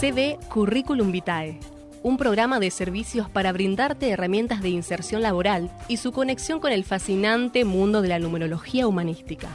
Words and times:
CV 0.00 0.38
Curriculum 0.48 1.12
Vitae, 1.12 1.60
un 2.02 2.16
programa 2.16 2.58
de 2.58 2.70
servicios 2.70 3.28
para 3.28 3.52
brindarte 3.52 4.08
herramientas 4.08 4.62
de 4.62 4.70
inserción 4.70 5.20
laboral 5.20 5.70
y 5.88 5.98
su 5.98 6.10
conexión 6.10 6.58
con 6.58 6.72
el 6.72 6.84
fascinante 6.84 7.66
mundo 7.66 8.00
de 8.00 8.08
la 8.08 8.18
numerología 8.18 8.86
humanística. 8.86 9.50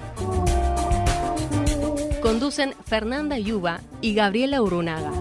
Conducen 2.21 2.75
Fernanda 2.85 3.39
Yuba 3.39 3.81
y 4.01 4.13
Gabriela 4.13 4.61
Urunaga. 4.61 5.11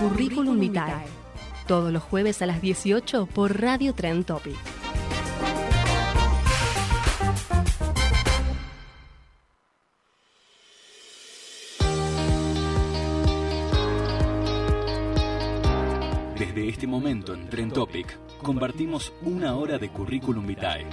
Curriculum 0.00 0.60
Vitae, 0.60 1.06
todos 1.66 1.90
los 1.90 2.02
jueves 2.02 2.42
a 2.42 2.46
las 2.46 2.60
18 2.60 3.24
por 3.24 3.62
Radio 3.62 3.94
Tren 3.94 4.24
Topic. 4.24 4.83
Desde 16.44 16.68
este 16.68 16.86
momento 16.86 17.32
en 17.32 17.48
Tren 17.48 17.70
Topic 17.70 18.18
compartimos 18.42 19.14
una 19.22 19.56
hora 19.56 19.78
de 19.78 19.88
Curriculum 19.88 20.46
Vitae. 20.46 20.84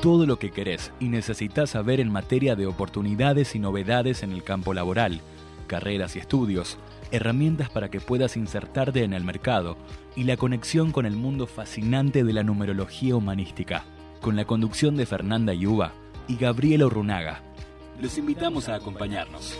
Todo 0.00 0.26
lo 0.26 0.38
que 0.38 0.52
querés 0.52 0.92
y 1.00 1.08
necesitas 1.08 1.70
saber 1.70 1.98
en 1.98 2.08
materia 2.08 2.54
de 2.54 2.66
oportunidades 2.66 3.56
y 3.56 3.58
novedades 3.58 4.22
en 4.22 4.30
el 4.30 4.44
campo 4.44 4.74
laboral, 4.74 5.20
carreras 5.66 6.14
y 6.14 6.20
estudios, 6.20 6.78
herramientas 7.10 7.68
para 7.68 7.90
que 7.90 8.00
puedas 8.00 8.36
insertarte 8.36 9.02
en 9.02 9.12
el 9.12 9.24
mercado 9.24 9.76
y 10.14 10.22
la 10.22 10.36
conexión 10.36 10.92
con 10.92 11.04
el 11.04 11.16
mundo 11.16 11.48
fascinante 11.48 12.22
de 12.22 12.32
la 12.32 12.44
numerología 12.44 13.16
humanística, 13.16 13.82
con 14.20 14.36
la 14.36 14.44
conducción 14.44 14.96
de 14.96 15.04
Fernanda 15.04 15.52
Yuba 15.52 15.94
y 16.28 16.36
Gabriela 16.36 16.86
Urrunaga. 16.86 17.42
Los 18.00 18.16
invitamos 18.18 18.68
a 18.68 18.76
acompañarnos. 18.76 19.58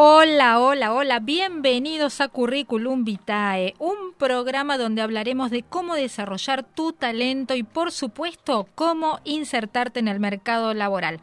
Hola, 0.00 0.60
hola, 0.60 0.94
hola, 0.94 1.18
bienvenidos 1.18 2.20
a 2.20 2.28
Curriculum 2.28 3.02
Vitae, 3.02 3.74
un 3.80 4.12
programa 4.16 4.78
donde 4.78 5.02
hablaremos 5.02 5.50
de 5.50 5.64
cómo 5.64 5.96
desarrollar 5.96 6.62
tu 6.62 6.92
talento 6.92 7.56
y 7.56 7.64
por 7.64 7.90
supuesto 7.90 8.68
cómo 8.76 9.18
insertarte 9.24 9.98
en 9.98 10.06
el 10.06 10.20
mercado 10.20 10.72
laboral. 10.72 11.18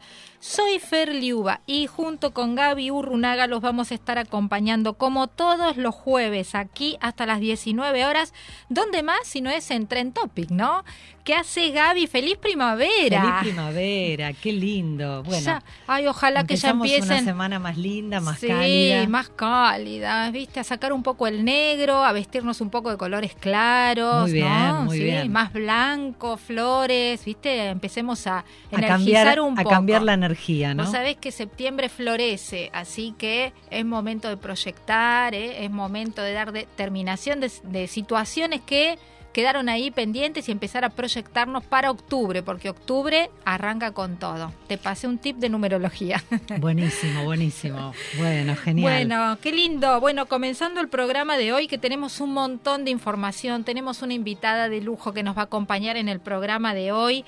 Soy 0.48 0.78
Fer 0.78 1.12
Liuba 1.12 1.60
y 1.66 1.88
junto 1.88 2.32
con 2.32 2.54
Gaby 2.54 2.92
Urrunaga 2.92 3.48
los 3.48 3.60
vamos 3.60 3.90
a 3.90 3.94
estar 3.94 4.16
acompañando 4.16 4.94
como 4.94 5.26
todos 5.26 5.76
los 5.76 5.92
jueves 5.92 6.54
aquí 6.54 6.96
hasta 7.00 7.26
las 7.26 7.40
19 7.40 8.06
horas. 8.06 8.32
¿Dónde 8.68 9.02
más 9.02 9.18
si 9.24 9.40
no 9.40 9.50
es 9.50 9.68
en 9.72 9.88
Tren 9.88 10.12
Topic, 10.12 10.50
no? 10.50 10.84
¿Qué 11.24 11.34
hace 11.34 11.72
Gaby? 11.72 12.06
¡Feliz 12.06 12.36
primavera! 12.36 13.20
Feliz 13.20 13.34
primavera, 13.40 14.32
qué 14.34 14.52
lindo. 14.52 15.24
Bueno, 15.24 15.44
Ya- 15.44 15.62
ay, 15.88 16.06
ojalá 16.06 16.44
que 16.46 16.54
ya 16.54 16.70
empiecen. 16.70 17.02
una 17.10 17.24
semana 17.24 17.58
más 17.58 17.76
linda, 17.76 18.20
más 18.20 18.38
sí, 18.38 18.46
cálida. 18.46 19.08
más 19.08 19.28
cálida, 19.30 20.30
viste, 20.30 20.60
a 20.60 20.64
sacar 20.64 20.92
un 20.92 21.02
poco 21.02 21.26
el 21.26 21.44
negro, 21.44 22.04
a 22.04 22.12
vestirnos 22.12 22.60
un 22.60 22.70
poco 22.70 22.90
de 22.90 22.96
colores 22.96 23.34
claros, 23.34 24.22
Muy 24.22 24.32
bien, 24.34 24.68
¿no? 24.68 24.82
muy 24.84 24.98
Sí, 24.98 25.02
bien. 25.02 25.32
más 25.32 25.52
blanco, 25.52 26.36
flores, 26.36 27.24
viste, 27.24 27.70
empecemos 27.70 28.24
a 28.28 28.38
a 28.38 28.44
energizar 28.70 28.86
cambiar, 29.24 29.40
un 29.40 29.58
a 29.58 29.62
poco. 29.64 29.70
cambiar 29.74 30.02
la 30.04 30.12
energía, 30.14 30.35
¿no? 30.74 30.84
Vos 30.84 30.92
sabés 30.92 31.16
que 31.16 31.32
septiembre 31.32 31.88
florece, 31.88 32.70
así 32.72 33.14
que 33.18 33.52
es 33.70 33.84
momento 33.84 34.28
de 34.28 34.36
proyectar, 34.36 35.34
¿eh? 35.34 35.64
es 35.64 35.70
momento 35.70 36.22
de 36.22 36.32
dar 36.32 36.52
determinación 36.52 37.40
de, 37.40 37.50
de 37.64 37.86
situaciones 37.86 38.60
que 38.60 38.98
quedaron 39.36 39.68
ahí 39.68 39.90
pendientes 39.90 40.48
y 40.48 40.52
empezar 40.52 40.86
a 40.86 40.88
proyectarnos 40.88 41.62
para 41.62 41.90
octubre, 41.90 42.42
porque 42.42 42.70
octubre 42.70 43.28
arranca 43.44 43.90
con 43.90 44.16
todo. 44.16 44.50
Te 44.66 44.78
pasé 44.78 45.06
un 45.08 45.18
tip 45.18 45.36
de 45.36 45.50
numerología. 45.50 46.24
Buenísimo, 46.58 47.22
buenísimo. 47.24 47.92
Bueno, 48.16 48.56
genial. 48.56 48.90
Bueno, 48.90 49.38
qué 49.42 49.52
lindo. 49.52 50.00
Bueno, 50.00 50.24
comenzando 50.24 50.80
el 50.80 50.88
programa 50.88 51.36
de 51.36 51.52
hoy, 51.52 51.68
que 51.68 51.76
tenemos 51.76 52.22
un 52.22 52.32
montón 52.32 52.86
de 52.86 52.90
información, 52.90 53.62
tenemos 53.62 54.00
una 54.00 54.14
invitada 54.14 54.70
de 54.70 54.80
lujo 54.80 55.12
que 55.12 55.22
nos 55.22 55.36
va 55.36 55.42
a 55.42 55.44
acompañar 55.44 55.98
en 55.98 56.08
el 56.08 56.18
programa 56.18 56.72
de 56.72 56.92
hoy. 56.92 57.22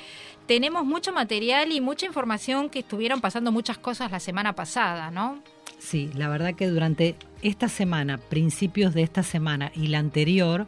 Tenemos 0.47 0.87
mucho 0.87 1.13
material 1.13 1.73
y 1.73 1.83
mucha 1.83 2.07
información 2.07 2.71
que 2.71 2.79
estuvieron 2.79 3.21
pasando 3.21 3.53
muchas 3.53 3.77
cosas 3.77 4.11
la 4.11 4.19
semana 4.19 4.55
pasada, 4.55 5.11
¿no? 5.11 5.43
Sí, 5.79 6.11
la 6.15 6.29
verdad 6.29 6.55
que 6.55 6.67
durante 6.69 7.15
esta 7.43 7.69
semana, 7.69 8.19
principios 8.19 8.95
de 8.95 9.03
esta 9.03 9.23
semana 9.23 9.71
y 9.75 9.89
la 9.89 9.99
anterior, 9.99 10.67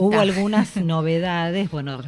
hubo 0.00 0.20
algunas 0.20 0.76
novedades. 0.84 1.70
Bueno, 1.70 2.00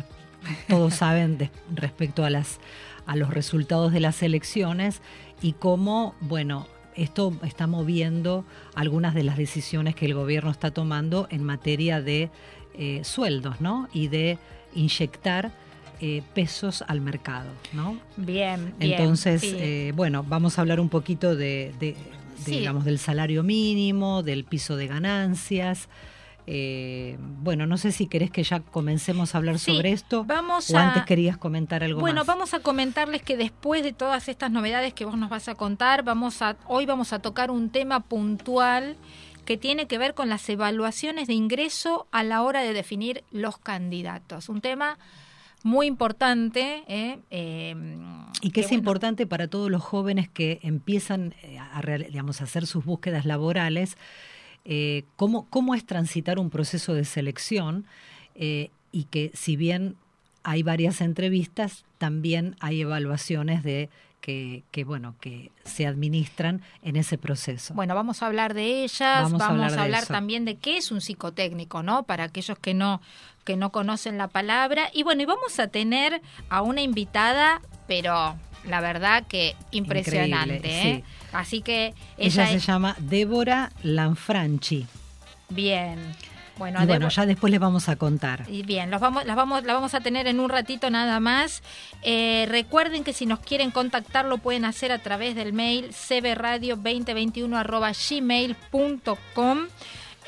todos 0.69 0.95
saben 0.95 1.39
de- 1.39 1.51
respecto 1.75 2.25
a 2.25 2.31
las 2.31 2.59
a 3.07 3.17
los 3.17 3.31
resultados 3.31 3.91
de 3.93 4.01
las 4.01 4.23
elecciones 4.23 5.01
y 5.41 5.55
cómo, 5.55 6.15
bueno, 6.21 6.67
esto 6.95 7.33
está 7.43 7.67
moviendo 7.67 8.45
algunas 8.75 9.15
de 9.15 9.23
las 9.23 9.39
decisiones 9.39 9.95
que 9.95 10.05
el 10.05 10.13
gobierno 10.13 10.51
está 10.51 10.71
tomando 10.73 11.27
en 11.31 11.43
materia 11.43 12.03
de 12.03 12.29
eh, 12.75 13.01
sueldos, 13.05 13.63
¿no? 13.63 13.89
Y 13.95 14.09
de 14.09 14.37
inyectar 14.75 15.53
eh, 16.03 16.23
pesos 16.35 16.85
al 16.87 17.01
mercado, 17.01 17.49
¿no? 17.73 17.99
Bien, 18.19 18.75
bien. 18.79 18.93
Entonces, 18.93 19.41
sí. 19.41 19.57
eh, 19.59 19.93
bueno, 19.97 20.23
vamos 20.23 20.59
a 20.59 20.61
hablar 20.61 20.79
un 20.79 20.91
poquito 20.91 21.35
de, 21.35 21.73
Sí. 22.45 22.59
digamos, 22.59 22.85
del 22.85 22.99
salario 22.99 23.43
mínimo, 23.43 24.23
del 24.23 24.45
piso 24.45 24.77
de 24.77 24.87
ganancias. 24.87 25.89
Eh, 26.51 27.19
bueno, 27.21 27.67
no 27.67 27.77
sé 27.77 27.93
si 27.93 28.07
querés 28.07 28.31
que 28.31 28.43
ya 28.43 28.61
comencemos 28.61 29.35
a 29.35 29.39
hablar 29.39 29.59
Sí, 29.59 29.75
sobre 29.77 29.93
esto. 29.93 30.25
vamos 30.25 30.71
o 30.71 30.79
a- 30.79 30.89
antes 30.89 31.05
querías 31.05 31.37
comentar 31.37 31.85
algo 31.85 32.01
Bueno, 32.01 32.21
más. 32.23 32.27
vamos 32.27 32.55
a 32.55 32.61
comentarles 32.61 33.21
que 33.21 33.37
después 33.37 33.83
de 33.83 33.93
todas 33.93 34.29
estas 34.29 34.51
novedades 34.51 34.95
que 34.95 35.05
vos 35.05 35.19
nos 35.19 35.29
vas 35.29 35.49
a 35.49 35.55
contar, 35.57 36.05
vamos 36.05 36.41
a 36.41 36.57
hoy 36.67 36.87
vamos 36.87 37.13
a 37.13 37.19
tocar 37.19 37.51
un 37.51 37.69
tema 37.69 38.01
puntual 38.01 38.97
que 39.45 39.59
tiene 39.59 39.87
que 39.87 39.99
ver 39.99 40.15
con 40.15 40.31
las 40.31 40.49
evaluaciones 40.49 41.27
de 41.27 41.35
ingreso 41.35 42.07
a 42.13 42.23
la 42.23 42.43
hora 42.43 42.63
de 42.63 42.73
definir 42.73 43.25
los 43.31 43.59
candidatos. 43.59 44.49
Un 44.49 44.63
tema 44.63 44.99
muy 45.65 45.87
importante. 45.87 46.85
¿eh? 46.89 47.19
Eh, 47.31 47.75
Y 48.43 48.51
que 48.51 48.61
es 48.61 48.67
bueno, 48.69 48.79
importante 48.79 49.27
para 49.27 49.49
todos 49.49 49.71
los 49.71 49.83
jóvenes 49.83 50.29
que 50.29 50.61
empiezan 50.63 51.35
eh, 51.43 51.59
a, 51.59 51.81
real- 51.83 52.07
digamos, 52.09 52.41
a 52.41 52.45
hacer 52.45 52.67
sus 52.67 52.85
búsquedas 52.85 53.25
laborales, 53.25 53.97
eh, 54.65 55.05
cómo, 55.17 55.47
cómo 55.51 55.75
es 55.75 55.85
transitar 55.85 56.39
un 56.39 56.51
proceso 56.51 56.95
de 56.95 57.05
selección 57.05 57.87
eh, 58.35 58.71
y 58.93 59.05
que 59.05 59.31
si 59.35 59.57
bien 59.57 59.97
hay 60.45 60.63
varias 60.63 61.01
entrevistas, 61.01 61.85
también 61.99 62.57
hay 62.61 62.81
evaluaciones 62.83 63.63
de 63.63 63.89
que, 64.21 64.65
que, 64.73 64.85
bueno 64.85 65.15
que 65.21 65.53
se 65.65 65.87
administran 65.87 66.61
en 66.83 66.97
ese 66.97 67.19
proceso. 67.19 67.75
Bueno, 67.75 67.95
vamos 67.95 68.23
a 68.23 68.27
hablar 68.27 68.53
de 68.55 68.83
ellas, 68.85 69.23
Vamos 69.25 69.39
vamos, 69.39 69.73
a 69.73 69.77
a 69.77 69.83
hablar 69.85 70.03
de 70.03 70.07
también 70.13 70.45
de 70.45 70.57
qué 70.57 70.77
es 70.77 70.91
un 70.91 71.01
psicotécnico, 71.01 71.83
¿no? 71.83 72.03
Para 72.03 72.25
aquellos 72.25 72.59
que 72.59 72.75
no 72.75 73.01
que 73.49 73.57
no 73.57 73.71
conocen 73.73 74.19
la 74.19 74.29
palabra. 74.29 74.91
Y 74.93 75.03
bueno, 75.05 75.23
y 75.23 75.25
vamos 75.25 75.59
a 75.59 75.69
tener 75.69 76.21
a 76.51 76.61
una 76.61 76.83
invitada 76.83 77.61
pero 77.87 78.37
la 78.65 78.81
verdad 78.83 79.25
que 79.27 79.57
impresionante. 79.71 80.61
¿eh? 80.91 81.05
Así 81.33 81.63
que 81.63 81.95
Ella, 82.19 82.43
ella, 82.43 82.47
se 82.49 82.57
es- 82.57 82.67
llama 82.67 82.95
Débora 82.99 83.73
Lanfranchi. 83.83 84.87
bien. 85.49 85.99
Bueno, 86.59 86.83
Y 86.83 86.87
bueno, 86.87 87.09
ya 87.09 87.25
después 87.25 87.53
les 87.53 87.61
vamos 87.61 87.89
a 87.89 87.95
contar. 87.95 88.45
Y 88.49 88.65
bien, 88.65 88.91
los 88.91 89.01
vamos, 89.01 89.25
las 89.25 89.37
vamos, 89.37 89.63
la 89.63 89.75
vamos 89.75 89.95
a 89.95 90.01
tener 90.01 90.27
en 90.27 90.41
un 90.41 90.51
ratito 90.51 90.91
nada 90.91 91.21
más. 91.21 91.63
Eh, 92.03 92.47
recuerden 92.51 93.05
que 93.05 93.13
si 93.13 93.27
nos 93.27 93.39
quieren 93.39 93.71
contactar 93.71 94.25
lo 94.25 94.39
pueden 94.39 94.65
hacer 94.65 94.91
a 94.91 94.99
través 94.99 95.37
del 95.37 95.53
mail 95.53 95.91
cbradio2021@gmail.com. 98.19 99.59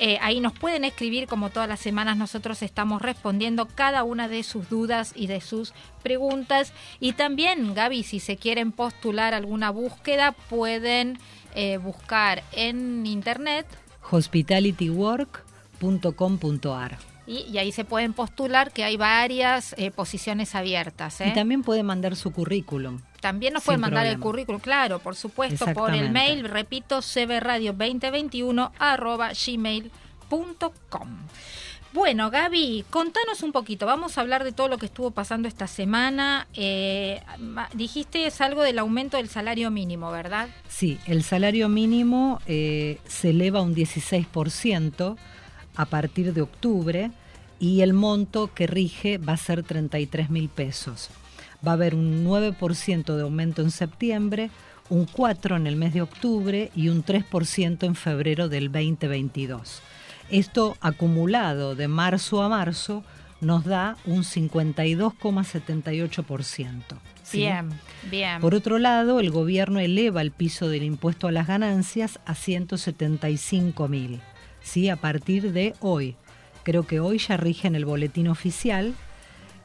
Eh, 0.02 0.16
ahí 0.22 0.40
nos 0.40 0.54
pueden 0.54 0.84
escribir, 0.84 1.26
como 1.26 1.50
todas 1.50 1.68
las 1.68 1.78
semanas 1.78 2.16
nosotros 2.16 2.62
estamos 2.62 3.02
respondiendo 3.02 3.66
cada 3.66 4.02
una 4.02 4.28
de 4.28 4.42
sus 4.42 4.70
dudas 4.70 5.12
y 5.14 5.26
de 5.26 5.42
sus 5.42 5.74
preguntas. 6.02 6.72
Y 7.00 7.12
también, 7.12 7.74
Gaby, 7.74 8.02
si 8.02 8.18
se 8.18 8.38
quieren 8.38 8.72
postular 8.72 9.34
alguna 9.34 9.68
búsqueda, 9.70 10.32
pueden 10.32 11.18
eh, 11.54 11.76
buscar 11.76 12.42
en 12.52 13.04
internet 13.04 13.66
hospitalitywork.com.ar. 14.10 16.98
Y, 17.26 17.40
y 17.40 17.58
ahí 17.58 17.70
se 17.70 17.84
pueden 17.84 18.14
postular 18.14 18.72
que 18.72 18.84
hay 18.84 18.96
varias 18.96 19.74
eh, 19.76 19.90
posiciones 19.90 20.54
abiertas. 20.54 21.20
¿eh? 21.20 21.28
Y 21.28 21.34
también 21.34 21.62
puede 21.62 21.82
mandar 21.82 22.16
su 22.16 22.32
currículum. 22.32 23.02
También 23.20 23.52
nos 23.52 23.64
pueden 23.64 23.80
mandar 23.80 24.06
el 24.06 24.18
currículum, 24.18 24.60
claro, 24.60 24.98
por 24.98 25.14
supuesto, 25.14 25.66
por 25.74 25.94
el 25.94 26.10
mail, 26.10 26.44
repito, 26.44 26.98
cbradio2021 26.98 28.70
arroba 28.78 29.30
gmail.com. 29.32 31.08
Bueno, 31.92 32.30
Gaby, 32.30 32.84
contanos 32.88 33.42
un 33.42 33.50
poquito. 33.50 33.84
Vamos 33.84 34.16
a 34.16 34.20
hablar 34.20 34.44
de 34.44 34.52
todo 34.52 34.68
lo 34.68 34.78
que 34.78 34.86
estuvo 34.86 35.10
pasando 35.10 35.48
esta 35.48 35.66
semana. 35.66 36.46
Eh, 36.54 37.20
dijiste 37.74 38.26
es 38.26 38.40
algo 38.40 38.62
del 38.62 38.78
aumento 38.78 39.16
del 39.16 39.28
salario 39.28 39.72
mínimo, 39.72 40.12
¿verdad? 40.12 40.48
Sí, 40.68 41.00
el 41.06 41.24
salario 41.24 41.68
mínimo 41.68 42.40
eh, 42.46 43.00
se 43.08 43.30
eleva 43.30 43.60
un 43.60 43.74
16% 43.74 45.16
a 45.74 45.84
partir 45.86 46.32
de 46.32 46.42
octubre 46.42 47.10
y 47.58 47.80
el 47.80 47.92
monto 47.92 48.54
que 48.54 48.68
rige 48.68 49.18
va 49.18 49.32
a 49.32 49.36
ser 49.36 49.64
33 49.64 50.30
mil 50.30 50.48
pesos. 50.48 51.10
Va 51.66 51.72
a 51.72 51.74
haber 51.74 51.94
un 51.94 52.24
9% 52.24 53.16
de 53.16 53.22
aumento 53.22 53.62
en 53.62 53.70
septiembre, 53.70 54.50
un 54.88 55.06
4% 55.06 55.56
en 55.56 55.66
el 55.66 55.76
mes 55.76 55.94
de 55.94 56.02
octubre 56.02 56.70
y 56.74 56.88
un 56.88 57.04
3% 57.04 57.84
en 57.84 57.94
febrero 57.94 58.48
del 58.48 58.72
2022. 58.72 59.82
Esto 60.30 60.76
acumulado 60.80 61.74
de 61.74 61.88
marzo 61.88 62.42
a 62.42 62.48
marzo 62.48 63.04
nos 63.40 63.64
da 63.64 63.96
un 64.04 64.22
52,78%. 64.22 66.82
¿sí? 67.22 67.38
Bien, 67.38 67.70
bien. 68.10 68.40
Por 68.40 68.54
otro 68.54 68.78
lado, 68.78 69.18
el 69.20 69.30
gobierno 69.30 69.80
eleva 69.80 70.22
el 70.22 70.30
piso 70.30 70.68
del 70.68 70.84
impuesto 70.84 71.26
a 71.26 71.32
las 71.32 71.46
ganancias 71.46 72.20
a 72.26 72.34
175 72.34 73.88
mil, 73.88 74.20
¿sí? 74.62 74.88
a 74.88 74.96
partir 74.96 75.52
de 75.52 75.74
hoy. 75.80 76.16
Creo 76.62 76.86
que 76.86 77.00
hoy 77.00 77.18
ya 77.18 77.36
rige 77.36 77.68
en 77.68 77.74
el 77.74 77.84
boletín 77.86 78.28
oficial. 78.28 78.94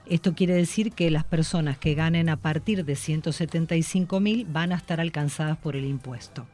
Esto 0.08 0.36
quiere 0.36 0.54
decir 0.54 0.92
que 0.92 1.10
las 1.10 1.24
personas 1.24 1.78
que 1.78 1.96
ganen 1.96 2.30
a 2.30 2.38
partir 2.38 2.86
de 2.86 2.96
175 2.96 4.20
mil 4.20 4.46
van 4.46 4.72
a 4.72 4.76
estar 4.76 5.00
alcanzadas 5.00 5.58
por 5.58 5.76
el 5.76 5.86
impuesto. 5.86 6.46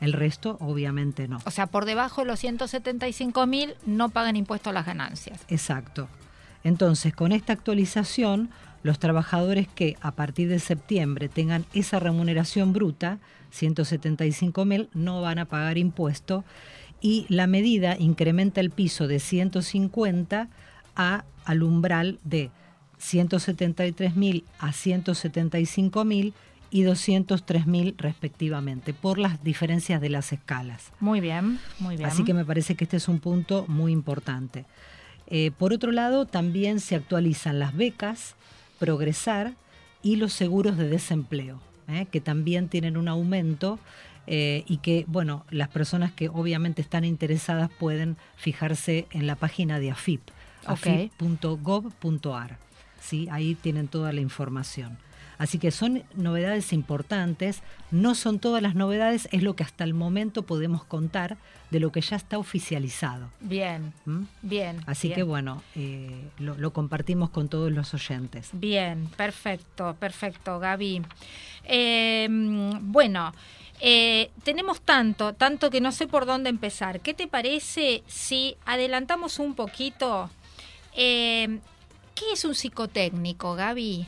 El 0.00 0.12
resto, 0.12 0.56
obviamente, 0.60 1.28
no. 1.28 1.38
o 1.44 1.50
sea, 1.50 1.66
por 1.66 1.84
debajo 1.84 2.22
de 2.22 2.26
los 2.26 2.40
175 2.40 3.46
mil 3.46 3.74
no 3.86 4.08
pagan 4.08 4.36
impuesto 4.36 4.70
a 4.70 4.72
las 4.72 4.86
ganancias. 4.86 5.40
Exacto. 5.48 6.08
Entonces, 6.64 7.14
con 7.14 7.32
esta 7.32 7.52
actualización, 7.52 8.50
los 8.82 8.98
trabajadores 8.98 9.68
que 9.68 9.96
a 10.00 10.12
partir 10.12 10.48
de 10.48 10.58
septiembre 10.58 11.28
tengan 11.28 11.64
esa 11.72 12.00
remuneración 12.00 12.72
bruta, 12.72 13.18
175 13.50 14.64
mil, 14.64 14.88
no 14.92 15.20
van 15.22 15.38
a 15.38 15.44
pagar 15.44 15.78
impuesto 15.78 16.44
y 17.00 17.26
la 17.28 17.46
medida 17.46 17.96
incrementa 17.98 18.60
el 18.60 18.70
piso 18.70 19.08
de 19.08 19.18
150 19.18 20.48
a, 20.96 21.24
al 21.44 21.62
umbral 21.62 22.18
de 22.24 22.50
173 23.02 24.14
mil 24.16 24.44
a 24.60 24.72
175 24.72 26.04
mil 26.04 26.34
y 26.70 26.82
203 26.82 27.66
mil 27.66 27.94
respectivamente, 27.98 28.94
por 28.94 29.18
las 29.18 29.42
diferencias 29.42 30.00
de 30.00 30.08
las 30.08 30.32
escalas. 30.32 30.92
Muy 31.00 31.20
bien, 31.20 31.58
muy 31.80 31.96
bien. 31.96 32.08
Así 32.08 32.24
que 32.24 32.32
me 32.32 32.44
parece 32.44 32.76
que 32.76 32.84
este 32.84 32.96
es 32.96 33.08
un 33.08 33.18
punto 33.18 33.66
muy 33.68 33.92
importante. 33.92 34.64
Eh, 35.26 35.50
por 35.50 35.72
otro 35.72 35.90
lado, 35.92 36.26
también 36.26 36.80
se 36.80 36.94
actualizan 36.94 37.58
las 37.58 37.74
becas, 37.76 38.36
progresar 38.78 39.54
y 40.02 40.16
los 40.16 40.32
seguros 40.32 40.78
de 40.78 40.88
desempleo, 40.88 41.60
¿eh? 41.88 42.06
que 42.10 42.20
también 42.20 42.68
tienen 42.68 42.96
un 42.96 43.08
aumento 43.08 43.78
eh, 44.26 44.64
y 44.66 44.78
que, 44.78 45.04
bueno, 45.08 45.44
las 45.50 45.68
personas 45.68 46.12
que 46.12 46.28
obviamente 46.28 46.80
están 46.80 47.04
interesadas 47.04 47.68
pueden 47.78 48.16
fijarse 48.36 49.06
en 49.10 49.26
la 49.26 49.34
página 49.36 49.78
de 49.80 49.90
AFIP, 49.90 50.22
Ok. 50.66 50.86
afip.gov.ar. 50.86 52.58
¿sí? 53.02 53.28
Ahí 53.30 53.54
tienen 53.54 53.88
toda 53.88 54.12
la 54.12 54.20
información. 54.20 54.98
Así 55.38 55.58
que 55.58 55.72
son 55.72 56.04
novedades 56.14 56.72
importantes, 56.72 57.62
no 57.90 58.14
son 58.14 58.38
todas 58.38 58.62
las 58.62 58.76
novedades, 58.76 59.28
es 59.32 59.42
lo 59.42 59.56
que 59.56 59.64
hasta 59.64 59.82
el 59.82 59.92
momento 59.92 60.42
podemos 60.44 60.84
contar 60.84 61.36
de 61.70 61.80
lo 61.80 61.90
que 61.90 62.00
ya 62.00 62.16
está 62.16 62.38
oficializado. 62.38 63.28
Bien, 63.40 63.92
¿m? 64.06 64.26
bien. 64.42 64.82
Así 64.86 65.08
bien. 65.08 65.16
que 65.16 65.22
bueno, 65.24 65.62
eh, 65.74 66.28
lo, 66.38 66.56
lo 66.56 66.72
compartimos 66.72 67.30
con 67.30 67.48
todos 67.48 67.72
los 67.72 67.92
oyentes. 67.92 68.50
Bien, 68.52 69.08
perfecto, 69.16 69.96
perfecto, 69.98 70.60
Gaby. 70.60 71.02
Eh, 71.64 72.28
bueno, 72.80 73.32
eh, 73.80 74.30
tenemos 74.44 74.80
tanto, 74.80 75.32
tanto 75.32 75.68
que 75.70 75.80
no 75.80 75.90
sé 75.90 76.06
por 76.06 76.24
dónde 76.24 76.50
empezar. 76.50 77.00
¿Qué 77.00 77.14
te 77.14 77.26
parece 77.26 78.04
si 78.06 78.56
adelantamos 78.64 79.40
un 79.40 79.54
poquito? 79.54 80.30
Eh, 80.94 81.58
¿Qué 82.14 82.32
es 82.32 82.44
un 82.44 82.54
psicotécnico, 82.54 83.54
Gaby? 83.54 84.06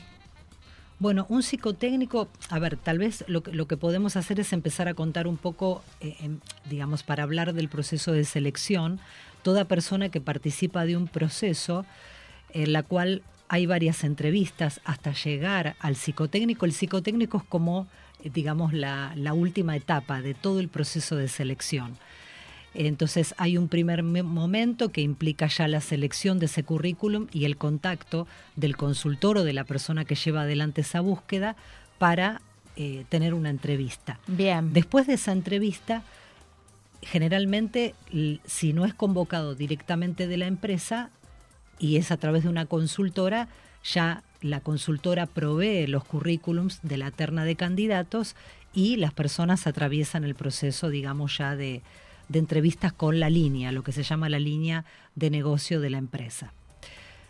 Bueno, 0.99 1.25
un 1.27 1.43
psicotécnico, 1.43 2.29
a 2.49 2.59
ver, 2.59 2.77
tal 2.77 2.99
vez 2.99 3.25
lo, 3.27 3.43
que- 3.43 3.77
podemos 3.77 4.15
hacer 4.15 4.39
es 4.39 4.53
empezar 4.53 4.87
a 4.87 4.93
contar 4.93 5.27
un 5.27 5.37
poco, 5.37 5.83
eh, 5.99 6.15
em, 6.21 6.39
digamos, 6.69 7.03
para 7.03 7.23
hablar 7.23 7.53
del 7.53 7.67
proceso 7.67 8.13
de 8.13 8.23
selección, 8.23 8.99
toda 9.43 9.65
persona 9.65 10.09
que 10.09 10.21
participa 10.21 10.85
de 10.85 10.95
un 10.95 11.07
proceso 11.07 11.85
en 12.53 12.71
la 12.71 12.83
cual 12.83 13.23
hay 13.49 13.65
varias 13.65 14.03
entrevistas 14.03 14.79
hasta 14.85 15.11
llegar 15.11 15.75
al 15.79 15.95
psicotécnico. 15.97 16.65
El 16.65 16.71
psicotécnico 16.71 17.37
es 17.39 17.43
como, 17.43 17.87
eh, 18.23 18.29
digamos, 18.33 18.71
la 18.73 19.33
última 19.33 19.75
etapa 19.75 20.21
de 20.21 20.33
todo 20.33 20.59
el 20.61 20.69
proceso 20.69 21.15
de 21.17 21.27
selección. 21.27 21.97
Entonces 22.75 23.33
hay 23.37 23.57
un 23.57 23.67
primer 23.67 24.03
me- 24.03 24.21
momento 24.23 24.89
que 24.91 25.01
implica 25.01 25.47
ya 25.47 25.67
la 25.67 25.81
selección 25.81 26.39
de 26.39 26.47
ese 26.47 26.63
currículum 26.63 27.27
y 27.31 27.45
el 27.45 27.57
contacto 27.57 28.27
del 28.55 28.75
consultor 28.75 29.37
o 29.37 29.43
de 29.43 29.53
la 29.53 29.63
persona 29.63 30.05
que 30.05 30.15
lleva 30.15 30.41
adelante 30.41 30.81
esa 30.81 30.99
búsqueda 31.01 31.55
para 31.97 32.41
eh, 32.75 33.05
tener 33.09 33.33
una 33.33 33.49
entrevista. 33.49 34.19
Bien. 34.27 34.73
Después 34.73 35.07
de 35.07 35.13
esa 35.13 35.31
entrevista, 35.31 36.03
generalmente, 37.01 37.95
si 38.45 38.73
no 38.73 38.85
es 38.85 38.93
convocado 38.93 39.55
directamente 39.55 40.27
de 40.27 40.37
la 40.37 40.47
empresa 40.47 41.09
y 41.79 41.97
es 41.97 42.11
a 42.11 42.17
través 42.17 42.43
de 42.43 42.49
una 42.49 42.65
consultora, 42.65 43.47
ya 43.83 44.23
la 44.41 44.59
consultora 44.59 45.25
provee 45.25 45.87
los 45.87 46.03
currículums 46.03 46.79
de 46.83 46.97
la 46.97 47.11
terna 47.11 47.45
de 47.45 47.55
candidatos 47.55 48.35
y 48.73 48.97
las 48.97 49.13
personas 49.13 49.67
atraviesan 49.67 50.23
el 50.23 50.35
proceso, 50.35 50.89
digamos, 50.89 51.37
ya 51.37 51.55
de, 51.55 51.81
de 52.29 52.39
entrevistas 52.39 52.93
con 52.93 53.19
la 53.19 53.29
línea, 53.29 53.71
lo 53.71 53.83
que 53.83 53.91
se 53.91 54.03
llama 54.03 54.29
la 54.29 54.39
línea 54.39 54.85
de 55.15 55.29
negocio 55.29 55.79
de 55.79 55.89
la 55.89 55.97
empresa. 55.97 56.53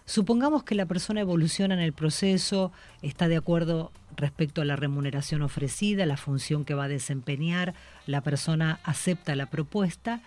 Supongamos 0.06 0.64
que 0.64 0.76
la 0.76 0.86
persona 0.86 1.22
evoluciona 1.22 1.74
en 1.74 1.80
el 1.80 1.94
proceso, 1.94 2.72
está 3.02 3.28
de 3.28 3.38
acuerdo 3.38 3.92
respecto 4.16 4.62
a 4.62 4.66
la 4.66 4.76
remuneración 4.76 5.42
ofrecida, 5.42 6.06
la 6.06 6.18
función 6.18 6.64
que 6.64 6.76
va 6.76 6.84
a 6.84 6.90
desempeñar, 6.90 7.74
la 8.06 8.22
persona 8.22 8.80
acepta 8.84 9.36
la 9.36 9.48
propuesta. 9.48 10.22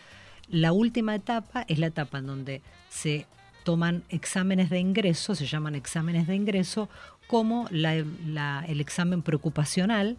La 0.49 0.73
última 0.73 1.15
etapa 1.15 1.65
es 1.69 1.79
la 1.79 1.87
etapa 1.87 2.19
en 2.19 2.27
donde 2.27 2.63
se 2.89 3.27
toman 3.63 4.03
exámenes 4.09 4.69
de 4.69 4.81
ingreso, 4.81 5.35
se 5.35 5.47
llaman 5.47 5.75
exámenes 5.75 6.27
de 6.27 6.35
ingreso, 6.35 6.89
como 7.29 7.69
el 7.69 8.81
examen 8.81 9.23
preocupacional, 9.23 10.17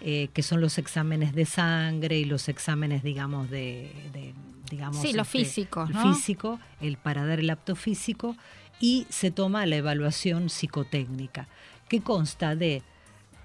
eh, 0.00 0.28
que 0.32 0.42
son 0.42 0.60
los 0.60 0.78
exámenes 0.78 1.34
de 1.34 1.44
sangre 1.46 2.18
y 2.18 2.24
los 2.24 2.48
exámenes, 2.48 3.02
digamos, 3.02 3.50
de, 3.50 3.90
de- 4.12 4.34
digamos, 4.70 5.00
Sí, 5.02 5.12
los 5.12 5.26
este, 5.26 5.38
físicos, 5.44 5.90
físico, 6.02 6.60
el 6.80 6.96
para 6.96 7.26
dar 7.26 7.40
el 7.40 7.50
apto 7.50 7.74
físico, 7.76 8.36
y 8.80 9.06
se 9.10 9.30
toma 9.30 9.66
la 9.66 9.76
evaluación 9.76 10.48
psicotécnica, 10.48 11.48
que 11.88 12.00
consta 12.00 12.54
de 12.56 12.82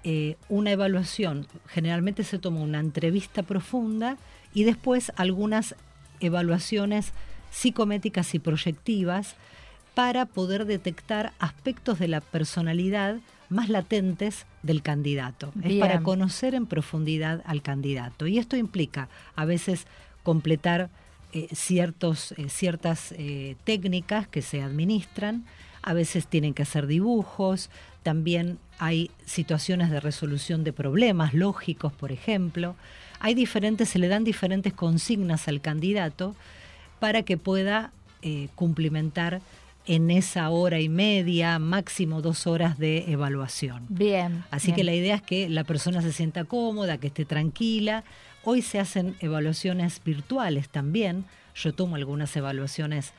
eh, 0.04 0.36
una 0.48 0.70
evaluación, 0.70 1.46
generalmente 1.66 2.22
se 2.24 2.38
toma 2.38 2.60
una 2.60 2.78
entrevista 2.78 3.42
profunda 3.42 4.16
y 4.54 4.62
después 4.64 5.12
algunas 5.16 5.74
evaluaciones 6.20 7.12
psicométricas 7.50 8.34
y 8.34 8.38
proyectivas 8.38 9.34
para 9.94 10.26
poder 10.26 10.64
detectar 10.66 11.32
aspectos 11.38 11.98
de 11.98 12.08
la 12.08 12.20
personalidad 12.20 13.16
más 13.48 13.68
latentes 13.68 14.46
del 14.62 14.82
candidato. 14.82 15.52
Es 15.62 15.78
para 15.78 16.02
conocer 16.02 16.54
en 16.54 16.66
profundidad 16.66 17.42
al 17.46 17.62
candidato. 17.62 18.26
Y 18.26 18.38
esto 18.38 18.56
implica 18.56 19.08
a 19.34 19.44
veces 19.44 19.86
completar 20.22 20.90
eh, 21.32 21.48
ciertos, 21.54 22.32
eh, 22.32 22.48
ciertas 22.48 23.12
eh, 23.12 23.56
técnicas 23.64 24.26
que 24.26 24.42
se 24.42 24.62
administran, 24.62 25.44
a 25.82 25.92
veces 25.92 26.26
tienen 26.26 26.54
que 26.54 26.62
hacer 26.62 26.86
dibujos, 26.86 27.68
también 28.02 28.58
hay 28.78 29.10
situaciones 29.24 29.90
de 29.90 30.00
resolución 30.00 30.64
de 30.64 30.72
problemas 30.72 31.34
lógicos, 31.34 31.92
por 31.92 32.10
ejemplo. 32.10 32.74
Hay 33.20 33.34
diferentes, 33.34 33.88
se 33.88 33.98
le 33.98 34.08
dan 34.08 34.24
diferentes 34.24 34.72
consignas 34.72 35.46
al 35.46 35.60
candidato 35.60 36.34
para 37.00 37.22
que 37.22 37.36
pueda 37.36 37.92
cumplimentar 38.56 39.40
en 39.86 40.10
esa 40.10 40.50
hora 40.50 40.80
y 40.80 40.88
media, 40.88 41.58
máximo 41.58 42.22
dos 42.22 42.46
horas 42.46 42.78
de 42.78 43.10
evaluación. 43.10 43.84
Bien. 43.88 44.44
Así 44.50 44.72
que 44.72 44.84
la 44.84 44.94
idea 44.94 45.16
es 45.16 45.22
que 45.22 45.48
la 45.48 45.64
persona 45.64 46.02
se 46.02 46.12
sienta 46.12 46.44
cómoda, 46.44 46.98
que 46.98 47.06
esté 47.06 47.24
tranquila. 47.24 48.04
Hoy 48.44 48.62
se 48.62 48.78
hacen 48.78 49.16
evaluaciones 49.20 50.00
virtuales 50.04 50.68
también. 50.68 51.24
Yo 51.54 51.72
tomo 51.72 51.96
algunas 51.96 52.36
evaluaciones 52.36 53.12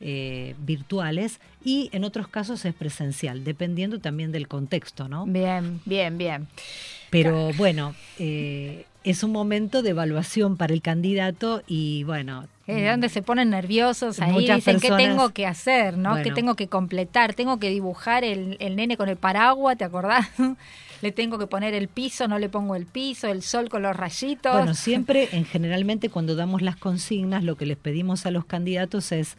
eh, 0.00 0.54
virtuales 0.58 1.40
y 1.64 1.88
en 1.92 2.04
otros 2.04 2.28
casos 2.28 2.64
es 2.64 2.74
presencial, 2.74 3.44
dependiendo 3.44 4.00
también 4.00 4.32
del 4.32 4.48
contexto, 4.48 5.08
¿no? 5.08 5.24
Bien, 5.24 5.80
bien, 5.84 6.18
bien. 6.18 6.48
Pero 7.10 7.52
bueno, 7.52 7.94
eh, 8.18 8.86
es 9.04 9.22
un 9.22 9.32
momento 9.32 9.82
de 9.82 9.90
evaluación 9.90 10.56
para 10.56 10.72
el 10.72 10.82
candidato 10.82 11.62
y 11.66 12.04
bueno. 12.04 12.46
Es 12.66 12.90
donde 12.90 13.10
se 13.10 13.20
ponen 13.20 13.50
nerviosos, 13.50 14.20
ahí 14.20 14.46
dicen 14.46 14.80
qué 14.80 14.90
tengo 14.90 15.30
que 15.30 15.46
hacer, 15.46 15.98
¿no? 15.98 16.22
¿Qué 16.22 16.30
tengo 16.30 16.54
que 16.54 16.68
completar? 16.68 17.34
Tengo 17.34 17.58
que 17.58 17.68
dibujar 17.68 18.24
el, 18.24 18.56
el 18.58 18.74
nene 18.74 18.96
con 18.96 19.10
el 19.10 19.16
paraguas, 19.16 19.76
¿te 19.76 19.84
acordás? 19.84 20.26
le 21.02 21.12
tengo 21.12 21.38
que 21.38 21.46
poner 21.46 21.74
el 21.74 21.88
piso, 21.88 22.26
no 22.28 22.38
le 22.38 22.48
pongo 22.48 22.76
el 22.76 22.86
piso, 22.86 23.28
el 23.28 23.42
sol 23.42 23.68
con 23.68 23.82
los 23.82 23.94
rayitos. 23.94 24.54
Bueno, 24.54 24.72
siempre, 24.74 25.28
en 25.32 25.44
generalmente 25.44 26.08
cuando 26.08 26.34
damos 26.34 26.62
las 26.62 26.76
consignas, 26.76 27.44
lo 27.44 27.56
que 27.56 27.66
les 27.66 27.76
pedimos 27.76 28.24
a 28.24 28.30
los 28.30 28.46
candidatos 28.46 29.12
es 29.12 29.36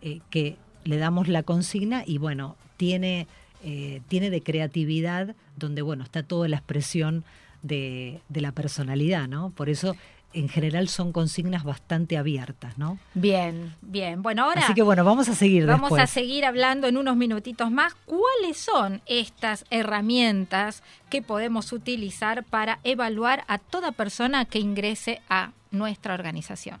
eh, 0.00 0.20
que 0.30 0.56
le 0.84 0.96
damos 0.96 1.28
la 1.28 1.42
consigna 1.42 2.02
y 2.06 2.16
bueno, 2.16 2.56
tiene, 2.78 3.26
eh, 3.62 4.00
tiene 4.08 4.30
de 4.30 4.42
creatividad 4.42 5.34
donde 5.56 5.82
bueno, 5.82 6.02
está 6.02 6.22
toda 6.22 6.48
la 6.48 6.56
expresión 6.56 7.24
de, 7.62 8.20
de 8.28 8.40
la 8.40 8.52
personalidad, 8.52 9.28
¿no? 9.28 9.50
Por 9.50 9.68
eso 9.68 9.96
en 10.34 10.48
general 10.48 10.88
son 10.88 11.12
consignas 11.12 11.64
bastante 11.64 12.16
abiertas, 12.16 12.78
¿no? 12.78 12.98
Bien, 13.14 13.74
bien. 13.82 14.22
Bueno, 14.22 14.44
ahora. 14.44 14.62
Así 14.62 14.74
que 14.74 14.82
bueno, 14.82 15.04
vamos 15.04 15.28
a 15.28 15.34
seguir. 15.34 15.66
Vamos 15.66 15.92
a 15.92 16.06
seguir 16.06 16.44
hablando 16.44 16.86
en 16.86 16.96
unos 16.96 17.16
minutitos 17.16 17.70
más. 17.70 17.94
¿Cuáles 18.06 18.56
son 18.56 19.02
estas 19.06 19.64
herramientas 19.70 20.82
que 21.10 21.22
podemos 21.22 21.72
utilizar 21.72 22.44
para 22.44 22.80
evaluar 22.84 23.44
a 23.48 23.58
toda 23.58 23.92
persona 23.92 24.44
que 24.44 24.58
ingrese 24.58 25.20
a 25.28 25.52
nuestra 25.70 26.14
organización? 26.14 26.80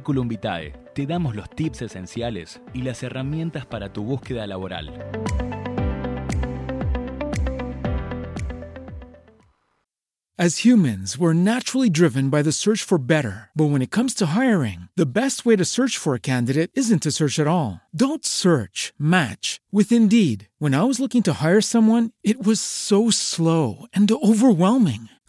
Curriculum 0.00 0.28
Vitae, 0.28 0.72
te 0.94 1.04
damos 1.04 1.36
los 1.36 1.50
tips 1.50 1.82
esenciales 1.82 2.62
y 2.72 2.80
las 2.82 3.02
herramientas 3.02 3.66
para 3.66 3.92
tu 3.92 4.02
búsqueda 4.02 4.46
laboral. 4.46 4.90
As 10.38 10.64
humans, 10.64 11.18
we're 11.18 11.34
naturally 11.34 11.90
driven 11.90 12.30
by 12.30 12.40
the 12.40 12.50
search 12.50 12.82
for 12.82 12.96
better. 12.96 13.50
But 13.54 13.66
when 13.66 13.82
it 13.82 13.90
comes 13.90 14.14
to 14.14 14.28
hiring, 14.34 14.88
the 14.96 15.04
best 15.04 15.44
way 15.44 15.54
to 15.54 15.66
search 15.66 15.98
for 15.98 16.14
a 16.14 16.18
candidate 16.18 16.70
isn't 16.72 17.02
to 17.02 17.10
search 17.10 17.38
at 17.38 17.46
all. 17.46 17.82
Don't 17.94 18.24
search, 18.24 18.94
match 18.98 19.60
with 19.70 19.92
Indeed. 19.92 20.48
When 20.58 20.74
I 20.74 20.84
was 20.84 20.98
looking 20.98 21.22
to 21.24 21.44
hire 21.44 21.60
someone, 21.60 22.12
it 22.24 22.42
was 22.42 22.58
so 22.58 23.10
slow 23.10 23.84
and 23.92 24.10
overwhelming. 24.10 25.10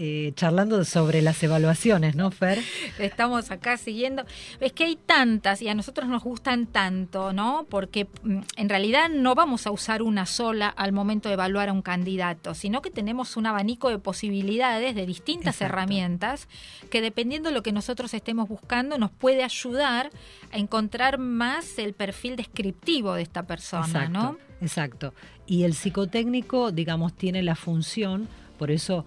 eh, 0.00 0.30
charlando 0.36 0.84
sobre 0.84 1.22
las 1.22 1.42
evaluaciones, 1.42 2.14
¿no, 2.14 2.30
Fer? 2.30 2.62
Estamos 3.00 3.50
acá 3.50 3.76
siguiendo. 3.76 4.24
Es 4.60 4.72
que 4.72 4.84
hay 4.84 4.94
tantas 4.94 5.60
y 5.60 5.68
a 5.68 5.74
nosotros 5.74 6.08
nos 6.08 6.22
gustan 6.22 6.66
tanto, 6.66 7.32
¿no? 7.32 7.66
Porque 7.68 8.06
mm, 8.22 8.38
en 8.56 8.68
realidad 8.68 9.08
no 9.10 9.34
vamos 9.34 9.66
a 9.66 9.72
usar 9.72 10.02
una 10.02 10.24
sola 10.24 10.68
al 10.68 10.92
momento 10.92 11.28
de 11.28 11.32
evaluar 11.32 11.68
a 11.68 11.72
un 11.72 11.82
candidato, 11.82 12.54
sino 12.54 12.80
que 12.80 12.92
tenemos 12.92 13.36
un 13.36 13.46
abanico 13.46 13.90
de 13.90 13.98
posibilidades 13.98 14.94
de 14.94 15.04
distintas 15.04 15.56
Exacto. 15.56 15.74
herramientas 15.74 16.46
que 16.92 17.00
dependiendo 17.00 17.48
de 17.48 17.56
lo 17.56 17.64
que 17.64 17.72
nosotros 17.72 18.14
estemos 18.14 18.48
buscando 18.48 18.98
nos 18.98 19.10
puede 19.10 19.42
ayudar 19.42 20.10
a 20.52 20.58
encontrar 20.58 21.18
más 21.18 21.76
el 21.76 21.92
perfil 21.92 22.36
descriptivo 22.36 23.14
de 23.14 23.22
esta 23.22 23.48
persona, 23.48 23.84
Exacto, 23.86 24.12
¿no? 24.12 24.38
exacto. 24.60 25.14
Y 25.48 25.64
el 25.64 25.74
psicotécnico, 25.74 26.70
digamos, 26.70 27.14
tiene 27.14 27.42
la 27.42 27.56
función, 27.56 28.28
por 28.58 28.70
eso 28.70 29.04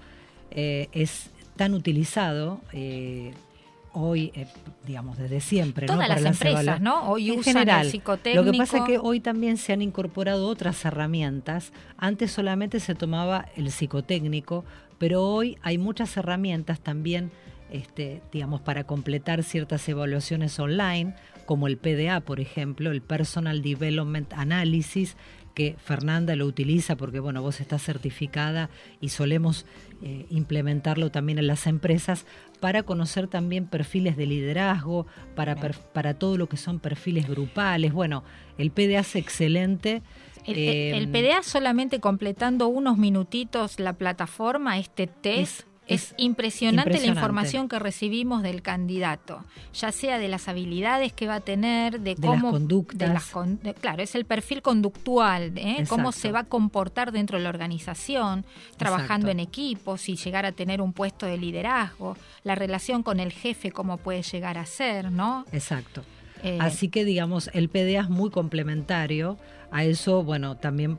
eh, 0.52 0.90
es 0.92 1.30
tan 1.56 1.74
utilizado 1.74 2.62
eh, 2.74 3.34
hoy, 3.94 4.32
eh, 4.36 4.48
digamos, 4.86 5.18
desde 5.18 5.42
siempre. 5.42 5.88
¿no? 5.88 5.94
Todas 5.94 6.08
Para 6.08 6.22
las 6.22 6.42
empresas, 6.42 6.82
¿no? 6.82 7.10
Hoy 7.10 7.32
en 7.32 7.40
usan 7.40 7.54
general, 7.54 7.86
el 7.86 7.92
psicotécnico. 7.92 8.46
Lo 8.46 8.52
que 8.52 8.58
pasa 8.58 8.78
es 8.80 8.84
que 8.84 8.98
hoy 8.98 9.20
también 9.20 9.58
se 9.58 9.74
han 9.74 9.82
incorporado 9.82 10.48
otras 10.48 10.84
herramientas. 10.86 11.72
Antes 11.98 12.32
solamente 12.32 12.80
se 12.80 12.96
tomaba 12.96 13.46
el 13.56 13.72
psicotécnico, 13.72 14.66
pero 14.98 15.24
hoy 15.24 15.58
hay 15.62 15.78
muchas 15.78 16.16
herramientas 16.18 16.80
también, 16.80 17.32
este, 17.72 18.22
digamos, 18.32 18.62
para 18.62 18.84
completar 18.86 19.44
ciertas 19.44 19.88
evaluaciones 19.90 20.58
online, 20.60 21.16
como 21.46 21.68
el 21.68 21.78
PDA, 21.78 22.22
por 22.22 22.40
ejemplo, 22.40 22.92
el 22.92 23.02
Personal 23.02 23.62
Development 23.62 24.32
Analysis, 24.34 25.18
que 25.54 25.76
Fernanda 25.84 26.36
lo 26.36 26.46
utiliza 26.46 26.96
porque, 26.96 27.20
bueno, 27.20 27.42
vos 27.42 27.60
estás 27.62 27.82
certificada 27.84 28.70
y 29.00 29.10
solemos 29.10 29.66
eh, 30.04 30.26
implementarlo 30.30 31.12
también 31.12 31.38
en 31.40 31.48
las 31.48 31.68
empresas 31.68 32.26
para 32.60 32.84
conocer 32.84 33.28
también 33.28 33.66
perfiles 33.68 34.18
de 34.18 34.26
liderazgo, 34.26 35.06
para, 35.36 35.56
per- 35.56 35.78
para 35.94 36.14
todo 36.16 36.38
lo 36.38 36.48
que 36.48 36.58
son 36.58 36.80
perfiles 36.80 37.28
grupales. 37.28 37.92
Bueno, 37.94 38.24
el 38.58 38.72
PDA 38.72 39.00
es 39.02 39.16
excelente. 39.16 40.02
El, 40.46 40.58
Eh, 40.58 40.98
el 40.98 41.08
PDA 41.10 41.44
solamente 41.44 42.00
completando 42.00 42.68
unos 42.68 42.98
minutitos 42.98 43.80
la 43.80 43.94
plataforma, 43.94 44.80
este 44.80 45.06
test, 45.08 45.60
Es- 45.62 45.66
es, 45.88 46.12
es 46.12 46.14
impresionante, 46.18 47.00
la 47.00 47.06
información 47.08 47.68
que 47.68 47.78
recibimos 47.80 48.44
del 48.44 48.62
candidato, 48.62 49.44
ya 49.74 49.92
sea 49.92 50.20
de 50.20 50.28
las 50.30 50.48
habilidades 50.48 51.12
que 51.12 51.28
va 51.28 51.36
a 51.36 51.40
tener, 51.42 52.00
de, 52.00 52.16
De 52.16 52.22
las 52.22 52.30
cómo... 52.30 52.52
conductas. 52.52 52.98
de 52.98 53.08
las 53.08 53.26
con- 53.26 53.60
de- 53.62 53.74
claro, 53.74 54.02
es 54.04 54.16
el 54.16 54.26
perfil 54.26 54.62
conductual, 54.62 55.52
¿eh? 55.58 55.84
cómo 55.90 56.12
se 56.12 56.32
va 56.32 56.40
a 56.42 56.44
comportar 56.46 57.12
dentro 57.12 57.38
de 57.38 57.44
la 57.44 57.50
organización, 57.50 58.46
trabajando 58.78 59.28
Exacto. 59.28 59.32
en 59.32 59.40
equipo, 59.40 59.98
si 59.98 60.16
llegar 60.16 60.46
a 60.46 60.52
tener 60.52 60.82
un 60.82 60.94
puesto 60.94 61.26
de 61.26 61.38
liderazgo, 61.38 62.16
la 62.44 62.56
relación 62.56 63.04
con 63.04 63.20
el 63.20 63.32
jefe, 63.32 63.72
cómo 63.72 63.98
puede 63.98 64.22
llegar 64.22 64.58
a 64.58 64.66
ser, 64.66 65.12
¿no? 65.12 65.46
Exacto. 65.52 66.04
Eh, 66.44 66.58
Así 66.60 66.90
que, 66.90 67.06
digamos, 67.06 67.50
el 67.54 67.70
PDA 67.70 68.02
es 68.02 68.10
muy 68.10 68.30
complementario. 68.32 69.38
A 69.72 69.84
eso, 69.84 70.24
bueno, 70.24 70.58
también, 70.58 70.98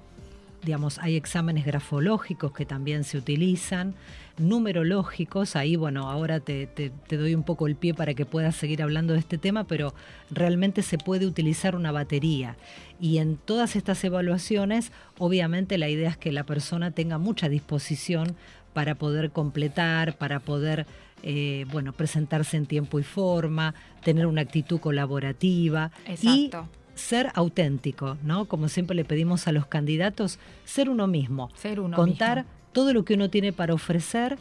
digamos, 0.63 0.99
hay 0.99 1.17
exámenes 1.17 1.65
grafológicos 1.67 2.53
que 2.53 2.65
también 2.65 3.03
se 3.05 3.19
utilizan, 3.19 3.95
numerológicos. 4.43 5.57
Ahí, 5.57 5.77
bueno, 5.77 6.11
ahora 6.11 6.41
te, 6.41 6.67
te- 6.67 6.91
te 6.91 7.17
doy 7.17 7.35
un 7.35 7.43
poco 7.43 7.67
el 7.67 7.77
pie 7.77 7.95
para 7.95 8.15
que 8.15 8.27
puedas 8.27 8.57
seguir 8.57 8.83
hablando 8.83 9.13
de 9.15 9.19
este 9.21 9.39
tema, 9.39 9.65
pero 9.65 9.95
realmente 10.31 10.83
se 10.83 10.99
puede 10.99 11.27
utilizar 11.27 11.77
una 11.77 11.93
batería. 11.93 12.57
Y 13.01 13.19
en 13.19 13.37
todas 13.37 13.77
estas 13.77 14.03
evaluaciones, 14.05 14.93
obviamente 15.19 15.79
la 15.79 15.89
idea 15.89 16.11
es 16.11 16.17
que 16.17 16.33
la 16.33 16.45
persona 16.45 16.91
tenga 16.91 17.19
mucha 17.19 17.49
disposición 17.49 18.37
para 18.73 18.95
poder 18.95 19.31
completar, 19.33 20.17
para 20.17 20.41
poder 20.41 20.87
eh, 21.23 21.67
bueno, 21.71 21.93
presentarse 21.93 22.57
en 22.57 22.67
tiempo 22.67 22.99
y 22.99 23.03
forma, 23.03 23.75
tener 24.03 24.27
una 24.27 24.41
actitud 24.41 24.81
colaborativa 24.81 25.91
Exacto. 26.07 26.69
y 26.95 26.99
ser 26.99 27.31
auténtico, 27.35 28.17
¿no? 28.23 28.47
Como 28.47 28.69
siempre 28.69 28.97
le 28.97 29.05
pedimos 29.05 29.47
a 29.47 29.53
los 29.53 29.67
candidatos, 29.67 30.39
ser 30.65 30.89
uno 30.91 31.07
mismo, 31.07 31.51
Ser 31.55 31.81
uno 31.81 31.97
contar 31.97 32.39
mismo. 32.39 32.51
Todo 32.73 32.93
lo 32.93 33.05
que 33.05 33.15
uno 33.15 33.31
tiene 33.31 33.53
para 33.53 33.75
ofrecer, 33.75 34.39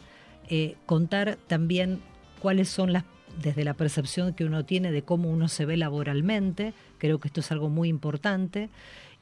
eh, 0.48 0.76
contar 0.86 1.38
también 1.46 2.00
cuáles 2.40 2.68
son 2.68 2.92
las 2.92 3.04
desde 3.40 3.64
la 3.64 3.74
percepción 3.74 4.34
que 4.34 4.44
uno 4.44 4.64
tiene 4.64 4.92
de 4.92 5.02
cómo 5.02 5.30
uno 5.30 5.48
se 5.48 5.64
ve 5.64 5.76
laboralmente, 5.76 6.74
creo 6.98 7.18
que 7.18 7.28
esto 7.28 7.40
es 7.40 7.50
algo 7.50 7.70
muy 7.70 7.88
importante, 7.88 8.68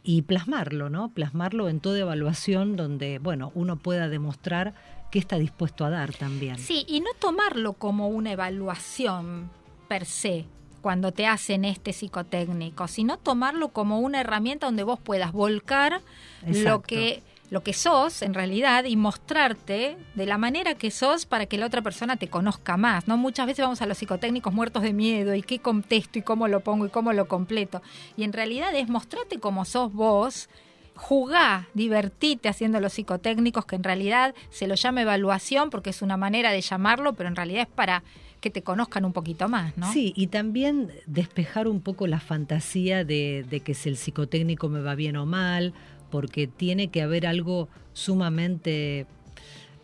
y 0.02 0.22
plasmarlo, 0.22 0.88
¿no? 0.88 1.10
Plasmarlo 1.10 1.68
en 1.68 1.80
toda 1.80 1.98
evaluación 2.00 2.74
donde, 2.74 3.18
bueno, 3.18 3.52
uno 3.54 3.76
pueda 3.76 4.08
demostrar 4.08 4.74
qué 5.10 5.18
está 5.18 5.38
dispuesto 5.38 5.84
a 5.84 5.90
dar 5.90 6.14
también. 6.14 6.58
Sí, 6.58 6.84
y 6.88 7.00
no 7.00 7.10
tomarlo 7.18 7.74
como 7.74 8.08
una 8.08 8.32
evaluación 8.32 9.50
per 9.88 10.06
se 10.06 10.46
cuando 10.80 11.12
te 11.12 11.26
hacen 11.26 11.66
este 11.66 11.92
psicotécnico, 11.92 12.88
sino 12.88 13.18
tomarlo 13.18 13.68
como 13.68 14.00
una 14.00 14.20
herramienta 14.20 14.66
donde 14.66 14.82
vos 14.82 14.98
puedas 14.98 15.32
volcar 15.32 16.00
lo 16.46 16.80
que 16.80 17.22
lo 17.50 17.62
que 17.62 17.72
sos 17.72 18.22
en 18.22 18.32
realidad 18.32 18.84
y 18.84 18.96
mostrarte 18.96 19.96
de 20.14 20.26
la 20.26 20.38
manera 20.38 20.74
que 20.74 20.90
sos 20.90 21.26
para 21.26 21.46
que 21.46 21.58
la 21.58 21.66
otra 21.66 21.82
persona 21.82 22.16
te 22.16 22.28
conozca 22.28 22.76
más, 22.76 23.08
¿no? 23.08 23.16
Muchas 23.16 23.46
veces 23.46 23.64
vamos 23.64 23.82
a 23.82 23.86
los 23.86 23.98
psicotécnicos 23.98 24.54
muertos 24.54 24.82
de 24.82 24.92
miedo 24.92 25.34
y 25.34 25.42
qué 25.42 25.58
contesto 25.58 26.18
y 26.18 26.22
cómo 26.22 26.46
lo 26.46 26.60
pongo 26.60 26.86
y 26.86 26.90
cómo 26.90 27.12
lo 27.12 27.26
completo. 27.26 27.82
Y 28.16 28.22
en 28.22 28.32
realidad 28.32 28.74
es 28.74 28.88
mostrarte 28.88 29.40
como 29.40 29.64
sos 29.64 29.92
vos, 29.92 30.48
jugá, 30.94 31.66
divertite 31.74 32.48
haciendo 32.48 32.78
los 32.78 32.92
psicotécnicos, 32.92 33.66
que 33.66 33.76
en 33.76 33.84
realidad 33.84 34.34
se 34.50 34.68
lo 34.68 34.76
llama 34.76 35.02
evaluación 35.02 35.70
porque 35.70 35.90
es 35.90 36.02
una 36.02 36.16
manera 36.16 36.52
de 36.52 36.60
llamarlo, 36.60 37.14
pero 37.14 37.28
en 37.28 37.36
realidad 37.36 37.62
es 37.62 37.74
para 37.74 38.04
que 38.40 38.50
te 38.50 38.62
conozcan 38.62 39.04
un 39.04 39.12
poquito 39.12 39.48
más, 39.48 39.76
¿no? 39.76 39.92
Sí, 39.92 40.12
y 40.16 40.28
también 40.28 40.90
despejar 41.06 41.68
un 41.68 41.80
poco 41.80 42.06
la 42.06 42.20
fantasía 42.20 43.04
de, 43.04 43.44
de 43.48 43.60
que 43.60 43.74
si 43.74 43.88
el 43.88 43.96
psicotécnico 43.96 44.68
me 44.68 44.80
va 44.80 44.94
bien 44.94 45.16
o 45.16 45.26
mal, 45.26 45.74
porque 46.10 46.46
tiene 46.46 46.88
que 46.88 47.02
haber 47.02 47.26
algo 47.26 47.68
sumamente 47.92 49.06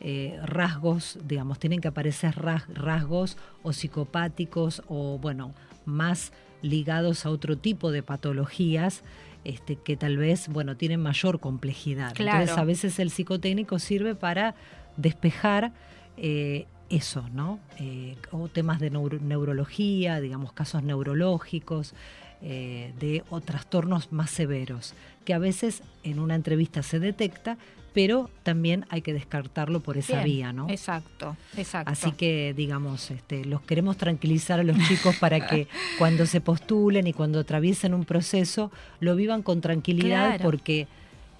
eh, 0.01 0.39
rasgos, 0.45 1.19
digamos, 1.25 1.59
tienen 1.59 1.81
que 1.81 1.89
aparecer 1.89 2.35
rasgos 2.37 3.39
o 3.63 3.73
psicopáticos 3.73 4.83
o, 4.89 5.19
bueno, 5.19 5.55
más 5.87 6.33
ligados 6.61 7.25
a 7.25 7.31
otro 7.31 7.57
tipo 7.57 7.91
de 7.91 8.03
patologías 8.03 9.03
este, 9.45 9.77
que 9.77 9.97
tal 9.97 10.19
vez, 10.19 10.49
bueno, 10.49 10.77
tienen 10.77 11.01
mayor 11.01 11.41
complejidad. 11.41 12.13
Entonces, 12.19 12.59
a 12.59 12.65
veces 12.65 12.99
el 12.99 13.11
psicotécnico 13.11 13.79
sirve 13.79 14.15
para 14.15 14.55
despejar 14.99 15.73
eh, 16.19 16.67
eso, 16.91 17.29
¿no? 17.33 17.59
Eh, 17.79 18.17
o 18.33 18.49
temas 18.49 18.81
de 18.81 18.91
neurología, 18.91 20.21
digamos, 20.21 20.53
casos 20.53 20.83
neurológicos, 20.83 21.95
de 22.43 23.25
o 23.31 23.41
trastornos 23.41 24.13
más 24.13 24.31
severos, 24.31 24.95
que 25.27 25.35
a 25.35 25.39
veces 25.39 25.83
en 26.05 26.19
una 26.19 26.35
entrevista 26.35 26.83
se 26.83 26.99
detecta, 26.99 27.59
pero 27.93 28.31
también 28.43 28.87
hay 28.89 29.03
que 29.03 29.13
descartarlo 29.13 29.81
por 29.81 29.99
esa 29.99 30.23
vía, 30.23 30.53
¿no? 30.53 30.69
Exacto, 30.71 31.37
exacto. 31.57 31.91
Así 31.91 32.13
que, 32.13 32.55
digamos, 32.55 33.11
este, 33.11 33.45
los 33.45 33.63
queremos 33.63 33.97
tranquilizar 33.97 34.61
a 34.61 34.63
los 34.63 34.77
chicos 34.87 35.17
para 35.17 35.47
que 35.47 35.67
cuando 35.99 36.27
se 36.27 36.41
postulen 36.41 37.07
y 37.07 37.13
cuando 37.13 37.41
atraviesen 37.41 37.93
un 37.93 38.05
proceso, 38.05 38.71
lo 39.01 39.17
vivan 39.17 39.43
con 39.43 39.61
tranquilidad 39.61 40.41
porque 40.43 40.89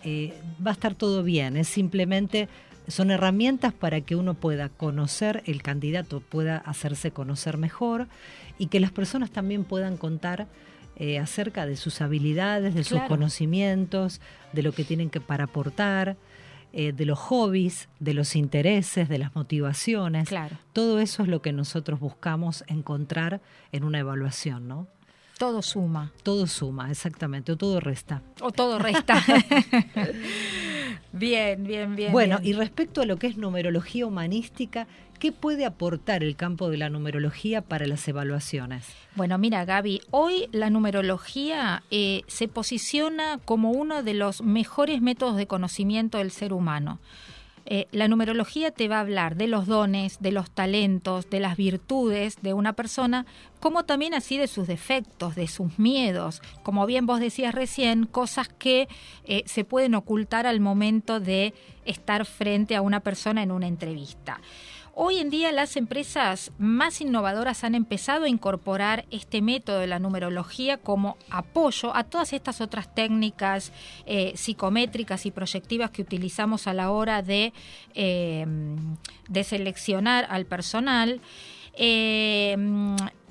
eh, 0.03 0.33
va 0.67 0.71
a 0.71 0.75
estar 0.75 0.95
todo 0.95 1.23
bien. 1.23 1.57
Es 1.57 1.69
simplemente 1.69 2.49
son 2.89 3.11
herramientas 3.11 3.73
para 3.73 4.01
que 4.01 4.17
uno 4.17 4.35
pueda 4.35 4.69
conocer, 4.69 5.43
el 5.47 5.63
candidato 5.63 6.21
pueda 6.21 6.57
hacerse 6.57 7.11
conocer 7.11 7.59
mejor 7.59 8.07
y 8.59 8.67
que 8.67 8.81
las 8.81 8.93
personas 8.93 9.31
también 9.31 9.65
puedan 9.65 9.97
contar 9.97 10.47
eh, 10.97 11.19
acerca 11.19 11.67
de 11.67 11.77
sus 11.77 12.01
habilidades, 12.01 12.75
de 12.75 12.85
sus 12.85 13.01
conocimientos, 13.03 14.21
de 14.53 14.63
lo 14.63 14.73
que 14.73 14.85
tienen 14.85 15.11
que 15.11 15.21
para 15.21 15.45
aportar, 15.45 16.17
eh, 16.73 16.93
de 16.93 17.07
los 17.07 17.19
hobbies, 17.19 17.89
de 18.01 18.15
los 18.15 18.37
intereses, 18.37 19.09
de 19.09 19.19
las 19.19 19.35
motivaciones. 19.35 20.29
Todo 20.73 20.99
eso 21.01 21.23
es 21.23 21.29
lo 21.29 21.43
que 21.43 21.53
nosotros 21.53 22.01
buscamos 22.01 22.65
encontrar 22.67 23.41
en 23.73 23.85
una 23.85 23.99
evaluación, 23.99 24.69
¿no? 24.69 24.87
Todo 25.39 25.61
suma. 25.61 26.13
Todo 26.23 26.47
suma, 26.47 26.91
exactamente, 26.91 27.53
o 27.53 27.57
todo 27.57 27.79
resta. 27.81 28.23
O 28.41 28.53
todo 28.53 28.79
resta. 28.79 29.23
bien, 31.13 31.65
bien, 31.65 31.95
bien. 31.95 32.11
Bueno, 32.11 32.41
y 32.43 32.55
respecto 32.55 33.03
a 33.03 33.07
lo 33.07 33.19
que 33.19 33.27
es 33.27 33.37
numerología 33.37 34.07
humanística, 34.07 34.87
¿Qué 35.19 35.33
puede 35.33 35.65
aportar 35.65 36.23
el 36.23 36.37
campo 36.37 36.69
de 36.69 36.77
la 36.77 36.91
numerología 36.91 37.63
para 37.63 37.87
las 37.87 38.07
evaluaciones? 38.07 38.87
Bueno, 39.15 39.39
mira, 39.39 39.65
Gaby, 39.65 40.03
hoy 40.11 40.49
la 40.53 40.69
numerología 40.69 41.83
eh, 41.91 42.23
se 42.27 42.49
posiciona 42.49 43.39
como 43.45 43.71
uno 43.71 44.03
de 44.03 44.15
los 44.15 44.43
mejores 44.43 45.01
métodos 45.01 45.37
de 45.37 45.47
conocimiento 45.47 46.19
del 46.19 46.31
ser 46.31 46.53
humano. 46.53 46.99
Eh, 47.69 47.89
la 47.91 48.07
numerología 48.07 48.71
te 48.71 48.87
va 48.87 48.99
a 48.99 49.01
hablar 49.01 49.35
de 49.35 49.49
los 49.49 49.67
dones, 49.67 50.19
de 50.21 50.31
los 50.31 50.51
talentos, 50.51 51.29
de 51.31 51.41
las 51.41 51.57
virtudes 51.57 52.37
de 52.41 52.55
una 52.55 52.75
persona, 52.75 53.27
como 53.59 53.85
también 53.85 54.15
así 54.15 54.39
de 54.39 54.47
sus 54.47 54.69
defectos, 54.69 55.35
de 55.35 55.49
sus 55.49 55.77
miedos, 55.77 56.43
como 56.63 56.87
bien 56.87 57.07
vos 57.07 57.19
decías 57.19 57.55
recién, 57.55 58.07
cosas 58.07 58.49
que 58.49 58.89
eh, 59.25 59.43
se 59.47 59.65
pueden 59.65 59.97
ocultar 59.97 60.47
al 60.47 60.61
momento 60.61 61.19
de 61.19 61.55
estar 61.85 62.25
frente 62.25 62.77
a 62.77 62.83
una 62.83 63.01
persona 63.01 63.43
en 63.43 63.51
una 63.51 63.67
entrevista. 63.67 64.41
Hoy 64.99 65.19
en 65.19 65.29
día 65.29 65.53
las 65.53 65.77
empresas 65.77 66.53
más 66.57 67.03
innovadoras 67.03 67.65
han 67.65 67.75
empezado 67.75 68.25
a 68.25 68.31
incorporar 68.31 69.05
este 69.11 69.43
método 69.43 69.81
de 69.81 69.87
la 69.87 69.99
numerología 69.99 70.79
como 70.79 71.19
apoyo 71.29 71.95
a 71.95 72.05
todas 72.05 72.33
estas 72.33 72.63
otras 72.63 72.95
técnicas 72.95 73.73
eh, 74.07 74.33
psicométricas 74.37 75.27
y 75.27 75.33
proyectivas 75.33 75.91
que 75.91 76.01
utilizamos 76.01 76.67
a 76.67 76.73
la 76.73 76.91
hora 76.91 77.21
de, 77.21 77.53
eh, 77.93 78.47
de 79.29 79.45
seleccionar 79.45 80.27
al 80.31 80.47
personal. 80.47 81.21
Eh, 81.75 82.57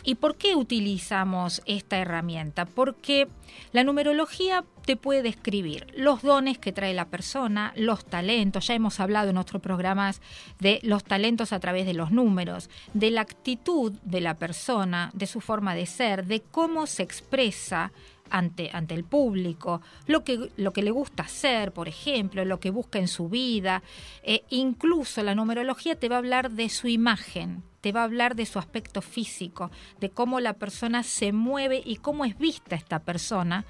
¿Y 0.06 0.16
por 0.16 0.38
qué 0.38 0.56
utilizamos 0.56 1.64
esta 1.66 1.98
herramienta? 1.98 2.66
Porque 2.66 3.28
la 3.72 3.84
numerología 3.84 4.64
te 4.86 4.96
puede 4.96 5.24
describir 5.24 5.88
los 5.98 6.22
dones 6.22 6.60
que 6.60 6.72
trae 6.72 6.94
la 6.94 7.08
persona, 7.08 7.74
los 7.76 8.06
talentos, 8.06 8.68
ya 8.68 8.76
hemos 8.76 9.00
hablado 9.00 9.32
en 9.32 9.38
otros 9.38 9.64
programas 9.64 10.22
de 10.60 10.80
los 10.84 11.04
talentos 11.04 11.52
a 11.54 11.60
través 11.60 11.88
de 11.88 11.96
los 11.96 12.12
números, 12.12 12.70
de 12.94 13.10
la 13.10 13.22
actitud 13.22 13.94
de 14.04 14.22
la 14.22 14.36
persona, 14.36 15.10
de 15.16 15.26
su 15.26 15.42
forma 15.42 15.74
de 15.74 15.88
ser, 15.88 16.28
de 16.28 16.42
cómo 16.42 16.86
se 16.86 17.02
expresa 17.02 17.92
ante, 18.36 18.70
ante 18.74 18.96
el 18.96 19.06
público, 19.06 19.82
lo 20.08 20.26
que, 20.26 20.52
lo 20.58 20.74
que 20.74 20.84
le 20.84 20.92
gusta 20.92 21.24
hacer, 21.24 21.72
por 21.72 21.88
ejemplo, 21.88 22.44
lo 22.44 22.60
que 22.60 22.70
busca 22.70 23.00
en 23.00 23.08
su 23.08 23.30
vida. 23.30 23.82
Eh, 24.24 24.44
incluso 24.50 25.24
la 25.24 25.36
numerología 25.36 25.98
te 25.98 26.10
va 26.10 26.16
a 26.16 26.20
hablar 26.20 26.52
de 26.52 26.68
su 26.68 26.90
imagen, 26.90 27.64
te 27.80 27.94
va 27.94 28.02
a 28.02 28.04
hablar 28.04 28.36
de 28.36 28.46
su 28.46 28.60
aspecto 28.60 29.02
físico, 29.02 29.72
de 30.02 30.10
cómo 30.10 30.42
la 30.42 30.54
persona 30.54 31.04
se 31.04 31.32
mueve 31.32 31.82
y 31.86 31.96
cómo 31.96 32.26
es 32.26 32.38
vista 32.38 32.76
esta 32.76 33.00
persona 33.00 33.64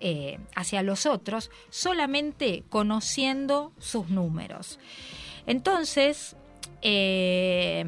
eh, 0.00 0.38
hacia 0.54 0.82
los 0.82 1.06
otros, 1.06 1.50
solamente 1.70 2.64
conociendo 2.68 3.72
sus 3.78 4.10
números. 4.10 4.78
Entonces, 5.46 6.36
eh, 6.82 7.84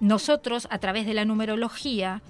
nosotros 0.00 0.66
a 0.70 0.78
través 0.78 1.04
de 1.04 1.12
la 1.12 1.26
numerología 1.26 2.22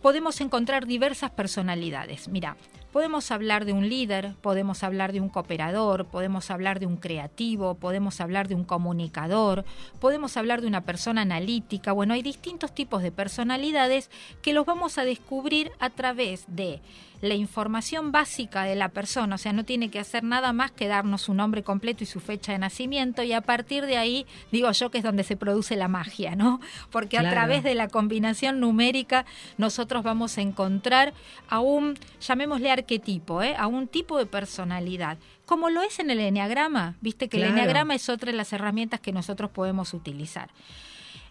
podemos 0.00 0.40
encontrar 0.40 0.86
diversas 0.86 1.30
personalidades. 1.30 2.28
Mira, 2.28 2.56
Podemos 2.92 3.30
hablar 3.30 3.64
de 3.64 3.72
un 3.72 3.88
líder, 3.88 4.34
podemos 4.42 4.82
hablar 4.82 5.14
de 5.14 5.20
un 5.22 5.30
cooperador, 5.30 6.04
podemos 6.04 6.50
hablar 6.50 6.78
de 6.78 6.84
un 6.84 6.98
creativo, 6.98 7.74
podemos 7.74 8.20
hablar 8.20 8.48
de 8.48 8.54
un 8.54 8.64
comunicador, 8.64 9.64
podemos 9.98 10.36
hablar 10.36 10.60
de 10.60 10.66
una 10.66 10.82
persona 10.82 11.22
analítica. 11.22 11.92
Bueno, 11.92 12.12
hay 12.12 12.20
distintos 12.20 12.74
tipos 12.74 13.02
de 13.02 13.10
personalidades 13.10 14.10
que 14.42 14.52
los 14.52 14.66
vamos 14.66 14.98
a 14.98 15.04
descubrir 15.04 15.72
a 15.80 15.88
través 15.88 16.44
de 16.48 16.82
la 17.22 17.34
información 17.34 18.12
básica 18.12 18.64
de 18.64 18.74
la 18.74 18.90
persona, 18.90 19.36
o 19.36 19.38
sea, 19.38 19.52
no 19.52 19.64
tiene 19.64 19.90
que 19.90 20.00
hacer 20.00 20.24
nada 20.24 20.52
más 20.52 20.72
que 20.72 20.88
darnos 20.88 21.22
su 21.22 21.34
nombre 21.34 21.62
completo 21.62 22.02
y 22.02 22.06
su 22.06 22.20
fecha 22.20 22.52
de 22.52 22.58
nacimiento 22.58 23.22
y 23.22 23.32
a 23.32 23.40
partir 23.40 23.86
de 23.86 23.96
ahí, 23.96 24.26
digo 24.50 24.70
yo 24.72 24.90
que 24.90 24.98
es 24.98 25.04
donde 25.04 25.22
se 25.22 25.36
produce 25.36 25.76
la 25.76 25.88
magia, 25.88 26.34
¿no? 26.34 26.60
Porque 26.90 27.16
a 27.16 27.30
través 27.30 27.62
de 27.62 27.74
la 27.74 27.88
combinación 27.88 28.58
numérica 28.58 29.24
nosotros 29.56 30.02
vamos 30.02 30.36
a 30.36 30.42
encontrar 30.42 31.14
a 31.48 31.60
un, 31.60 31.96
llamémosle 32.20 32.70
arquetipo, 32.70 33.40
¿eh? 33.40 33.54
a 33.56 33.68
un 33.68 33.86
tipo 33.86 34.18
de 34.18 34.26
personalidad 34.26 35.16
como 35.46 35.70
lo 35.70 35.82
es 35.82 35.98
en 35.98 36.10
el 36.10 36.18
enneagrama. 36.20 36.96
Viste 37.00 37.28
que 37.28 37.36
el 37.36 37.44
enneagrama 37.44 37.94
es 37.94 38.08
otra 38.08 38.30
de 38.30 38.36
las 38.36 38.52
herramientas 38.52 39.00
que 39.00 39.12
nosotros 39.12 39.50
podemos 39.50 39.92
utilizar. 39.92 40.48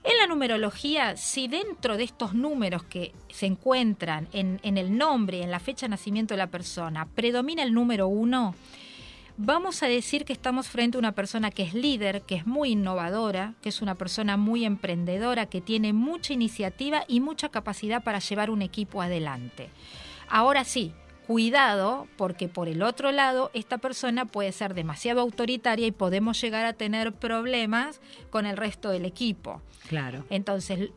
En 0.03 0.17
la 0.17 0.25
numerología, 0.25 1.15
si 1.15 1.47
dentro 1.47 1.95
de 1.95 2.03
estos 2.03 2.33
números 2.33 2.83
que 2.83 3.13
se 3.29 3.45
encuentran 3.45 4.27
en, 4.33 4.59
el 4.63 4.97
nombre, 4.97 5.43
en 5.43 5.51
la 5.51 5.59
fecha 5.59 5.85
de 5.85 5.91
nacimiento 5.91 6.33
de 6.33 6.39
la 6.39 6.47
persona, 6.47 7.07
predomina 7.13 7.61
el 7.61 7.71
número 7.71 8.07
uno, 8.07 8.55
vamos 9.37 9.83
a 9.83 9.87
decir 9.87 10.25
que 10.25 10.33
estamos 10.33 10.69
frente 10.69 10.97
a 10.97 10.99
una 10.99 11.11
persona 11.11 11.51
que 11.51 11.61
es 11.61 11.75
líder, 11.75 12.23
que 12.23 12.33
es 12.33 12.47
muy 12.47 12.71
innovadora, 12.71 13.53
que 13.61 13.69
es 13.69 13.83
una 13.83 13.93
persona 13.93 14.37
muy 14.37 14.65
emprendedora, 14.65 15.45
que 15.45 15.61
tiene 15.61 15.93
mucha 15.93 16.33
iniciativa 16.33 17.03
y 17.07 17.19
mucha 17.19 17.49
capacidad 17.49 18.03
para 18.03 18.17
llevar 18.17 18.49
un 18.49 18.63
equipo 18.63 19.03
adelante. 19.03 19.69
Ahora 20.29 20.63
sí, 20.63 20.93
cuidado 21.31 22.07
porque 22.17 22.49
por 22.49 22.67
el 22.67 22.83
otro 22.83 23.13
lado 23.13 23.51
esta 23.53 23.77
persona 23.77 24.25
puede 24.25 24.51
ser 24.51 24.73
demasiado 24.73 25.21
autoritaria 25.21 25.87
y 25.87 25.91
podemos 25.91 26.41
llegar 26.41 26.65
a 26.65 26.73
tener 26.73 27.13
problemas 27.13 28.01
con 28.29 28.45
el 28.45 28.57
resto 28.57 28.89
del 28.89 29.05
equipo. 29.05 29.61
Claro. 29.87 30.25
Entonces 30.29 30.89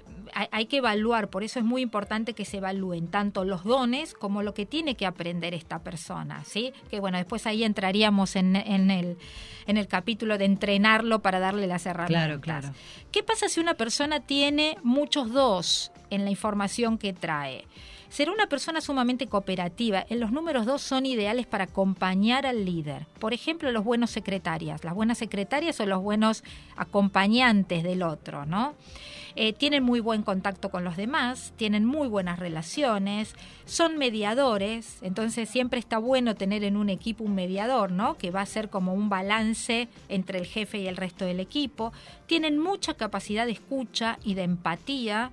hay, 0.50 0.66
que 0.66 0.78
evaluar, 0.78 1.30
por 1.30 1.44
eso 1.44 1.60
es 1.60 1.64
muy 1.64 1.82
importante 1.82 2.32
que 2.32 2.44
se 2.44 2.56
evalúen 2.56 3.06
tanto 3.06 3.44
los 3.44 3.62
dones 3.62 4.12
como 4.12 4.42
lo 4.42 4.54
que 4.54 4.66
tiene 4.66 4.96
que 4.96 5.06
aprender 5.06 5.54
esta 5.54 5.84
persona, 5.84 6.42
¿sí? 6.42 6.72
Que 6.90 6.98
bueno, 6.98 7.16
después 7.16 7.46
ahí 7.46 7.62
entraríamos 7.62 8.34
en, 8.34 8.56
el, 8.56 9.16
en 9.66 9.76
el 9.76 9.86
capítulo 9.86 10.36
de 10.36 10.46
entrenarlo 10.46 11.22
para 11.22 11.38
darle 11.38 11.68
las 11.68 11.86
herramientas. 11.86 12.40
Claro, 12.40 12.40
claro. 12.40 12.70
¿Qué 13.12 13.22
pasa 13.22 13.48
si 13.48 13.60
una 13.60 13.74
persona 13.74 14.18
tiene 14.18 14.78
muchos 14.82 15.32
dos 15.32 15.92
en 16.10 16.24
la 16.24 16.30
información 16.30 16.98
que 16.98 17.12
trae? 17.12 17.66
Será 18.14 18.30
una 18.30 18.46
persona 18.46 18.80
sumamente 18.80 19.26
cooperativa. 19.26 20.06
En 20.08 20.20
los 20.20 20.30
números 20.30 20.66
dos 20.66 20.82
son 20.82 21.04
ideales 21.04 21.46
para 21.46 21.64
acompañar 21.64 22.46
al 22.46 22.64
líder. 22.64 23.08
Por 23.18 23.34
ejemplo, 23.34 23.72
los 23.72 23.82
buenos 23.82 24.12
secretarias. 24.12 24.84
Las 24.84 24.94
buenas 24.94 25.18
secretarias 25.18 25.74
son 25.74 25.88
los 25.88 26.00
buenos 26.00 26.44
acompañantes 26.76 27.82
del 27.82 28.04
otro, 28.04 28.46
¿no? 28.46 28.76
Eh, 29.34 29.52
tienen 29.52 29.82
muy 29.82 29.98
buen 29.98 30.22
contacto 30.22 30.70
con 30.70 30.84
los 30.84 30.96
demás, 30.96 31.52
tienen 31.56 31.84
muy 31.84 32.06
buenas 32.06 32.38
relaciones, 32.38 33.34
son 33.64 33.98
mediadores, 33.98 34.98
entonces 35.02 35.48
siempre 35.48 35.80
está 35.80 35.98
bueno 35.98 36.36
tener 36.36 36.62
en 36.62 36.76
un 36.76 36.90
equipo 36.90 37.24
un 37.24 37.34
mediador, 37.34 37.90
¿no? 37.90 38.14
Que 38.16 38.30
va 38.30 38.42
a 38.42 38.46
ser 38.46 38.70
como 38.70 38.94
un 38.94 39.08
balance 39.08 39.88
entre 40.08 40.38
el 40.38 40.46
jefe 40.46 40.78
y 40.78 40.86
el 40.86 40.96
resto 40.96 41.24
del 41.24 41.40
equipo. 41.40 41.92
Tienen 42.28 42.60
mucha 42.60 42.94
capacidad 42.94 43.44
de 43.44 43.52
escucha 43.52 44.20
y 44.22 44.34
de 44.34 44.44
empatía. 44.44 45.32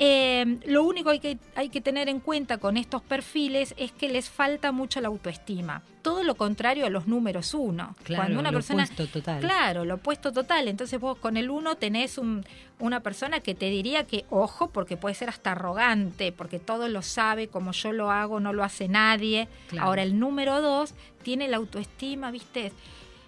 Eh, 0.00 0.58
lo 0.66 0.84
único 0.84 1.10
que 1.18 1.38
hay 1.56 1.70
que 1.70 1.80
tener 1.80 2.08
en 2.08 2.20
cuenta 2.20 2.58
con 2.58 2.76
estos 2.76 3.02
perfiles 3.02 3.74
es 3.76 3.90
que 3.90 4.08
les 4.08 4.30
falta 4.30 4.70
mucho 4.70 5.00
la 5.00 5.08
autoestima. 5.08 5.82
Todo 6.02 6.22
lo 6.22 6.36
contrario 6.36 6.86
a 6.86 6.90
los 6.90 7.08
números 7.08 7.52
uno. 7.52 7.96
Claro, 8.04 8.22
Cuando 8.22 8.38
una 8.40 8.52
lo 8.52 8.58
persona, 8.58 8.84
opuesto 8.84 9.06
total. 9.08 9.40
Claro, 9.40 9.84
lo 9.84 9.96
opuesto 9.96 10.32
total. 10.32 10.68
Entonces 10.68 11.00
vos 11.00 11.18
con 11.18 11.36
el 11.36 11.50
uno 11.50 11.74
tenés 11.76 12.16
un- 12.16 12.44
una 12.78 13.00
persona 13.00 13.40
que 13.40 13.56
te 13.56 13.70
diría 13.70 14.04
que, 14.06 14.24
ojo, 14.30 14.70
porque 14.70 14.96
puede 14.96 15.16
ser 15.16 15.30
hasta 15.30 15.50
arrogante, 15.52 16.30
porque 16.30 16.60
todo 16.60 16.86
lo 16.88 17.02
sabe, 17.02 17.48
como 17.48 17.72
yo 17.72 17.90
lo 17.92 18.12
hago, 18.12 18.38
no 18.38 18.52
lo 18.52 18.62
hace 18.62 18.86
nadie. 18.86 19.48
Claro. 19.68 19.88
Ahora 19.88 20.02
el 20.04 20.18
número 20.20 20.62
dos 20.62 20.94
tiene 21.24 21.48
la 21.48 21.56
autoestima, 21.56 22.30
¿viste? 22.30 22.72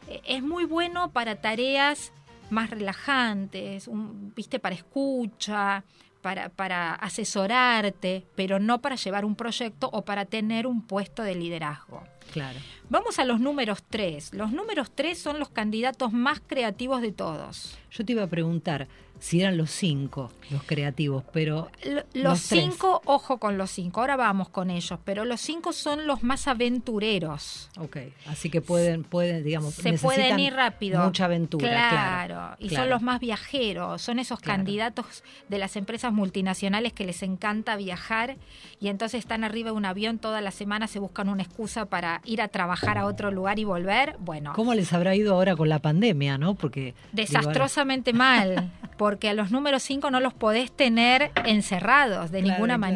Eh, 0.07 0.21
Es 0.25 0.43
muy 0.45 0.65
bueno 0.67 1.11
para 1.11 1.41
tareas 1.41 2.13
más 2.49 2.71
relajantes, 2.71 3.89
un- 3.89 4.33
¿viste? 4.37 4.59
Para 4.61 4.75
escucha, 4.77 5.83
para, 6.21 6.49
para 6.51 6.95
asesorarte, 6.95 8.27
pero 8.35 8.59
no 8.59 8.81
para 8.81 8.97
llevar 8.97 9.25
un 9.25 9.37
proyecto 9.37 9.89
o 9.93 10.05
para 10.05 10.25
tener 10.25 10.67
un 10.67 10.87
puesto 10.87 11.23
de 11.23 11.35
liderazgo. 11.35 12.03
Claro. 12.33 12.59
Vamos 12.91 13.19
a 13.19 13.25
los 13.25 13.41
números 13.41 13.83
tres. 13.89 14.35
Los 14.35 14.53
números 14.53 14.91
tres 14.95 15.19
son 15.19 15.39
los 15.39 15.49
candidatos 15.49 16.13
más 16.13 16.41
creativos 16.47 17.01
de 17.01 17.13
todos. 17.13 17.79
Yo 17.93 18.05
te 18.05 18.13
iba 18.13 18.25
a 18.25 18.27
preguntar 18.27 18.89
si 19.21 19.41
eran 19.43 19.59
los 19.59 19.71
cinco 19.71 20.33
los 20.49 20.63
creativos, 20.65 21.23
pero 21.31 21.69
L- 21.83 22.07
Los 22.15 22.41
cinco, 22.41 23.03
ojo 23.05 23.37
con 23.39 23.59
los 23.59 23.71
cinco, 23.71 24.01
ahora 24.01 24.17
vamos 24.17 24.49
con 24.49 24.71
ellos, 24.71 24.99
pero 25.05 25.25
los 25.27 25.41
cinco 25.43 25.73
son 25.75 26.07
los 26.07 26.23
más 26.23 26.49
aventureros. 26.49 27.69
ok, 27.79 27.99
así 28.27 28.49
que 28.49 28.63
pueden, 28.63 29.05
pueden 29.05 29.45
digamos, 29.45 29.75
se 29.75 29.93
pueden 29.99 30.39
ir 30.41 30.55
rápido. 30.55 31.05
Mucha 31.05 31.27
aventura, 31.27 31.69
claro. 31.69 32.27
Claro, 32.35 32.57
y 32.59 32.69
claro. 32.69 32.83
son 32.85 32.91
los 32.91 33.03
más 33.03 33.21
viajeros, 33.21 34.01
son 34.03 34.19
esos 34.19 34.41
Claro. 34.41 34.59
candidatos 34.59 35.23
de 35.51 35.59
las 35.59 35.77
empresas 35.77 36.13
multinacionales 36.15 36.95
que 36.95 37.05
les 37.05 37.23
encanta 37.23 37.77
viajar 37.77 38.37
y 38.81 38.89
entonces 38.89 39.19
están 39.19 39.45
arriba 39.45 39.71
de 39.71 39.77
un 39.77 39.85
avión 39.85 40.19
toda 40.19 40.41
la 40.41 40.51
semana, 40.51 40.87
se 40.87 40.99
buscan 40.99 41.29
una 41.29 41.43
excusa 41.43 41.85
para 41.87 42.23
ir 42.25 42.41
a 42.41 42.49
trabajar 42.49 42.80
a 42.89 43.05
otro 43.07 43.31
lugar 43.31 43.59
y 43.59 43.65
volver. 43.65 44.17
Bueno, 44.19 44.53
¿Cómo 44.55 44.75
les 44.75 44.93
habrá 44.93 45.15
ido 45.15 45.35
ahora 45.35 45.57
con 45.57 45.69
la 45.69 45.79
pandemia, 45.79 46.39
no? 46.39 46.55
Porque 46.55 46.81
digo, 46.81 46.95
ahora- 46.95 47.15
desastrosamente 47.15 48.13
mal, 48.13 48.71
porque 48.97 49.29
a 49.29 49.35
los 49.35 49.51
números 49.51 49.83
5 49.83 50.11
no 50.11 50.21
los 50.21 50.35
podés 50.35 50.73
tener 50.73 51.31
encerrados 51.47 52.31
de 52.31 52.41
Claro, 52.43 52.55
ninguna 52.55 52.77
claro. 52.79 52.95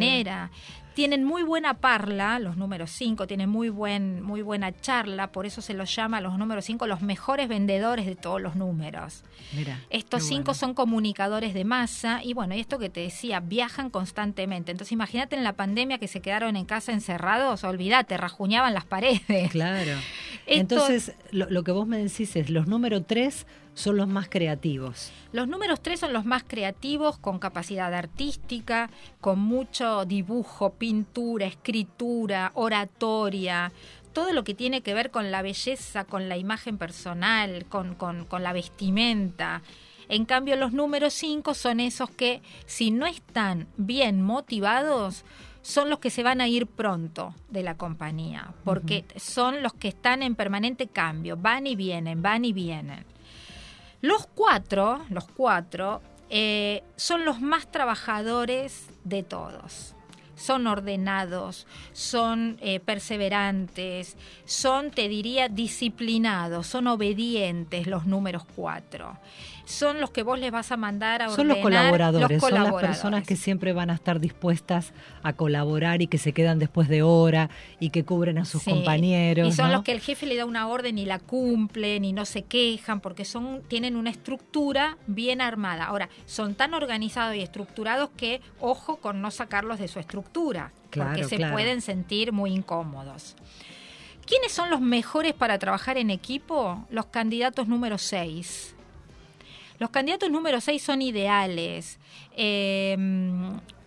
Tienen 0.94 1.24
muy 1.24 1.42
buena 1.42 1.74
parla, 1.74 2.38
los 2.38 2.56
números 2.56 2.90
5 2.90 3.26
tienen 3.26 3.48
muy, 3.48 3.68
buen, 3.68 4.22
muy 4.22 4.42
buena 4.42 4.72
charla, 4.80 5.32
por 5.32 5.44
eso 5.44 5.60
se 5.60 5.74
los 5.74 5.94
llama 5.94 6.20
los 6.20 6.38
números 6.38 6.64
5 6.64 6.86
los 6.86 7.02
mejores 7.02 7.48
vendedores 7.48 8.06
de 8.06 8.14
todos 8.14 8.40
los 8.40 8.54
números. 8.54 9.24
Mira, 9.52 9.80
Estos 9.90 10.22
qué 10.22 10.28
cinco 10.28 10.44
bueno. 10.46 10.54
son 10.54 10.74
comunicadores 10.74 11.54
de 11.54 11.64
masa 11.64 12.20
y 12.22 12.32
bueno, 12.32 12.54
y 12.54 12.60
esto 12.60 12.78
que 12.78 12.90
te 12.90 13.00
decía, 13.00 13.40
viajan 13.40 13.90
constantemente. 13.90 14.70
Entonces 14.70 14.92
imagínate 14.92 15.36
en 15.36 15.44
la 15.44 15.54
pandemia 15.54 15.98
que 15.98 16.08
se 16.08 16.20
quedaron 16.20 16.56
en 16.56 16.64
casa 16.64 16.92
encerrados, 16.92 17.64
olvídate, 17.64 18.16
rajuñaban 18.16 18.74
las 18.74 18.84
paredes. 18.84 19.50
Claro. 19.50 19.92
Entonces, 20.46 21.12
lo, 21.30 21.48
lo 21.48 21.64
que 21.64 21.72
vos 21.72 21.86
me 21.86 21.98
decís 21.98 22.36
es, 22.36 22.50
los 22.50 22.66
número 22.66 23.02
tres 23.02 23.46
son 23.74 23.96
los 23.96 24.08
más 24.08 24.28
creativos. 24.28 25.10
Los 25.32 25.48
números 25.48 25.80
3 25.82 25.98
son 26.00 26.12
los 26.12 26.24
más 26.24 26.44
creativos, 26.46 27.18
con 27.18 27.38
capacidad 27.38 27.92
artística, 27.92 28.88
con 29.20 29.38
mucho 29.40 30.04
dibujo, 30.04 30.70
pintura, 30.74 31.46
escritura, 31.46 32.52
oratoria, 32.54 33.72
todo 34.12 34.32
lo 34.32 34.44
que 34.44 34.54
tiene 34.54 34.80
que 34.82 34.94
ver 34.94 35.10
con 35.10 35.30
la 35.32 35.42
belleza, 35.42 36.04
con 36.04 36.28
la 36.28 36.36
imagen 36.36 36.78
personal, 36.78 37.64
con, 37.68 37.94
con- 37.96 38.24
con 38.26 38.42
la 38.44 38.52
vestimenta. 38.52 39.62
En 40.08 40.24
cambio, 40.24 40.54
los 40.56 40.72
números 40.72 41.14
5 41.14 41.54
son 41.54 41.80
esos 41.80 42.10
que, 42.10 42.42
si 42.66 42.90
no 42.90 43.06
están 43.06 43.66
bien 43.76 44.22
motivados, 44.22 45.24
son 45.62 45.88
los 45.90 45.98
que 45.98 46.10
se 46.10 46.22
van 46.22 46.40
a 46.42 46.46
ir 46.46 46.66
pronto 46.66 47.34
de 47.48 47.62
la 47.62 47.76
compañía, 47.76 48.52
porque 48.64 49.04
son 49.16 49.62
los 49.62 49.72
que 49.72 49.88
están 49.88 50.22
en 50.22 50.34
permanente 50.34 50.86
cambio, 50.88 51.36
van 51.38 51.66
y 51.66 51.74
vienen, 51.74 52.20
van 52.22 52.44
y 52.44 52.52
vienen. 52.52 53.04
Los 54.04 54.26
cuatro, 54.26 55.00
los 55.08 55.24
cuatro, 55.24 56.02
eh, 56.28 56.82
son 56.94 57.24
los 57.24 57.40
más 57.40 57.70
trabajadores 57.70 58.90
de 59.02 59.22
todos. 59.22 59.94
Son 60.36 60.66
ordenados, 60.66 61.66
son 61.94 62.58
eh, 62.60 62.80
perseverantes, 62.80 64.18
son, 64.44 64.90
te 64.90 65.08
diría, 65.08 65.48
disciplinados, 65.48 66.66
son 66.66 66.86
obedientes 66.88 67.86
los 67.86 68.04
números 68.04 68.42
cuatro. 68.54 69.16
Son 69.66 70.00
los 70.00 70.10
que 70.10 70.22
vos 70.22 70.38
les 70.38 70.52
vas 70.52 70.72
a 70.72 70.76
mandar 70.76 71.22
a 71.22 71.28
Son 71.30 71.48
los 71.48 71.56
ordenar, 71.58 71.90
colaboradores, 71.90 72.42
los 72.42 72.50
son 72.50 72.64
las 72.64 72.72
personas 72.74 73.26
que 73.26 73.34
siempre 73.36 73.72
van 73.72 73.90
a 73.90 73.94
estar 73.94 74.20
dispuestas 74.20 74.92
a 75.22 75.32
colaborar 75.32 76.02
y 76.02 76.06
que 76.06 76.18
se 76.18 76.32
quedan 76.32 76.58
después 76.58 76.88
de 76.88 77.02
hora 77.02 77.48
y 77.80 77.90
que 77.90 78.04
cubren 78.04 78.38
a 78.38 78.44
sus 78.44 78.62
Sí, 78.62 78.70
compañeros. 78.70 79.48
Y 79.48 79.52
son 79.52 79.68
¿no? 79.68 79.74
los 79.76 79.82
que 79.84 79.92
el 79.92 80.00
jefe 80.00 80.26
le 80.26 80.36
da 80.36 80.44
una 80.44 80.68
orden 80.68 80.98
y 80.98 81.06
la 81.06 81.18
cumplen 81.18 82.04
y 82.04 82.12
no 82.12 82.24
se 82.26 82.42
quejan 82.42 83.00
porque 83.00 83.24
son 83.24 83.62
tienen 83.68 83.96
una 83.96 84.10
estructura 84.10 84.98
bien 85.06 85.40
armada. 85.40 85.84
Ahora, 85.86 86.08
son 86.26 86.54
tan 86.54 86.74
organizados 86.74 87.34
y 87.36 87.40
estructurados 87.40 88.10
que 88.16 88.40
ojo 88.60 88.96
con 88.96 89.22
no 89.22 89.30
sacarlos 89.30 89.78
de 89.78 89.88
su 89.88 89.98
estructura, 89.98 90.72
Claro, 90.90 91.10
porque 91.10 91.24
se 91.24 91.36
claro. 91.36 91.54
pueden 91.54 91.80
sentir 91.80 92.32
muy 92.32 92.52
incómodos. 92.52 93.34
¿Quiénes 94.26 94.52
son 94.52 94.70
los 94.70 94.80
mejores 94.80 95.34
para 95.34 95.58
trabajar 95.58 95.98
en 95.98 96.08
equipo? 96.10 96.86
Los 96.90 97.06
candidatos 97.06 97.68
número 97.68 97.98
6. 97.98 98.74
Los 99.84 99.90
candidatos 99.90 100.30
número 100.30 100.62
6 100.62 100.82
son 100.82 101.02
ideales. 101.02 101.98
eh, 102.34 102.96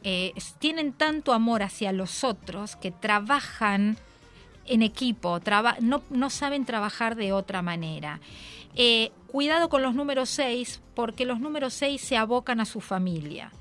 eh, 0.03 0.31
tienen 0.60 0.93
tanto 0.93 1.33
amor 1.33 1.63
hacia 1.63 1.91
los 1.91 2.23
otros 2.23 2.75
que 2.75 2.91
trabajan 2.91 3.97
en 4.67 4.83
equipo, 4.83 5.39
traba- 5.39 5.77
no, 5.81 6.03
no 6.12 6.29
saben 6.29 6.65
trabajar 6.65 7.15
de 7.15 7.33
otra 7.33 7.63
manera. 7.63 8.19
Eh, 8.75 9.12
cuidado 9.25 9.69
con 9.69 9.81
los 9.81 9.95
números 9.95 10.29
6 10.29 10.81
porque 10.93 11.25
los 11.25 11.39
números 11.39 11.73
6 11.73 11.99
se 11.99 12.15
abocan 12.15 12.60
a 12.60 12.65
su 12.65 12.79
familia. 12.79 13.51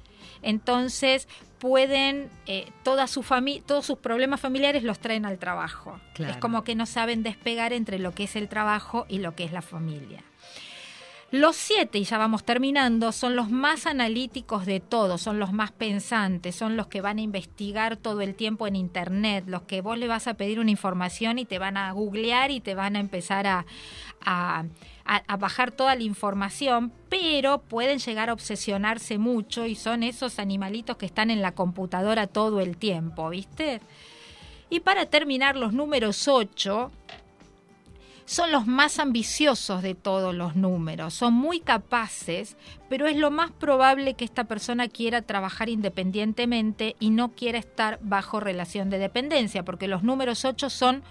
Entonces 0.42 1.29
pueden, 1.59 2.29
eh, 2.46 2.70
toda 2.83 3.07
su 3.07 3.22
fami- 3.22 3.62
todos 3.64 3.87
sus 3.87 3.96
problemas 3.99 4.40
familiares 4.40 4.83
los 4.83 4.99
traen 4.99 5.25
al 5.25 5.38
trabajo. 5.38 5.99
Claro. 6.12 6.33
Es 6.35 6.38
como 6.38 6.64
que 6.64 6.75
no 6.75 6.85
saben 6.85 7.22
despegar 7.22 7.72
entre 7.72 7.99
lo 7.99 8.12
que 8.12 8.25
es 8.25 8.37
el 8.37 8.49
trabajo 8.51 9.07
y 9.09 9.20
lo 9.20 9.35
que 9.35 9.44
es 9.44 9.53
la 9.53 9.62
familia. 9.62 10.22
Los 11.33 11.57
siete, 11.57 11.99
y 11.99 12.05
ya 12.05 12.19
vamos 12.19 12.45
terminando, 12.45 13.11
son 13.11 13.35
los 13.35 13.51
más 13.51 13.87
analíticos 13.87 14.65
de 14.65 14.79
todos, 14.79 15.21
son 15.21 15.41
los 15.41 15.53
más 15.53 15.73
pensantes, 15.73 16.55
son 16.55 16.77
los 16.77 16.87
que 16.87 17.01
van 17.01 17.19
a 17.19 17.23
investigar 17.23 17.97
todo 17.97 18.21
el 18.21 18.37
tiempo 18.37 18.69
en 18.69 18.77
Internet, 18.77 19.45
los 19.49 19.62
que 19.62 19.81
vos 19.81 19.99
le 19.99 20.07
vas 20.07 20.29
a 20.29 20.35
pedir 20.35 20.61
una 20.61 20.71
información 20.71 21.41
y 21.41 21.45
te 21.45 21.59
van 21.59 21.77
a 21.77 21.91
googlear 21.91 22.53
y 22.53 22.61
te 22.61 22.77
van 22.77 22.95
a 22.95 23.01
empezar 23.01 23.49
a, 23.49 23.67
a- 24.25 24.65
bajar 25.37 25.73
toda 25.73 25.97
la 25.97 26.05
información, 26.05 26.93
pero 27.09 27.59
pueden 27.59 27.99
llegar 27.99 28.31
a 28.31 28.33
obsesionarse 28.33 29.19
mucho 29.19 29.67
y 29.67 29.75
son 29.75 30.05
esos 30.05 30.39
animalitos 30.39 30.97
que 30.97 31.07
están 31.07 31.31
en 31.33 31.43
la 31.43 31.53
computadora 31.53 32.29
todo 32.29 32.61
el 32.61 32.77
tiempo, 32.77 33.29
¿viste? 33.31 33.81
Y 34.71 34.81
para 34.81 35.07
terminar, 35.07 35.57
los 35.57 35.73
números 35.73 36.29
8 36.29 36.93
son 38.27 38.51
los 38.51 38.67
más 38.67 38.99
ambiciosos 38.99 39.83
de 39.83 39.95
todos 39.95 40.35
los 40.35 40.57
números, 40.57 41.15
son 41.15 41.33
muy 41.33 41.61
capaces, 41.61 42.57
pero 42.89 43.07
es 43.07 43.17
lo 43.17 43.31
más 43.31 43.53
probable 43.53 44.15
que 44.15 44.25
esta 44.25 44.45
persona 44.45 44.89
quiera 44.89 45.23
trabajar 45.23 45.69
independientemente 45.69 46.97
y 46.99 47.11
no 47.11 47.31
quiera 47.31 47.59
estar 47.59 47.99
bajo 48.03 48.41
relación 48.41 48.91
de 48.91 48.99
dependencia, 48.99 49.65
porque 49.65 49.87
los 49.87 50.03
números 50.03 50.45
8 50.45 50.69
son, 50.71 51.05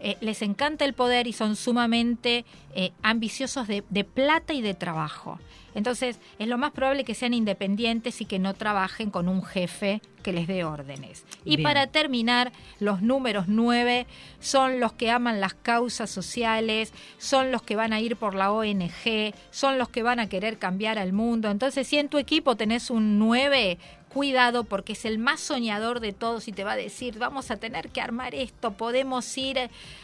eh, 0.00 0.16
les 0.20 0.42
encanta 0.42 0.84
el 0.84 0.94
poder 0.94 1.28
y 1.28 1.32
son 1.32 1.54
sumamente 1.54 2.44
eh, 2.74 2.90
ambiciosos 3.02 3.68
de, 3.68 3.84
de 3.88 4.04
plata 4.04 4.52
y 4.52 4.60
de 4.60 4.74
trabajo. 4.74 5.38
Entonces, 5.74 6.18
es 6.40 6.48
lo 6.48 6.58
más 6.58 6.72
probable 6.72 7.04
que 7.04 7.14
sean 7.14 7.34
independientes 7.34 8.20
y 8.20 8.24
que 8.24 8.40
no 8.40 8.54
trabajen 8.54 9.10
con 9.10 9.28
un 9.28 9.44
jefe 9.44 10.00
que 10.28 10.34
les 10.34 10.46
dé 10.46 10.62
órdenes. 10.62 11.24
Y 11.46 11.56
Bien. 11.56 11.62
para 11.62 11.86
terminar, 11.86 12.52
los 12.80 13.00
números 13.00 13.46
9 13.48 14.06
son 14.40 14.78
los 14.78 14.92
que 14.92 15.10
aman 15.10 15.40
las 15.40 15.54
causas 15.54 16.10
sociales, 16.10 16.92
son 17.16 17.50
los 17.50 17.62
que 17.62 17.76
van 17.76 17.94
a 17.94 18.00
ir 18.00 18.16
por 18.16 18.34
la 18.34 18.52
ONG, 18.52 19.32
son 19.50 19.78
los 19.78 19.88
que 19.88 20.02
van 20.02 20.20
a 20.20 20.28
querer 20.28 20.58
cambiar 20.58 20.98
al 20.98 21.14
mundo. 21.14 21.50
Entonces, 21.50 21.86
si 21.86 21.96
en 21.96 22.10
tu 22.10 22.18
equipo 22.18 22.56
tenés 22.56 22.90
un 22.90 23.18
9, 23.18 23.78
cuidado 24.10 24.64
porque 24.64 24.92
es 24.92 25.06
el 25.06 25.18
más 25.18 25.40
soñador 25.40 26.00
de 26.00 26.12
todos 26.12 26.46
y 26.46 26.52
te 26.52 26.62
va 26.62 26.72
a 26.72 26.76
decir, 26.76 27.18
vamos 27.18 27.50
a 27.50 27.56
tener 27.56 27.88
que 27.88 28.02
armar 28.02 28.34
esto, 28.34 28.72
podemos 28.72 29.38
ir 29.38 29.58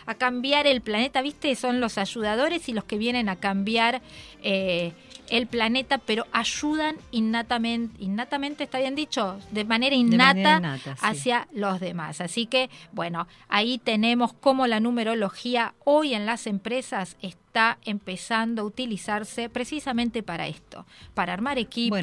a 0.07 0.15
cambiar 0.15 0.67
el 0.67 0.81
planeta, 0.81 1.21
¿viste? 1.21 1.55
Son 1.55 1.81
los 1.81 1.99
ayudadores 1.99 2.67
y 2.71 2.73
los 2.73 2.85
que 2.85 2.97
vienen 2.97 3.29
a 3.29 3.37
cambiar 3.37 4.01
eh, 4.43 4.95
el 5.37 5.49
planeta, 5.49 5.99
pero 5.99 6.27
ayudan 6.31 6.97
innatamente, 7.11 8.03
innatamente 8.03 8.65
está 8.65 8.79
bien 8.79 8.95
dicho, 8.95 9.39
de 9.51 9.65
manera 9.65 9.97
innata, 9.97 10.79
hacia 11.01 11.49
los 11.53 11.81
demás. 11.81 12.21
Así 12.21 12.47
que, 12.47 12.71
bueno, 12.93 13.27
ahí 13.49 13.79
tenemos 13.79 14.33
cómo 14.33 14.69
la 14.69 14.79
numerología 14.79 15.75
hoy 15.85 16.15
en 16.15 16.25
las 16.25 16.47
empresas 16.47 17.17
está 17.21 17.44
empezando 17.85 18.63
a 18.63 18.65
utilizarse 18.65 19.49
precisamente 19.49 20.23
para 20.23 20.47
esto, 20.47 20.87
para 21.15 21.33
armar 21.33 21.59
equipos, 21.59 22.01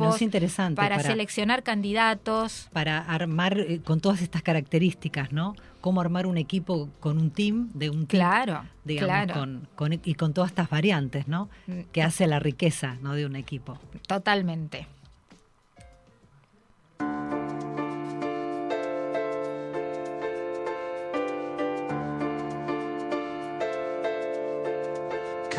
para, 0.76 1.00
seleccionar 1.00 1.64
candidatos. 1.64 2.70
Para 2.72 3.00
armar 3.00 3.60
eh, 3.60 3.82
con 3.84 4.00
todas 4.00 4.22
estas 4.22 4.42
características, 4.42 5.32
¿no? 5.32 5.56
cómo 5.82 6.00
armar 6.00 6.28
un 6.28 6.38
equipo 6.38 6.90
con 7.00 7.18
un 7.18 7.32
team 7.32 7.70
de 7.74 7.90
un 7.90 8.06
team, 8.06 8.22
claro, 8.22 8.64
digamos, 8.86 9.68
Con, 9.76 10.00
y 10.04 10.14
con 10.14 10.34
todas 10.34 10.52
estas 10.52 10.70
variantes, 10.70 11.28
¿no? 11.28 11.50
Mm. 11.68 11.82
Que 11.92 12.04
hace 12.04 12.28
la 12.28 12.40
riqueza, 12.40 12.98
¿no? 13.02 13.16
De 13.16 13.26
un 13.26 13.36
equipo. 13.36 13.80
Totalmente. 14.08 14.88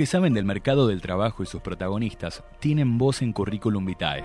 Que 0.00 0.06
saben 0.06 0.32
del 0.32 0.46
mercado 0.46 0.86
del 0.86 1.02
trabajo 1.02 1.42
y 1.42 1.46
sus 1.46 1.60
protagonistas 1.60 2.42
tienen 2.58 2.96
voz 2.96 3.20
en 3.20 3.34
Curriculum 3.34 3.84
Vitae. 3.84 4.24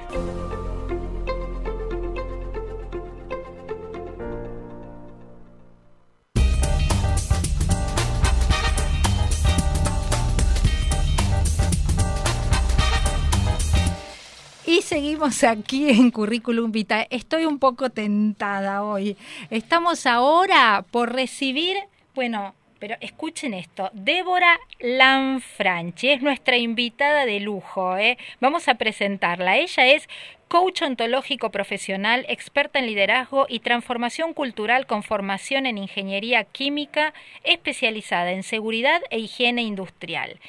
Y 14.65 14.81
seguimos 14.81 15.43
aquí 15.43 15.89
en 15.89 16.09
Currículum 16.09 16.71
Vitae. 16.71 17.07
Estoy 17.09 17.45
un 17.45 17.59
poco 17.59 17.89
tentada 17.89 18.81
hoy. 18.81 19.17
Estamos 19.49 20.05
ahora 20.05 20.85
por 20.89 21.11
recibir, 21.11 21.75
bueno, 22.13 22.55
pero 22.79 22.95
escuchen 22.99 23.53
esto, 23.53 23.89
Débora 23.93 24.59
Lanfranchi 24.79 26.09
es 26.09 26.21
nuestra 26.21 26.57
invitada 26.57 27.25
de 27.25 27.39
lujo. 27.39 27.97
¿eh? 27.97 28.17
Vamos 28.39 28.67
a 28.67 28.75
presentarla. 28.75 29.57
Ella 29.57 29.87
es 29.87 30.07
coach 30.47 30.81
ontológico 30.81 31.51
profesional, 31.51 32.25
experta 32.29 32.79
en 32.79 32.87
liderazgo 32.87 33.45
y 33.49 33.59
transformación 33.59 34.33
cultural 34.33 34.85
con 34.85 35.03
formación 35.03 35.65
en 35.65 35.77
ingeniería 35.77 36.43
química, 36.43 37.13
especializada 37.43 38.31
en 38.31 38.43
seguridad 38.43 39.01
e 39.09 39.19
higiene 39.19 39.63
industrial. 39.63 40.39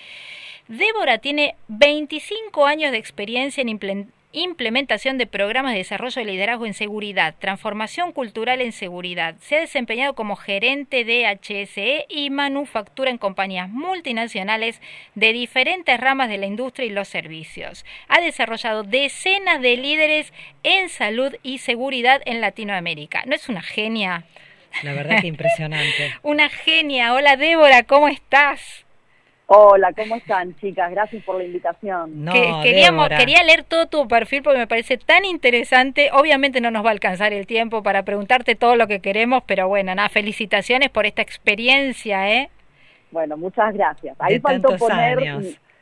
Débora 0.69 1.19
tiene 1.19 1.55
25 1.69 2.67
años 2.67 2.91
de 2.91 2.99
experiencia 2.99 3.61
en 3.61 3.69
implementación 4.33 5.19
de 5.19 5.27
programas 5.27 5.73
de 5.73 5.79
desarrollo 5.79 6.21
de 6.21 6.31
liderazgo 6.31 6.67
en 6.67 6.75
seguridad, 6.75 7.35
transformación 7.39 8.13
cultural 8.13 8.61
en 8.61 8.73
seguridad. 8.73 9.37
Se 9.41 9.57
ha 9.57 9.61
desempeñado 9.61 10.15
como 10.15 10.37
gerente 10.37 11.05
de 11.05 11.27
HSE 11.27 12.07
y 12.09 12.31
manufactura 12.31 13.11
en 13.11 13.19
compañías 13.19 13.69
multinacionales 13.69 14.81
de 15.15 15.33
diferentes 15.33 15.99
ramas 15.99 16.29
de 16.29 16.39
la 16.39 16.47
industria 16.47 16.87
y 16.87 16.91
los 16.91 17.09
servicios. 17.09 17.85
Ha 18.09 18.21
desarrollado 18.21 18.83
decenas 18.83 19.61
de 19.61 19.77
líderes 19.77 20.33
en 20.63 20.89
salud 20.89 21.35
y 21.43 21.59
seguridad 21.59 22.21
en 22.25 22.41
Latinoamérica. 22.41 23.25
¿No 23.27 23.35
es 23.35 23.49
una 23.49 23.63
genia? 23.63 24.25
La 24.83 24.93
verdad 24.93 25.21
que 25.21 25.27
impresionante. 25.27 26.15
una 26.23 26.49
genia. 26.49 27.15
Hola 27.15 27.37
Débora, 27.37 27.85
¿cómo 27.85 28.09
estás? 28.09 28.86
Hola, 29.49 29.93
¿cómo 29.93 30.17
están, 30.17 30.57
chicas? 30.57 30.91
Gracias 30.91 31.23
por 31.23 31.37
la 31.37 31.45
invitación. 31.45 32.25
No, 32.25 32.33
queríamos, 32.65 33.09
quería 33.09 33.45
leer 33.45 33.63
todo 33.63 33.87
tu 33.87 34.09
perfil 34.09 34.43
porque 34.43 34.59
me 34.59 34.67
parece 34.67 34.99
tan 34.99 35.25
interesante. 35.25 36.11
Obviamente 36.13 36.61
no 36.61 36.73
nos 36.73 36.85
va 36.85 36.89
a 36.89 36.93
alcanzar 36.93 37.33
el 37.33 37.47
tiempo 37.47 37.81
para 37.85 38.03
preguntarte 38.03 38.57
todo 38.57 38.75
lo 38.75 38.89
que 38.89 38.99
queremos, 38.99 39.45
pero 39.47 39.69
bueno, 39.69 39.95
nada, 39.95 40.09
felicitaciones 40.09 40.91
por 40.91 41.07
esta 41.07 41.23
experiencia, 41.23 42.29
¿eh? 42.29 42.51
Bueno, 43.13 43.37
muchas 43.37 43.73
gracias. 43.73 44.17
Ahí 44.19 44.41
faltó 44.41 44.77
poner, 44.77 45.21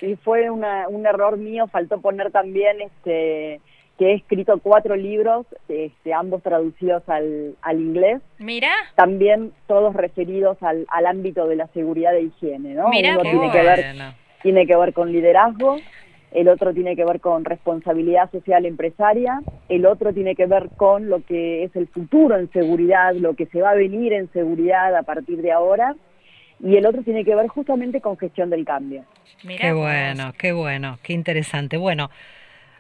y, 0.03 0.15
fue 0.17 0.51
una, 0.51 0.87
un 0.89 1.07
error 1.07 1.39
mío, 1.39 1.67
faltó 1.67 2.03
poner 2.03 2.31
también 2.31 2.83
este 2.83 3.62
que 3.99 4.11
he 4.11 4.15
escrito 4.15 4.59
cuatro 4.59 4.97
libros, 4.97 5.47
este, 5.69 6.13
ambos 6.13 6.43
traducidos 6.43 7.03
al, 7.09 7.55
al 7.63 7.81
inglés. 7.81 8.21
Mira. 8.39 8.73
También 8.97 9.53
todos 9.67 9.95
referidos 9.95 10.61
al, 10.63 10.87
al 10.89 11.07
ámbito 11.07 11.47
de 11.47 11.57
la 11.57 11.69
seguridad 11.69 12.15
e 12.17 12.23
higiene, 12.23 12.75
¿no? 12.75 12.89
Mira, 12.89 13.13
Uno 13.13 13.23
tiene 13.23 13.51
que 13.51 13.63
ver 13.63 13.95
tiene 14.43 14.67
que 14.67 14.77
ver 14.77 14.93
con 14.93 15.11
liderazgo, 15.11 15.79
el 16.31 16.49
otro 16.49 16.75
tiene 16.75 16.97
que 16.97 17.05
ver 17.05 17.19
con 17.21 17.47
responsabilidad 17.47 18.31
social 18.31 18.67
empresaria, 18.67 19.41
el 19.71 19.87
otro 19.87 20.13
tiene 20.13 20.35
que 20.35 20.45
ver 20.45 20.69
con 20.77 21.09
lo 21.09 21.25
que 21.25 21.65
es 21.65 21.75
el 21.75 21.89
futuro 21.89 22.37
en 22.37 22.53
seguridad, 22.53 23.15
lo 23.15 23.35
que 23.35 23.47
se 23.47 23.63
va 23.63 23.71
a 23.71 23.75
venir 23.75 24.13
en 24.13 24.31
seguridad 24.33 24.95
a 24.95 25.03
partir 25.03 25.41
de 25.41 25.51
ahora, 25.51 25.97
y 26.61 26.77
el 26.77 26.85
otro 26.85 27.03
tiene 27.03 27.25
que 27.25 27.35
ver 27.35 27.49
justamente 27.49 28.03
con 28.03 28.19
gestión 28.19 28.51
del 28.51 28.67
cambio. 28.67 29.05
qué 29.47 29.73
bueno, 29.73 30.33
qué 30.39 30.53
bueno, 30.53 30.99
qué 31.03 31.15
interesante. 31.15 31.79
Bueno, 31.79 32.11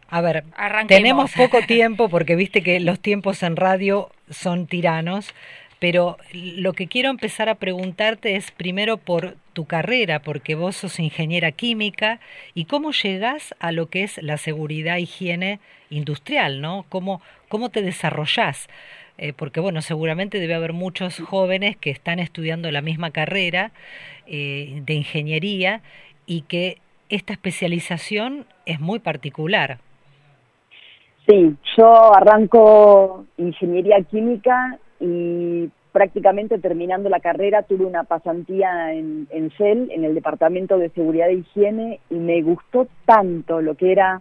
a 0.08 0.20
ver, 0.20 0.44
tenemos 0.86 1.32
poco 1.32 1.60
tiempo 1.66 2.08
porque 2.08 2.36
viste 2.36 2.62
que 2.62 2.80
los 2.80 3.00
tiempos 3.00 3.42
en 3.42 3.56
radio 3.56 4.10
son 4.30 4.66
tiranos, 4.66 5.34
pero 5.78 6.18
lo 6.32 6.72
que 6.72 6.86
quiero 6.86 7.10
empezar 7.10 7.48
a 7.48 7.56
preguntarte 7.56 8.36
es 8.36 8.50
primero 8.50 8.96
por 8.96 9.36
tu 9.52 9.66
carrera, 9.66 10.20
porque 10.20 10.54
vos 10.54 10.76
sos 10.76 10.98
ingeniera 10.98 11.52
química, 11.52 12.20
y 12.54 12.64
cómo 12.64 12.92
llegás 12.92 13.54
a 13.60 13.72
lo 13.72 13.88
que 13.88 14.02
es 14.02 14.22
la 14.22 14.36
seguridad 14.36 14.96
higiene 14.96 15.60
industrial, 15.90 16.60
¿no? 16.60 16.86
¿Cómo, 16.88 17.20
cómo 17.48 17.70
te 17.70 17.82
desarrollás? 17.82 18.68
Eh, 19.16 19.32
porque 19.32 19.60
bueno, 19.60 19.80
seguramente 19.80 20.40
debe 20.40 20.54
haber 20.54 20.72
muchos 20.72 21.18
jóvenes 21.20 21.76
que 21.76 21.90
están 21.90 22.18
estudiando 22.18 22.70
la 22.70 22.80
misma 22.80 23.10
carrera 23.10 23.70
eh, 24.26 24.80
de 24.84 24.94
ingeniería 24.94 25.82
y 26.26 26.42
que 26.42 26.78
esta 27.10 27.32
especialización 27.32 28.46
es 28.66 28.80
muy 28.80 28.98
particular. 28.98 29.78
Sí, 31.26 31.56
yo 31.76 32.14
arranco 32.14 33.24
ingeniería 33.38 34.02
química 34.02 34.78
y 35.00 35.70
prácticamente 35.90 36.58
terminando 36.58 37.08
la 37.08 37.20
carrera 37.20 37.62
tuve 37.62 37.86
una 37.86 38.04
pasantía 38.04 38.92
en, 38.92 39.26
en 39.30 39.48
Shell, 39.48 39.90
en 39.90 40.04
el 40.04 40.14
Departamento 40.14 40.76
de 40.76 40.90
Seguridad 40.90 41.28
e 41.28 41.34
Higiene, 41.34 42.00
y 42.10 42.16
me 42.16 42.42
gustó 42.42 42.88
tanto 43.06 43.62
lo 43.62 43.74
que 43.74 43.92
era 43.92 44.20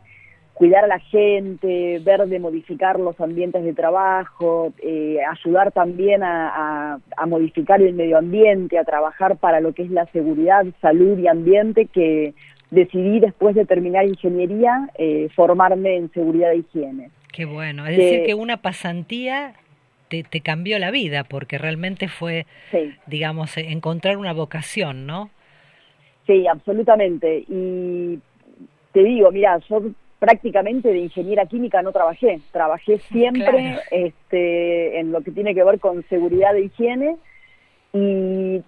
cuidar 0.53 0.83
a 0.83 0.87
la 0.87 0.99
gente, 0.99 1.99
ver 2.05 2.27
de 2.27 2.39
modificar 2.39 2.99
los 2.99 3.19
ambientes 3.19 3.63
de 3.63 3.73
trabajo, 3.73 4.71
eh, 4.81 5.17
ayudar 5.29 5.71
también 5.71 6.23
a, 6.23 6.99
a, 7.17 7.25
modificar 7.25 7.81
el 7.81 7.95
medio 7.95 8.19
ambiente, 8.19 8.77
a 8.77 8.83
trabajar 8.83 9.37
para 9.37 9.59
lo 9.59 9.73
que 9.73 9.81
es 9.81 9.89
la 9.89 10.05
seguridad, 10.11 10.63
salud 10.79 11.17
y 11.17 11.27
ambiente, 11.27 11.87
que 11.87 12.35
decidí 12.73 13.19
después 13.19 13.55
de 13.55 13.65
terminar 13.65 14.05
ingeniería 14.05 14.89
eh, 14.97 15.29
formarme 15.35 15.95
en 15.95 16.11
seguridad 16.11 16.51
e 16.51 16.57
higiene. 16.57 17.09
Qué 17.31 17.45
bueno, 17.45 17.85
es 17.85 17.97
decir 17.97 18.25
que 18.25 18.33
una 18.33 18.57
pasantía 18.57 19.53
te, 20.07 20.23
te, 20.23 20.41
cambió 20.41 20.77
la 20.79 20.91
vida 20.91 21.23
porque 21.23 21.57
realmente 21.57 22.07
fue, 22.07 22.45
digamos, 23.07 23.57
encontrar 23.57 24.17
una 24.17 24.33
vocación, 24.33 25.07
¿no? 25.07 25.29
Sí, 26.27 26.45
absolutamente. 26.47 27.43
Y 27.47 28.19
te 28.91 29.03
digo, 29.03 29.31
mira, 29.31 29.59
yo 29.69 29.81
prácticamente 30.19 30.89
de 30.89 30.99
ingeniera 30.99 31.45
química 31.47 31.81
no 31.81 31.91
trabajé, 31.91 32.39
trabajé 32.51 32.99
siempre 33.11 33.79
este, 33.91 34.99
en 34.99 35.11
lo 35.11 35.21
que 35.21 35.31
tiene 35.31 35.53
que 35.53 35.63
ver 35.63 35.79
con 35.79 36.03
seguridad 36.07 36.55
e 36.55 36.65
higiene 36.65 37.17
y 37.93 38.61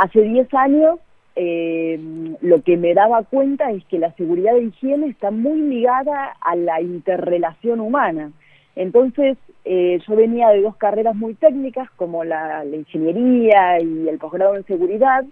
hace 0.00 0.22
10 0.22 0.54
años 0.54 0.98
eh, 1.40 2.00
lo 2.40 2.62
que 2.62 2.76
me 2.76 2.94
daba 2.94 3.22
cuenta 3.22 3.70
es 3.70 3.84
que 3.84 4.00
la 4.00 4.12
seguridad 4.14 4.54
de 4.54 4.64
higiene 4.64 5.06
está 5.06 5.30
muy 5.30 5.60
ligada 5.60 6.36
a 6.40 6.56
la 6.56 6.80
interrelación 6.80 7.78
humana. 7.78 8.32
Entonces, 8.74 9.38
eh, 9.64 10.00
yo 10.04 10.16
venía 10.16 10.48
de 10.48 10.62
dos 10.62 10.74
carreras 10.74 11.14
muy 11.14 11.34
técnicas, 11.34 11.88
como 11.92 12.24
la, 12.24 12.64
ingeniería 12.64 13.80
y 13.80 14.08
el 14.08 14.18
posgrado 14.18 14.56
en 14.56 14.66
seguridad, 14.66 15.24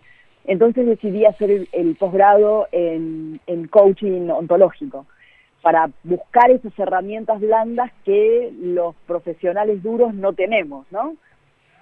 entonces 0.44 0.86
decidí 0.86 1.24
hacer 1.24 1.66
el, 1.72 1.96
posgrado 1.96 2.68
en, 2.70 3.40
coaching 3.68 4.28
ontológico, 4.28 5.06
para 5.60 5.90
buscar 6.04 6.52
esas 6.52 6.78
herramientas 6.78 7.40
blandas 7.40 7.90
que 8.04 8.52
los 8.62 8.94
profesionales 9.08 9.82
duros 9.82 10.14
no 10.14 10.34
tenemos, 10.34 10.86
¿no? 10.92 11.16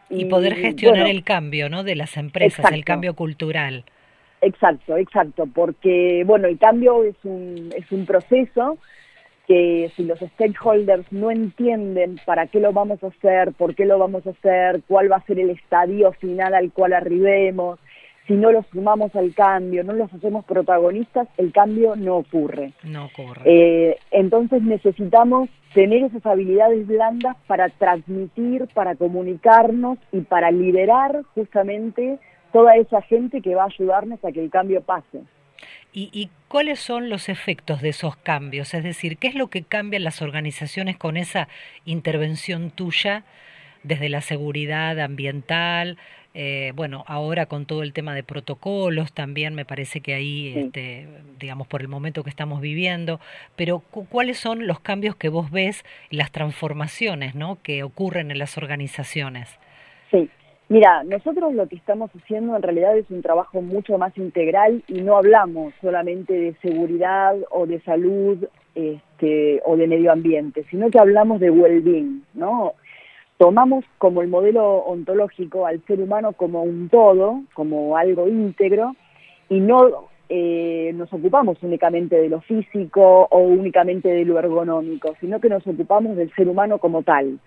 Y, 0.09 0.25
poder 0.27 0.55
gestionar 0.55 1.09
el 1.09 1.25
cambio, 1.25 1.68
¿no? 1.68 1.85
De 1.85 1.95
las 1.95 2.16
empresas, 2.16 2.72
el 2.72 2.87
cambio 2.87 3.14
cultural. 3.14 3.85
Exacto, 4.45 4.97
exacto, 4.99 5.47
porque 5.47 6.22
bueno, 6.26 6.49
el 6.49 6.59
cambio 6.59 7.03
es 7.03 7.16
un, 7.24 7.70
es 7.74 7.90
un 7.90 8.05
proceso 8.05 8.76
que 9.47 9.90
si 9.97 10.05
los 10.05 10.18
stakeholders 10.18 11.11
no 11.11 11.30
entienden 11.30 12.20
para 12.26 12.47
qué 12.47 12.61
lo 12.61 12.72
vamos 12.72 13.03
a 13.03 13.07
hacer, 13.07 13.53
por 13.53 13.74
qué 13.74 13.86
lo 13.86 13.99
vamos 13.99 14.26
a 14.26 14.30
hacer, 14.30 14.82
cuál 14.86 15.11
va 15.11 15.16
a 15.16 15.26
ser 15.26 15.38
el 15.38 15.51
estadio 15.51 16.12
final 16.12 16.55
al 16.55 16.72
cual 16.72 16.92
arribemos, 16.92 17.78
si 18.26 18.34
no 18.34 18.53
los 18.53 18.66
sumamos 18.66 19.14
al 19.16 19.34
cambio, 19.34 19.82
no 19.82 19.95
los 19.95 20.12
hacemos 20.12 20.45
protagonistas, 20.45 21.26
el 21.38 21.53
cambio 21.53 21.97
no 21.97 22.16
ocurre. 22.16 22.72
No 22.82 23.07
ocurre. 23.07 23.42
Eh, 23.45 23.97
entonces 24.11 24.62
necesitamos 24.62 25.49
tener 25.72 26.05
esas 26.05 26.24
habilidades 26.24 26.86
blandas 26.86 27.36
para 27.47 27.70
transmitir, 27.70 28.66
para 28.74 28.95
comunicarnos 28.95 29.99
y 30.12 30.20
para 30.20 30.51
liderar 30.51 31.22
justamente 31.34 32.18
toda 32.55 32.76
esa 32.76 33.02
gente 33.02 33.40
que 33.40 33.57
va 33.57 33.64
a 33.64 33.66
ayudarnos 33.66 34.24
a 34.24 34.30
que 34.30 34.40
el 34.40 34.48
cambio 34.48 34.80
pase. 34.80 35.24
¿Y, 35.92 36.30
cuáles 36.46 36.78
son 36.78 37.09
los 37.09 37.28
efectos 37.28 37.82
de 37.82 37.88
esos 37.88 38.16
cambios? 38.16 38.74
Es 38.74 38.84
decir, 38.84 39.16
¿qué 39.16 39.26
es 39.26 39.34
lo 39.34 39.48
que 39.48 39.62
cambian 39.62 40.05
las 40.05 40.22
organizaciones 40.22 40.96
con 40.96 41.16
esa 41.16 41.48
intervención 41.84 42.70
tuya 42.70 43.24
desde 43.82 44.09
la 44.09 44.20
seguridad 44.20 45.00
ambiental? 45.00 45.98
Eh, 46.32 46.72
bueno, 46.76 47.05
ahora 47.09 47.46
con 47.46 47.66
todo 47.66 47.82
el 47.82 47.92
tema 47.92 48.14
de 48.14 48.22
protocolos 48.22 49.12
también 49.12 49.57
me 49.57 49.64
parece 49.64 50.00
que 50.00 50.14
ahí, 50.14 50.52
este, 50.57 51.09
digamos, 51.40 51.66
por 51.66 51.80
el 51.80 51.88
momento 51.88 52.22
que 52.22 52.30
estamos 52.30 52.61
viviendo, 52.61 53.18
pero 53.57 53.80
¿cuáles 53.80 54.38
son 54.38 54.68
los 54.68 54.78
cambios 54.78 55.16
que 55.16 55.28
vos 55.28 55.50
ves, 55.50 55.84
las 56.11 56.30
transformaciones 56.30 57.34
¿no? 57.34 57.59
que 57.62 57.82
ocurren 57.82 58.30
en 58.30 58.38
las 58.38 58.57
organizaciones? 58.59 59.48
Sí, 60.12 60.30
Mira, 60.69 61.05
nosotros 61.05 61.53
lo 61.55 61.69
que 61.69 61.77
estamos 61.77 62.11
haciendo 62.17 62.57
en 62.57 62.62
realidad 62.62 62.97
es 62.97 63.11
un 63.11 63.21
trabajo 63.21 63.61
mucho 63.61 63.99
más 63.99 64.17
integral 64.17 64.83
y 64.89 65.03
no 65.03 65.17
hablamos 65.19 65.75
solamente 65.83 66.33
de 66.33 66.55
seguridad 66.62 67.37
o 67.51 67.67
de 67.67 67.81
salud 67.83 68.47
este, 68.75 69.61
o 69.67 69.77
de 69.77 69.87
medio 69.87 70.11
ambiente, 70.11 70.65
sino 70.71 70.91
que 70.91 70.99
hablamos 70.99 71.39
de 71.41 71.51
well-being, 71.51 72.25
¿no? 72.33 72.73
Tomamos 73.37 73.85
como 73.99 74.23
el 74.23 74.29
modelo 74.29 74.77
ontológico 74.79 75.67
al 75.67 75.85
ser 75.87 76.01
humano 76.01 76.33
como 76.33 76.62
un 76.62 76.89
todo, 76.89 77.43
como 77.53 77.97
algo 77.99 78.27
íntegro, 78.27 78.97
y 79.51 79.61
no 79.61 80.09
eh, 80.31 80.93
nos 80.95 81.12
ocupamos 81.12 81.59
únicamente 81.62 82.17
de 82.17 82.29
lo 82.31 82.41
físico 82.41 83.29
o 83.31 83.39
únicamente 83.39 84.09
de 84.09 84.25
lo 84.25 84.39
ergonómico, 84.39 85.15
sino 85.21 85.41
que 85.41 85.51
nos 85.51 85.67
ocupamos 85.67 86.17
del 86.17 86.33
ser 86.35 86.49
humano 86.49 86.79
como 86.79 87.03
tal. 87.03 87.39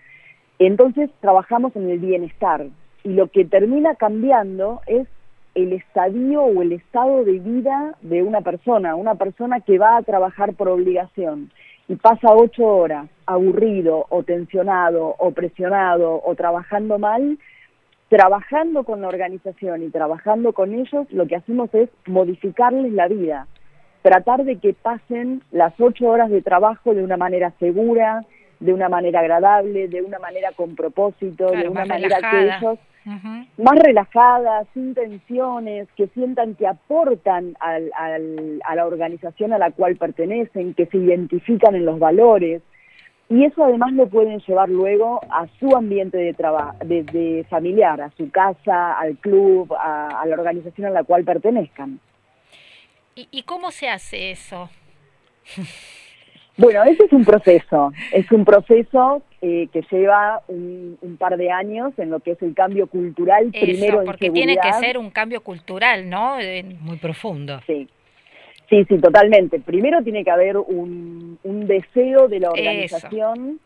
Entonces 0.59 1.09
trabajamos 1.19 1.75
en 1.75 1.89
el 1.89 1.99
bienestar, 1.99 2.67
y 3.03 3.13
lo 3.13 3.27
que 3.27 3.45
termina 3.45 3.95
cambiando 3.95 4.81
es 4.87 5.07
el 5.55 5.73
estadio 5.73 6.43
o 6.43 6.61
el 6.61 6.71
estado 6.71 7.23
de 7.23 7.39
vida 7.39 7.95
de 8.01 8.21
una 8.21 8.41
persona, 8.41 8.95
una 8.95 9.15
persona 9.15 9.59
que 9.59 9.79
va 9.79 9.97
a 9.97 10.03
trabajar 10.03 10.53
por 10.53 10.69
obligación. 10.69 11.51
y 11.89 11.95
pasa 11.95 12.33
ocho 12.33 12.65
horas 12.65 13.07
aburrido 13.25 14.07
o 14.09 14.21
tensionado 14.23 15.15
o 15.19 15.31
presionado 15.31 16.21
o 16.21 16.35
trabajando 16.35 16.99
mal, 16.99 17.37
trabajando 18.09 18.83
con 18.83 19.01
la 19.01 19.07
organización 19.07 19.83
y 19.83 19.89
trabajando 19.89 20.51
con 20.51 20.73
ellos, 20.73 21.07
lo 21.11 21.27
que 21.27 21.37
hacemos 21.37 21.73
es 21.73 21.89
modificarles 22.05 22.91
la 22.91 23.07
vida, 23.07 23.47
tratar 24.01 24.43
de 24.43 24.57
que 24.57 24.73
pasen 24.73 25.41
las 25.51 25.73
ocho 25.79 26.07
horas 26.07 26.29
de 26.29 26.41
trabajo 26.41 26.93
de 26.93 27.03
una 27.03 27.17
manera 27.17 27.53
segura, 27.59 28.25
de 28.59 28.73
una 28.73 28.89
manera 28.89 29.19
agradable, 29.19 29.87
de 29.87 30.01
una 30.01 30.19
manera 30.19 30.51
con 30.53 30.75
propósito, 30.75 31.51
de 31.51 31.69
una 31.69 31.85
manera 31.85 32.17
que 32.31 32.45
ellos 32.45 32.79
más 33.57 33.79
relajadas, 33.79 34.67
sin 34.73 34.93
tensiones, 34.93 35.87
que 35.95 36.07
sientan 36.07 36.55
que 36.55 36.67
aportan 36.67 37.55
al, 37.59 37.89
a 38.65 38.75
la 38.75 38.85
organización 38.85 39.53
a 39.53 39.57
la 39.57 39.71
cual 39.71 39.95
pertenecen, 39.95 40.73
que 40.73 40.87
se 40.87 40.97
identifican 40.97 41.75
en 41.75 41.85
los 41.85 41.99
valores. 41.99 42.61
Y 43.29 43.45
eso 43.45 43.63
además 43.63 43.93
lo 43.93 44.07
pueden 44.07 44.39
llevar 44.39 44.69
luego 44.69 45.21
a 45.29 45.47
su 45.59 45.75
ambiente 45.75 46.17
de 46.17 46.33
trabajo, 46.33 46.77
de, 46.83 47.45
familiar, 47.49 48.01
a 48.01 48.11
su 48.11 48.29
casa, 48.29 48.97
al 48.97 49.17
club, 49.17 49.73
a, 49.73 50.23
la 50.25 50.35
organización 50.35 50.87
a 50.87 50.91
la 50.91 51.03
cual 51.03 51.23
pertenezcan. 51.23 51.99
¿Y, 53.15 53.27
y 53.31 53.43
cómo 53.43 53.71
se 53.71 53.89
hace 53.89 54.31
eso? 54.31 54.69
Bueno, 56.57 56.83
ese 56.83 57.05
es 57.05 57.13
un 57.13 57.23
proceso, 57.23 57.93
es 58.11 58.31
un 58.31 58.43
proceso 58.43 59.21
eh, 59.41 59.67
que 59.71 59.83
lleva 59.91 60.41
un, 60.47 60.97
par 61.19 61.37
de 61.37 61.51
años 61.51 61.93
en 61.97 62.09
lo 62.09 62.19
que 62.19 62.31
es 62.31 62.41
el 62.41 62.55
cambio 62.55 62.87
cultural, 62.87 63.51
primero 63.51 64.01
en 64.01 64.05
porque 64.05 64.31
tiene 64.31 64.57
que 64.57 64.73
ser 64.73 64.97
un 64.97 65.11
cambio 65.11 65.41
cultural, 65.41 66.09
¿no? 66.09 66.37
Muy 66.81 66.97
profundo. 66.97 67.61
Sí, 67.67 67.87
sí, 68.69 68.85
sí, 68.85 68.97
totalmente. 68.97 69.59
Primero 69.59 70.03
tiene 70.03 70.23
que 70.23 70.31
haber 70.31 70.57
un, 70.57 71.37
deseo 71.43 72.27
de 72.27 72.39
la 72.39 72.49
organización 72.51 73.59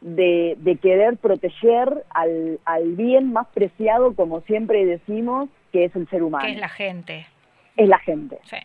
de, 0.00 0.56
de, 0.58 0.76
querer 0.76 1.16
proteger 1.16 2.04
al, 2.10 2.58
al 2.64 2.92
bien 2.92 3.32
más 3.32 3.46
preciado, 3.54 4.14
como 4.14 4.40
siempre 4.42 4.84
decimos, 4.84 5.48
que 5.72 5.84
es 5.84 5.96
el 5.96 6.08
ser 6.08 6.22
humano. 6.22 6.44
Que 6.44 6.52
es 6.52 6.60
la 6.60 6.68
gente. 6.68 7.26
Es 7.76 7.88
la 7.88 7.98
gente. 7.98 8.38
Sí 8.44 8.56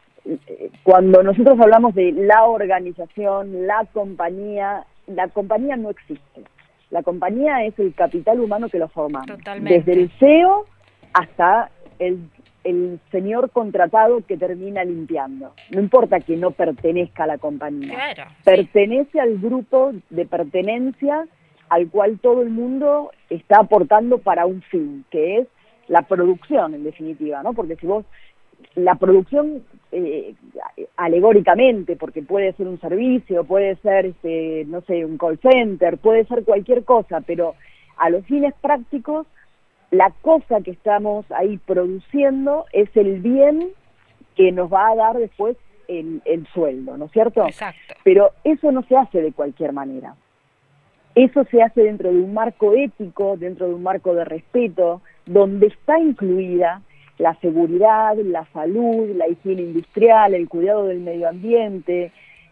cuando 0.83 1.23
nosotros 1.23 1.59
hablamos 1.59 1.95
de 1.95 2.11
la 2.11 2.45
organización, 2.45 3.67
la 3.67 3.85
compañía, 3.93 4.85
la 5.07 5.27
compañía 5.27 5.75
no 5.75 5.89
existe. 5.89 6.43
La 6.89 7.03
compañía 7.03 7.65
es 7.65 7.77
el 7.77 7.93
capital 7.93 8.39
humano 8.39 8.69
que 8.69 8.79
lo 8.79 8.87
formamos. 8.87 9.37
Desde 9.61 9.93
el 9.93 10.11
CEO 10.19 10.65
hasta 11.13 11.69
el, 11.99 12.19
el, 12.63 12.99
señor 13.11 13.51
contratado 13.51 14.21
que 14.25 14.37
termina 14.37 14.83
limpiando. 14.83 15.53
No 15.69 15.79
importa 15.79 16.19
que 16.19 16.35
no 16.35 16.51
pertenezca 16.51 17.25
a 17.25 17.27
la 17.27 17.37
compañía. 17.37 18.15
Pertenece 18.43 19.19
al 19.19 19.37
grupo 19.37 19.91
de 20.09 20.25
pertenencia 20.25 21.27
al 21.69 21.89
cual 21.89 22.19
todo 22.19 22.41
el 22.41 22.49
mundo 22.49 23.11
está 23.29 23.59
aportando 23.59 24.17
para 24.17 24.47
un 24.47 24.61
fin, 24.63 25.05
que 25.11 25.39
es 25.39 25.47
la 25.87 26.03
producción 26.03 26.73
en 26.73 26.83
definitiva, 26.83 27.43
¿no? 27.43 27.53
Porque 27.53 27.75
si 27.75 27.87
vos 27.87 28.05
la 28.75 28.95
producción 28.95 29.63
eh, 29.91 30.35
alegóricamente, 30.97 31.95
porque 31.95 32.21
puede 32.21 32.53
ser 32.53 32.67
un 32.67 32.79
servicio, 32.79 33.43
puede 33.43 33.75
ser, 33.77 34.05
este, 34.05 34.65
no 34.67 34.81
sé, 34.81 35.05
un 35.05 35.17
call 35.17 35.39
center, 35.39 35.97
puede 35.97 36.25
ser 36.25 36.43
cualquier 36.43 36.83
cosa, 36.83 37.21
pero 37.21 37.55
a 37.97 38.09
los 38.09 38.25
fines 38.25 38.53
prácticos, 38.61 39.27
la 39.91 40.13
cosa 40.21 40.61
que 40.61 40.71
estamos 40.71 41.25
ahí 41.31 41.57
produciendo 41.57 42.65
es 42.71 42.95
el 42.95 43.21
bien 43.21 43.71
que 44.35 44.51
nos 44.51 44.71
va 44.71 44.89
a 44.89 44.95
dar 44.95 45.17
después 45.17 45.57
el, 45.87 46.21
el 46.25 46.45
sueldo, 46.53 46.95
¿no 46.95 47.05
es 47.05 47.11
cierto? 47.11 47.45
Exacto. 47.45 47.95
Pero 48.03 48.31
eso 48.43 48.71
no 48.71 48.83
se 48.83 48.95
hace 48.95 49.21
de 49.21 49.33
cualquier 49.33 49.73
manera. 49.73 50.15
Eso 51.15 51.43
se 51.45 51.61
hace 51.63 51.81
dentro 51.81 52.11
de 52.11 52.19
un 52.19 52.33
marco 52.33 52.73
ético, 52.73 53.35
dentro 53.35 53.67
de 53.67 53.73
un 53.73 53.83
marco 53.83 54.13
de 54.13 54.23
respeto, 54.23 55.01
donde 55.25 55.67
está 55.67 55.99
incluida 55.99 56.83
la 57.19 57.35
seguridad, 57.41 58.15
la 58.15 58.45
salud, 58.53 59.15
la 59.15 59.27
higiene 59.27 59.61
industrial, 59.61 60.33
el 60.33 60.47
cuidado 60.47 60.87
del 60.87 61.01
medio 61.01 61.27
ambiente, 61.27 62.11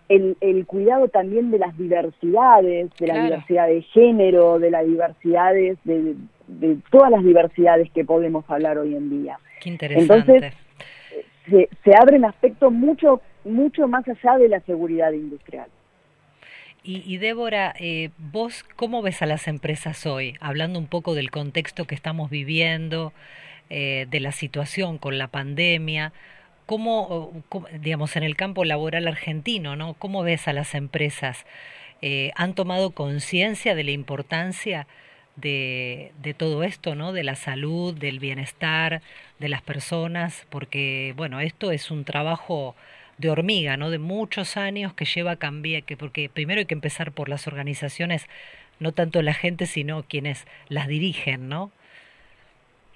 el, 0.09 0.37
el 0.41 0.65
cuidado 0.65 1.07
también 1.07 1.51
de 1.51 1.57
las 1.57 1.75
diversidades, 1.77 2.89
de 2.99 3.07
la 3.07 3.23
diversidad 3.23 3.67
de 3.67 3.81
género, 3.81 4.59
de 4.59 4.69
las 4.69 4.85
diversidades, 4.85 5.77
de, 5.85 6.15
de, 6.47 6.77
todas 6.91 7.11
las 7.11 7.23
diversidades 7.23 7.89
que 7.91 8.03
podemos 8.03 8.43
hablar 8.49 8.77
hoy 8.77 8.93
en 8.93 9.09
día. 9.09 9.39
Qué 9.61 9.69
interesante. 9.69 10.13
Entonces, 10.13 10.53
se, 11.49 11.69
se 11.83 11.91
abren 11.97 12.25
aspectos 12.25 12.71
mucho, 12.71 13.21
mucho 13.45 13.87
más 13.87 14.05
allá 14.07 14.37
de 14.37 14.49
la 14.49 14.59
seguridad 14.61 15.13
industrial. 15.13 15.67
Y, 16.83 17.03
y, 17.05 17.17
Débora, 17.17 17.73
eh, 17.79 18.11
vos 18.17 18.63
cómo 18.75 19.01
ves 19.01 19.21
a 19.21 19.25
las 19.25 19.47
empresas 19.47 20.05
hoy, 20.05 20.35
hablando 20.39 20.77
un 20.77 20.87
poco 20.87 21.15
del 21.15 21.31
contexto 21.31 21.85
que 21.85 21.95
estamos 21.95 22.29
viviendo, 22.29 23.13
eh, 23.69 24.07
de 24.09 24.19
la 24.19 24.31
situación 24.31 24.97
con 24.97 25.17
la 25.17 25.27
pandemia, 25.27 26.13
¿cómo, 26.65 27.43
digamos, 27.81 28.15
en 28.15 28.23
el 28.23 28.35
campo 28.35 28.65
laboral 28.65 29.07
argentino, 29.07 29.75
¿no? 29.75 29.93
¿Cómo 29.95 30.23
ves 30.23 30.47
a 30.47 30.53
las 30.53 30.75
empresas? 30.75 31.45
Eh, 32.01 32.31
¿Han 32.35 32.53
tomado 32.53 32.91
conciencia 32.91 33.75
de 33.75 33.83
la 33.83 33.91
importancia 33.91 34.87
de, 35.35 36.11
de, 36.21 36.33
todo 36.33 36.63
esto, 36.63 36.95
¿no? 36.95 37.13
De 37.13 37.23
la 37.23 37.35
salud, 37.35 37.95
del 37.95 38.19
bienestar 38.19 39.01
de 39.39 39.49
las 39.49 39.61
personas, 39.61 40.45
porque, 40.49 41.13
bueno, 41.15 41.39
esto 41.39 41.71
es 41.71 41.91
un 41.91 42.05
trabajo 42.05 42.75
de 43.17 43.29
hormiga, 43.29 43.77
¿no? 43.77 43.89
De 43.89 43.99
muchos 43.99 44.57
años 44.57 44.93
que 44.93 45.05
lleva 45.05 45.31
a 45.31 45.35
cambiar, 45.37 45.83
que 45.83 45.97
porque 45.97 46.29
primero 46.29 46.59
hay 46.59 46.65
que 46.65 46.73
empezar 46.73 47.11
por 47.11 47.29
las 47.29 47.47
organizaciones, 47.47 48.27
no 48.79 48.91
tanto 48.91 49.21
la 49.21 49.33
gente, 49.33 49.65
sino 49.65 50.03
quienes 50.03 50.45
las 50.69 50.87
dirigen, 50.87 51.49
¿no? 51.49 51.71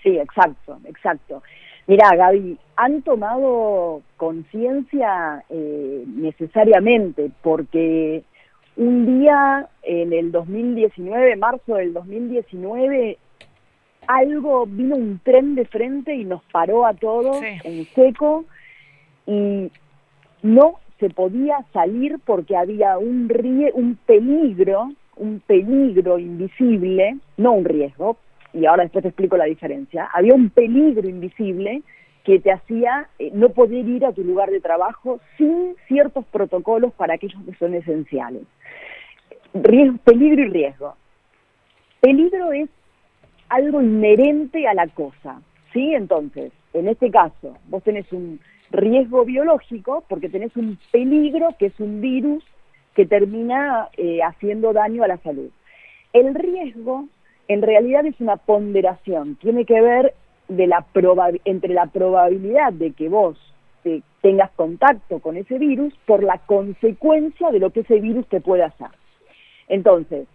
Sí, 0.04 0.18
exacto, 0.18 0.80
exacto. 0.86 1.44
Mira, 1.88 2.16
Gaby, 2.16 2.58
han 2.76 3.02
tomado 3.02 4.02
conciencia 4.18 5.44
eh, 5.50 6.04
necesariamente 6.08 7.32
porque 7.42 8.24
un 8.78 9.20
día 9.20 9.68
en 9.84 10.14
el 10.14 10.32
2019, 10.32 11.36
marzo 11.36 11.76
del 11.76 11.94
2019, 11.94 13.18
algo 14.08 14.66
vino 14.66 14.96
un 14.96 15.20
tren 15.24 15.56
de 15.56 15.66
frente 15.66 16.16
y 16.16 16.24
nos 16.24 16.44
paró 16.52 16.86
a 16.86 16.94
todos 16.94 17.42
en 17.42 17.86
seco 17.94 18.46
y 19.28 19.72
no 20.42 20.76
se 21.00 21.10
podía 21.10 21.66
salir 21.74 22.20
porque 22.26 22.56
había 22.56 22.98
un 22.98 23.30
rie 23.30 23.72
un 23.74 23.98
peligro, 24.06 24.92
un 25.18 25.40
peligro 25.46 26.20
invisible, 26.20 27.18
no 27.38 27.54
un 27.54 27.66
riesgo, 27.66 28.18
y 28.54 28.66
ahora 28.66 28.84
después 28.84 29.04
te 29.04 29.10
explico 29.10 29.38
la 29.38 29.46
diferencia, 29.46 30.10
había 30.14 30.34
un 30.34 30.50
peligro 30.50 31.08
invisible 31.08 31.82
que 32.24 32.40
te 32.40 32.52
hacía 32.52 33.08
eh, 33.18 33.32
no 33.34 33.50
poder 33.50 33.88
ir 33.88 34.06
a 34.06 34.12
tu 34.12 34.24
lugar 34.24 34.52
de 34.52 34.60
trabajo 34.60 35.20
sin 35.38 35.76
ciertos 35.88 36.26
protocolos 36.26 36.94
para 36.94 37.16
aquellos 37.16 37.42
que 37.44 37.56
son 37.56 37.74
esenciales. 37.74 38.44
Riesgo, 39.54 39.98
peligro 40.04 40.44
y 40.44 40.50
riesgo. 40.50 40.96
Peligro 42.00 42.52
es 42.52 42.70
algo 43.50 43.82
inherente 43.82 44.68
a 44.68 44.74
la 44.74 44.88
cosa, 44.88 45.42
¿sí? 45.74 45.94
Entonces, 45.94 46.52
en 46.74 46.88
este 46.88 47.12
caso, 47.12 47.58
vos 47.68 47.84
tenés 47.84 48.12
un 48.14 48.40
riesgo 48.70 49.26
biológico 49.26 50.04
porque 50.08 50.30
tenés 50.30 50.56
un 50.56 50.78
peligro 50.92 51.50
que 51.60 51.68
es 51.68 51.80
un 51.80 52.02
virus 52.02 52.44
que 52.96 53.06
termina 53.06 53.90
eh, 53.98 54.20
haciendo 54.22 54.74
daño 54.74 55.04
a 55.04 55.08
la 55.08 55.18
salud. 55.18 55.50
El 56.14 56.34
riesgo 56.36 57.08
en 57.48 57.62
realidad 57.62 58.06
es 58.06 58.20
una 58.20 58.38
ponderación, 58.38 59.36
tiene 59.36 59.66
que 59.66 59.82
ver 59.82 60.14
de 60.48 60.68
la 60.68 60.86
entre 61.46 61.74
la 61.74 61.88
probabilidad 61.88 62.74
de 62.74 62.92
que 62.92 63.10
vos 63.10 63.38
tengas 64.22 64.52
contacto 64.52 65.20
con 65.20 65.36
ese 65.36 65.58
virus 65.58 65.94
por 66.06 66.24
la 66.24 66.38
consecuencia 66.40 67.52
de 67.52 67.60
lo 67.60 67.72
que 67.72 67.82
ese 67.82 68.00
virus 68.00 68.28
te 68.28 68.40
puede 68.40 68.64
hacer. 68.64 68.90
Entonces, 69.68 70.28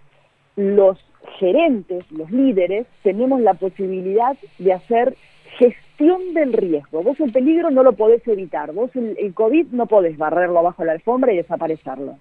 los 0.56 0.98
gerentes, 1.38 2.10
los 2.10 2.30
líderes, 2.30 2.86
tenemos 3.02 3.40
la 3.40 3.54
posibilidad 3.54 4.36
de 4.58 4.72
hacer 4.72 5.16
gestión 5.58 6.34
del 6.34 6.52
riesgo. 6.52 7.02
Vos 7.02 7.18
el 7.20 7.32
peligro 7.32 7.70
no 7.70 7.82
lo 7.82 7.92
podés 7.92 8.26
evitar, 8.26 8.72
vos 8.72 8.90
el, 8.96 9.16
el 9.18 9.34
COVID 9.34 9.68
no 9.68 9.86
podés 9.86 10.18
barrerlo 10.18 10.62
bajo 10.62 10.84
la 10.84 10.92
alfombra 10.92 11.32
y 11.32 11.36
desaparecerlo, 11.36 12.18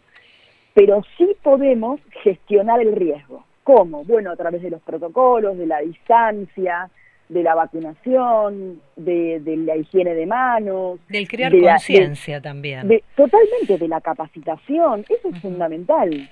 pero 0.74 1.02
sí 1.18 1.36
podemos 1.42 2.00
gestionar 2.24 2.82
el 2.82 2.96
riesgo. 2.96 3.44
¿Cómo? 3.66 4.04
Bueno, 4.04 4.30
a 4.30 4.36
través 4.36 4.62
de 4.62 4.70
los 4.70 4.82
protocolos, 4.84 5.58
de 5.58 5.66
la 5.66 5.80
distancia, 5.80 6.88
de 7.30 7.42
la 7.42 7.56
vacunación, 7.56 8.80
de, 8.96 9.42
la 9.66 9.76
higiene 9.76 10.14
de 10.14 10.28
manos. 10.28 11.00
Del 11.10 11.28
crear 11.28 11.52
conciencia 11.52 12.40
también. 12.40 13.02
totalmente, 13.16 13.80
de 13.80 13.88
la 13.88 14.02
capacitación. 14.02 15.04
Eso 15.10 15.30
es 15.30 15.42
fundamental. 15.42 16.30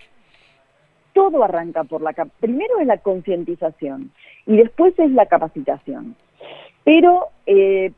Todo 1.13 1.43
arranca 1.43 1.83
por 1.83 2.03
la... 2.03 2.13
Primero 2.39 2.79
es 2.79 2.85
la 2.85 2.99
concientización 2.99 4.11
y 4.45 4.57
después 4.57 4.93
es 4.99 5.09
la 5.09 5.25
capacitación. 5.25 6.15
Pero, 6.83 7.29
eh, 7.47 7.93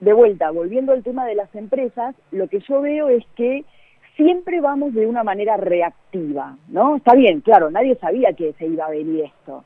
de 0.00 0.12
vuelta, 0.12 0.50
volviendo 0.50 0.90
al 0.90 1.04
tema 1.04 1.24
de 1.24 1.36
las 1.36 1.54
empresas, 1.54 2.16
lo 2.32 2.48
que 2.48 2.58
yo 2.68 2.80
veo 2.80 3.10
es 3.10 3.24
que 3.36 3.64
siempre 4.16 4.60
vamos 4.60 4.94
de 4.94 5.06
una 5.06 5.22
manera 5.22 5.56
reactiva, 5.56 6.56
¿no? 6.68 6.96
Está 6.96 7.14
bien, 7.14 7.40
claro, 7.40 7.70
nadie 7.70 7.96
sabía 7.96 8.32
que 8.32 8.54
se 8.54 8.66
iba 8.66 8.86
a 8.86 8.90
venir 8.90 9.24
esto. 9.24 9.64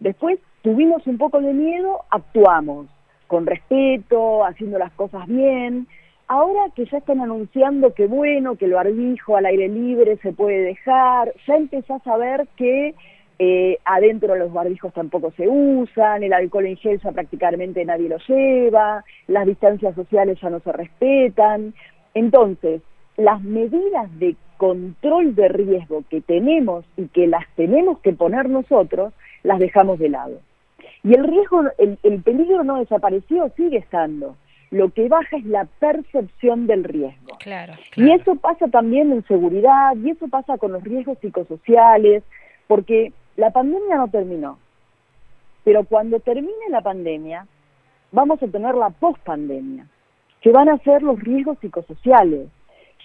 Después 0.00 0.38
tuvimos 0.62 1.06
un 1.06 1.16
poco 1.16 1.40
de 1.40 1.52
miedo, 1.52 2.00
actuamos 2.10 2.86
con 3.26 3.46
respeto, 3.46 4.44
haciendo 4.44 4.78
las 4.78 4.92
cosas 4.92 5.26
bien. 5.26 5.86
Ahora 6.26 6.60
que 6.74 6.86
ya 6.86 6.98
están 6.98 7.20
anunciando 7.20 7.94
que 7.94 8.06
bueno, 8.06 8.56
que 8.56 8.64
el 8.64 8.72
barbijo 8.72 9.36
al 9.36 9.46
aire 9.46 9.68
libre 9.68 10.16
se 10.18 10.32
puede 10.32 10.58
dejar, 10.60 11.32
ya 11.46 11.56
empezás 11.56 12.06
a 12.06 12.16
ver 12.16 12.46
que 12.56 12.94
eh, 13.38 13.78
adentro 13.84 14.36
los 14.36 14.52
barbijos 14.52 14.92
tampoco 14.92 15.32
se 15.32 15.48
usan, 15.48 16.22
el 16.22 16.32
alcohol 16.32 16.66
en 16.66 16.76
gel 16.76 17.00
ya 17.00 17.12
prácticamente 17.12 17.84
nadie 17.84 18.08
lo 18.08 18.18
lleva, 18.26 19.04
las 19.26 19.46
distancias 19.46 19.94
sociales 19.94 20.38
ya 20.40 20.50
no 20.50 20.60
se 20.60 20.72
respetan. 20.72 21.74
Entonces, 22.14 22.80
las 23.16 23.42
medidas 23.42 24.08
de 24.18 24.36
control 24.56 25.34
de 25.34 25.48
riesgo 25.48 26.04
que 26.08 26.20
tenemos 26.20 26.84
y 26.96 27.08
que 27.08 27.26
las 27.26 27.44
tenemos 27.56 27.98
que 28.00 28.12
poner 28.12 28.48
nosotros, 28.48 29.12
las 29.42 29.58
dejamos 29.58 29.98
de 29.98 30.08
lado. 30.08 30.40
Y 31.02 31.14
el 31.14 31.24
riesgo, 31.24 31.62
el, 31.78 31.98
el 32.02 32.22
peligro 32.22 32.64
no 32.64 32.78
desapareció, 32.78 33.50
sigue 33.56 33.78
estando. 33.78 34.36
Lo 34.70 34.90
que 34.90 35.08
baja 35.08 35.36
es 35.36 35.44
la 35.44 35.66
percepción 35.78 36.66
del 36.66 36.84
riesgo. 36.84 37.36
Claro, 37.38 37.74
Y 37.94 38.10
eso 38.10 38.34
pasa 38.36 38.66
también 38.68 39.12
en 39.12 39.24
seguridad, 39.26 39.94
y 39.96 40.10
eso 40.10 40.28
pasa 40.28 40.58
con 40.58 40.72
los 40.72 40.82
riesgos 40.82 41.18
psicosociales, 41.20 42.24
porque 42.66 43.12
la 43.36 43.50
pandemia 43.50 43.96
no 43.96 44.08
terminó, 44.08 44.58
pero 45.64 45.84
cuando 45.84 46.20
termine 46.20 46.68
la 46.70 46.80
pandemia, 46.80 47.46
vamos 48.12 48.42
a 48.42 48.46
tener 48.46 48.74
la 48.74 48.90
pospandemia, 48.90 49.86
que 50.40 50.50
van 50.52 50.68
a 50.68 50.78
ser 50.78 51.02
los 51.02 51.18
riesgos 51.20 51.58
psicosociales. 51.60 52.48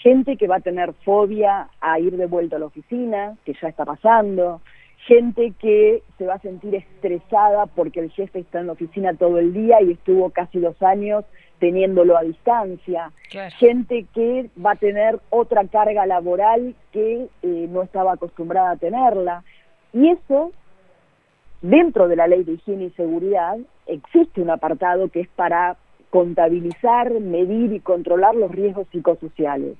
Gente 0.01 0.37
que 0.37 0.47
va 0.47 0.57
a 0.57 0.61
tener 0.61 0.93
fobia 1.03 1.69
a 1.81 1.99
ir 1.99 2.15
de 2.15 2.25
vuelta 2.25 2.55
a 2.55 2.59
la 2.59 2.67
oficina, 2.67 3.35
que 3.45 3.53
ya 3.61 3.67
está 3.67 3.85
pasando, 3.85 4.61
gente 5.05 5.53
que 5.59 6.03
se 6.17 6.25
va 6.25 6.35
a 6.35 6.39
sentir 6.39 6.75
estresada 6.75 7.65
porque 7.65 7.99
el 7.99 8.11
jefe 8.11 8.39
está 8.39 8.59
en 8.59 8.67
la 8.67 8.73
oficina 8.73 9.13
todo 9.13 9.39
el 9.39 9.53
día 9.53 9.81
y 9.81 9.91
estuvo 9.91 10.29
casi 10.29 10.59
dos 10.59 10.81
años 10.81 11.25
teniéndolo 11.59 12.17
a 12.17 12.23
distancia, 12.23 13.11
gente 13.57 14.05
que 14.13 14.49
va 14.63 14.71
a 14.71 14.75
tener 14.75 15.19
otra 15.29 15.67
carga 15.67 16.05
laboral 16.05 16.73
que 16.91 17.27
eh, 17.41 17.67
no 17.69 17.83
estaba 17.83 18.13
acostumbrada 18.13 18.71
a 18.71 18.77
tenerla. 18.77 19.43
Y 19.91 20.09
eso, 20.09 20.51
dentro 21.61 22.07
de 22.07 22.15
la 22.15 22.27
ley 22.27 22.43
de 22.43 22.53
higiene 22.53 22.85
y 22.85 22.91
seguridad, 22.91 23.57
existe 23.87 24.41
un 24.41 24.49
apartado 24.49 25.09
que 25.09 25.21
es 25.21 25.27
para 25.29 25.75
contabilizar, 26.09 27.11
medir 27.19 27.73
y 27.73 27.81
controlar 27.81 28.35
los 28.35 28.51
riesgos 28.51 28.87
psicosociales. 28.91 29.75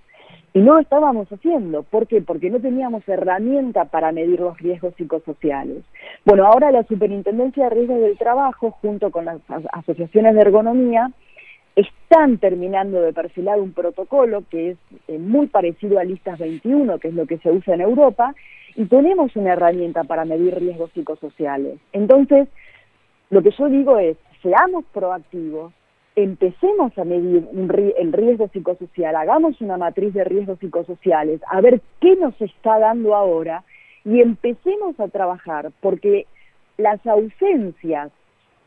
Y 0.54 0.60
no 0.60 0.76
lo 0.76 0.80
estábamos 0.80 1.28
haciendo. 1.32 1.84
¿Por 1.84 2.08
qué? 2.08 2.22
Porque 2.22 2.50
no 2.50 2.60
teníamos 2.60 3.08
herramienta 3.08 3.86
para 3.86 4.12
medir 4.12 4.40
los 4.40 4.58
riesgos 4.60 4.96
psicosociales. 4.96 5.84
Bueno, 6.26 6.46
ahora 6.46 6.72
la 6.72 6.84
Superintendencia 6.84 7.66
de 7.66 7.70
Riesgos 7.70 8.02
del 8.02 8.18
Trabajo, 8.18 8.72
junto 8.82 9.12
con 9.12 9.26
las 9.26 9.40
asociaciones 9.72 10.34
de 10.36 10.42
ergonomía, 10.42 11.12
están 11.76 12.40
terminando 12.40 13.02
de 13.02 13.14
perfilar 13.14 13.60
un 13.60 13.74
protocolo 13.74 14.44
que 14.50 14.72
es 14.72 14.78
eh, 15.08 15.18
muy 15.18 15.48
parecido 15.48 16.00
a 16.00 16.04
Listas 16.04 16.40
21, 16.40 17.00
que 17.00 17.10
es 17.10 17.14
lo 17.14 17.26
que 17.26 17.38
se 17.38 17.52
usa 17.52 17.76
en 17.76 17.82
Europa, 17.82 18.34
y 18.76 18.86
tenemos 18.86 19.36
una 19.36 19.54
herramienta 19.54 20.04
para 20.04 20.26
medir 20.26 20.56
riesgos 20.56 20.92
psicosociales. 20.94 21.80
Entonces, 21.94 22.48
lo 23.30 23.42
que 23.42 23.52
yo 23.52 23.70
digo 23.70 24.00
es, 24.00 24.18
seamos 24.42 24.86
proactivos, 24.94 25.74
empecemos 26.24 26.98
a 26.98 27.04
medir 27.04 27.48
el 27.98 28.14
riesgo 28.14 28.48
psicosocial, 28.50 29.16
hagamos 29.16 29.60
una 29.62 29.78
matriz 29.78 30.14
de 30.14 30.24
riesgos 30.24 30.60
psicosociales, 30.60 31.42
a 31.48 31.62
ver 31.62 31.82
qué 32.02 32.16
nos 32.16 32.40
está 32.42 32.80
dando 32.80 33.16
ahora 33.16 33.64
y 34.04 34.22
empecemos 34.22 35.00
a 35.00 35.08
trabajar, 35.08 35.72
porque 35.82 36.26
las 36.78 37.06
ausencias 37.06 38.12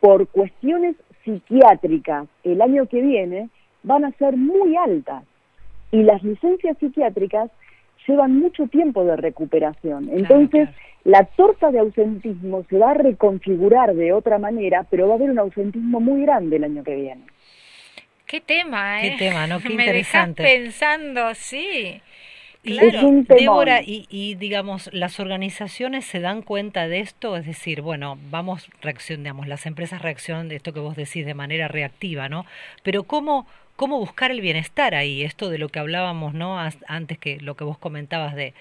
por 0.01 0.29
cuestiones 0.29 0.97
psiquiátricas 1.25 2.27
el 2.45 2.61
año 2.61 2.87
que 2.87 3.01
viene 3.01 3.49
van 3.83 4.05
a 4.05 4.13
ser 4.13 4.37
muy 4.37 4.77
altas 4.77 5.25
y 5.91 6.03
las 6.03 6.23
licencias 6.23 6.77
psiquiátricas 6.79 7.51
llevan 8.07 8.39
mucho 8.39 8.67
tiempo 8.67 9.05
de 9.05 9.17
recuperación. 9.17 10.09
Entonces, 10.11 10.69
la 11.05 11.25
torta 11.25 11.71
de 11.71 11.81
ausentismo 11.81 12.65
se 12.69 12.79
va 12.79 12.93
a 12.93 12.95
reconfigurar 12.95 13.95
de 13.95 14.13
otra 14.13 14.39
manera, 14.39 14.87
pero 14.91 15.07
va 15.07 15.15
a 15.15 15.17
haber 15.17 15.31
un 15.31 15.39
ausentismo 15.39 16.01
muy 16.01 16.23
grande 16.23 16.57
el 16.57 16.65
año 16.65 16.83
que 16.83 16.95
viene. 16.95 17.23
Qué 18.33 18.41
tema, 18.41 19.03
¿eh? 19.03 19.11
Qué 19.11 19.17
tema, 19.19 19.47
¿no? 19.47 19.61
Qué 19.61 19.69
Me 19.69 19.83
interesante. 19.85 20.43
pensando, 20.43 21.35
sí. 21.35 22.01
Claro. 22.63 23.11
Débora, 23.29 23.83
y, 23.83 24.07
y, 24.09 24.37
digamos, 24.37 24.89
las 24.95 25.21
organizaciones 25.21 26.07
se 26.07 26.19
dan 26.19 26.41
cuenta 26.41 26.89
de 26.89 27.01
esto, 27.01 27.37
es 27.37 27.45
decir, 27.45 27.83
bueno, 27.83 28.19
vamos, 28.31 28.71
reaccionamos, 28.81 29.49
las 29.49 29.67
empresas 29.67 30.01
reaccionan 30.01 30.49
de 30.49 30.57
esto 30.57 30.73
que 30.73 30.81
vos 30.81 30.97
decís 30.97 31.27
de 31.27 31.35
manera 31.35 31.69
reactiva, 31.69 32.31
¿no? 32.31 32.47
Pero 32.83 33.03
¿cómo, 33.03 33.47
cómo 33.77 33.99
buscar 33.99 34.31
el 34.31 34.41
bienestar 34.41 34.95
ahí, 34.95 35.25
esto 35.25 35.51
de 35.51 35.59
lo 35.59 35.69
que 35.69 35.81
hablábamos, 35.81 36.33
¿no? 36.33 36.59
Antes 36.87 37.19
que 37.19 37.39
lo 37.39 37.55
que 37.55 37.65
vos 37.65 37.77
comentabas 37.77 38.35
de, 38.35 38.55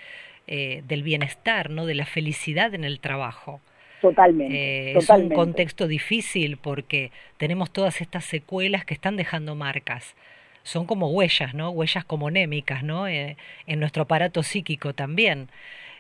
eh, 0.48 0.84
del 0.86 1.02
bienestar, 1.02 1.70
¿no? 1.70 1.86
De 1.86 1.96
la 1.96 2.06
felicidad 2.06 2.74
en 2.74 2.84
el 2.84 3.00
trabajo. 3.00 3.62
Totalmente, 4.02 4.92
eh, 4.92 4.98
Es 4.98 5.10
un 5.10 5.30
contexto 5.30 5.88
difícil 5.88 6.58
porque 6.58 7.12
tenemos 7.38 7.72
todas 7.72 8.02
estas 8.02 8.26
secuelas 8.26 8.84
que 8.86 8.94
están 8.94 9.16
dejando 9.16 9.56
marcas. 9.56 10.16
Son 10.64 10.86
como 10.86 11.10
huellas, 11.10 11.54
¿no? 11.54 11.70
Huellas 11.70 12.04
como 12.06 12.32
némicas, 12.32 12.84
¿no? 12.84 13.08
Eh, 13.08 13.38
en 13.68 13.80
nuestro 13.80 14.04
aparato 14.04 14.44
psíquico 14.44 14.94
también. 14.94 15.50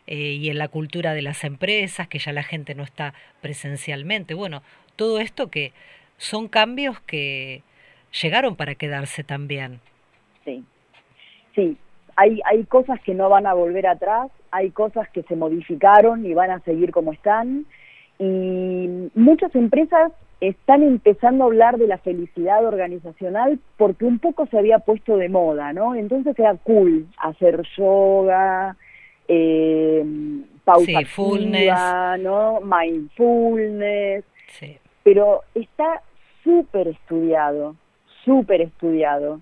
y 0.07 0.49
en 0.49 0.57
la 0.57 0.67
cultura 0.67 1.13
de 1.13 1.21
las 1.21 1.43
empresas, 1.43 2.07
que 2.07 2.17
ya 2.17 2.33
la 2.33 2.41
gente 2.41 2.73
no 2.73 2.83
está 2.83 3.13
presencialmente. 3.39 4.33
Bueno, 4.33 4.63
todo 4.95 5.19
esto 5.19 5.51
que 5.51 5.73
son 6.17 6.47
cambios 6.47 6.99
que, 7.01 7.61
llegaron 8.11 8.55
para 8.55 8.75
quedarse 8.75 9.23
también. 9.23 9.79
Sí, 10.43 10.63
sí, 11.55 11.77
hay, 12.15 12.41
hay 12.45 12.63
cosas 12.65 12.99
que 13.01 13.13
no 13.13 13.29
van 13.29 13.47
a 13.47 13.53
volver 13.53 13.87
atrás, 13.87 14.29
hay 14.51 14.71
cosas 14.71 15.07
que 15.09 15.23
se 15.23 15.35
modificaron 15.35 16.25
y 16.25 16.33
van 16.33 16.51
a 16.51 16.59
seguir 16.61 16.91
como 16.91 17.13
están, 17.13 17.65
y 18.23 19.09
muchas 19.15 19.53
empresas 19.55 20.11
están 20.39 20.83
empezando 20.83 21.43
a 21.43 21.47
hablar 21.47 21.77
de 21.77 21.87
la 21.87 21.97
felicidad 21.97 22.63
organizacional 22.65 23.59
porque 23.77 24.05
un 24.05 24.19
poco 24.19 24.45
se 24.47 24.57
había 24.57 24.79
puesto 24.79 25.17
de 25.17 25.29
moda, 25.29 25.73
¿no? 25.73 25.95
Entonces 25.95 26.37
era 26.37 26.55
cool 26.63 27.07
hacer 27.17 27.63
yoga, 27.77 28.75
eh, 29.27 30.05
pausa 30.63 32.17
¿no? 32.17 32.59
Mindfulness. 32.61 34.23
Sí. 34.59 34.77
Pero 35.03 35.41
está 35.55 36.01
súper 36.43 36.89
estudiado 36.89 37.75
súper 38.25 38.61
estudiado. 38.61 39.41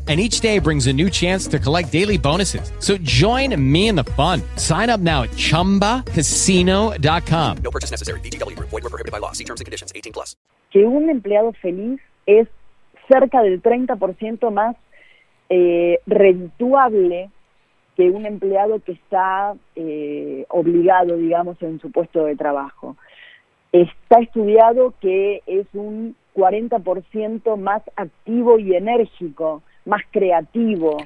and 0.07 0.19
each 0.19 0.41
day 0.41 0.57
brings 0.57 0.87
a 0.87 0.93
new 0.93 1.07
chance 1.09 1.45
to 1.47 1.59
collect 1.59 1.91
daily 1.91 2.17
bonuses. 2.17 2.71
So 2.79 2.97
join 2.97 3.55
me 3.71 3.87
in 3.87 3.95
the 3.95 4.03
fun. 4.03 4.41
Sign 4.57 4.89
up 4.89 4.99
now 4.99 5.21
at 5.23 5.29
ChumbaCasino.com. 5.31 7.57
No 7.63 7.71
purchase 7.71 7.91
necessary. 7.91 8.19
BGW. 8.21 8.57
Void 8.57 8.83
were 8.83 8.89
prohibited 8.89 9.11
by 9.11 9.19
law. 9.19 9.33
See 9.33 9.45
terms 9.45 9.61
and 9.61 9.65
conditions. 9.65 9.93
18 9.95 10.11
plus. 10.11 10.35
Que 10.71 10.85
un 10.85 11.09
empleado 11.09 11.53
feliz 11.61 11.99
es 12.25 12.47
cerca 13.07 13.43
del 13.43 13.61
30% 13.61 14.51
más 14.51 14.75
eh, 15.49 15.99
redituable 16.07 17.29
que 17.95 18.09
un 18.09 18.25
empleado 18.25 18.79
que 18.79 18.93
está 18.93 19.53
eh, 19.75 20.45
obligado, 20.49 21.17
digamos, 21.17 21.61
en 21.61 21.79
su 21.79 21.91
puesto 21.91 22.25
de 22.25 22.35
trabajo. 22.35 22.97
Está 23.71 24.21
estudiado 24.21 24.95
que 25.01 25.43
es 25.45 25.67
un 25.73 26.15
40% 26.35 27.57
más 27.57 27.83
activo 27.95 28.59
y 28.59 28.75
enérgico 28.75 29.61
más 29.85 30.01
creativo, 30.11 30.97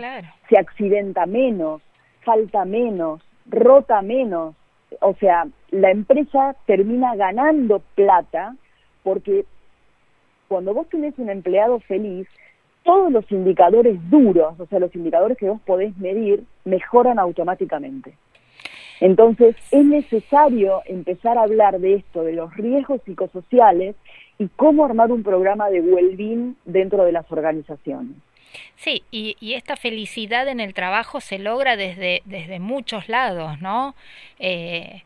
se 0.49 0.57
accidenta 0.57 1.25
menos, 1.25 1.81
falta 2.23 2.65
menos, 2.65 3.21
rota 3.45 4.01
menos. 4.01 4.55
O 5.01 5.13
sea, 5.15 5.47
la 5.71 5.91
empresa 5.91 6.55
termina 6.65 7.15
ganando 7.15 7.81
plata 7.95 8.55
porque 9.03 9.45
cuando 10.47 10.73
vos 10.73 10.87
tenés 10.89 11.17
un 11.17 11.29
empleado 11.29 11.79
feliz, 11.79 12.27
todos 12.83 13.11
los 13.11 13.29
indicadores 13.31 13.97
duros, 14.09 14.59
o 14.59 14.65
sea, 14.67 14.79
los 14.79 14.95
indicadores 14.95 15.37
que 15.37 15.49
vos 15.49 15.59
podés 15.65 15.97
medir, 15.97 16.43
mejoran 16.65 17.17
automáticamente. 17.17 18.15
Entonces, 19.01 19.55
es 19.71 19.85
necesario 19.85 20.81
empezar 20.85 21.37
a 21.37 21.43
hablar 21.43 21.79
de 21.79 21.95
esto, 21.95 22.23
de 22.23 22.33
los 22.33 22.55
riesgos 22.55 23.01
psicosociales 23.03 23.95
y 24.37 24.47
cómo 24.55 24.85
armar 24.85 25.11
un 25.11 25.23
programa 25.23 25.69
de 25.69 25.81
well-being 25.81 26.55
dentro 26.65 27.03
de 27.03 27.11
las 27.11 27.29
organizaciones. 27.31 28.15
Sí, 28.75 29.03
y, 29.11 29.37
y, 29.39 29.53
esta 29.53 29.75
felicidad 29.75 30.47
en 30.47 30.59
el 30.59 30.73
trabajo 30.73 31.21
se 31.21 31.39
logra 31.39 31.75
desde, 31.75 32.21
desde 32.25 32.59
muchos 32.59 33.09
lados, 33.09 33.59
¿no? 33.61 33.95
Eh, 34.39 35.03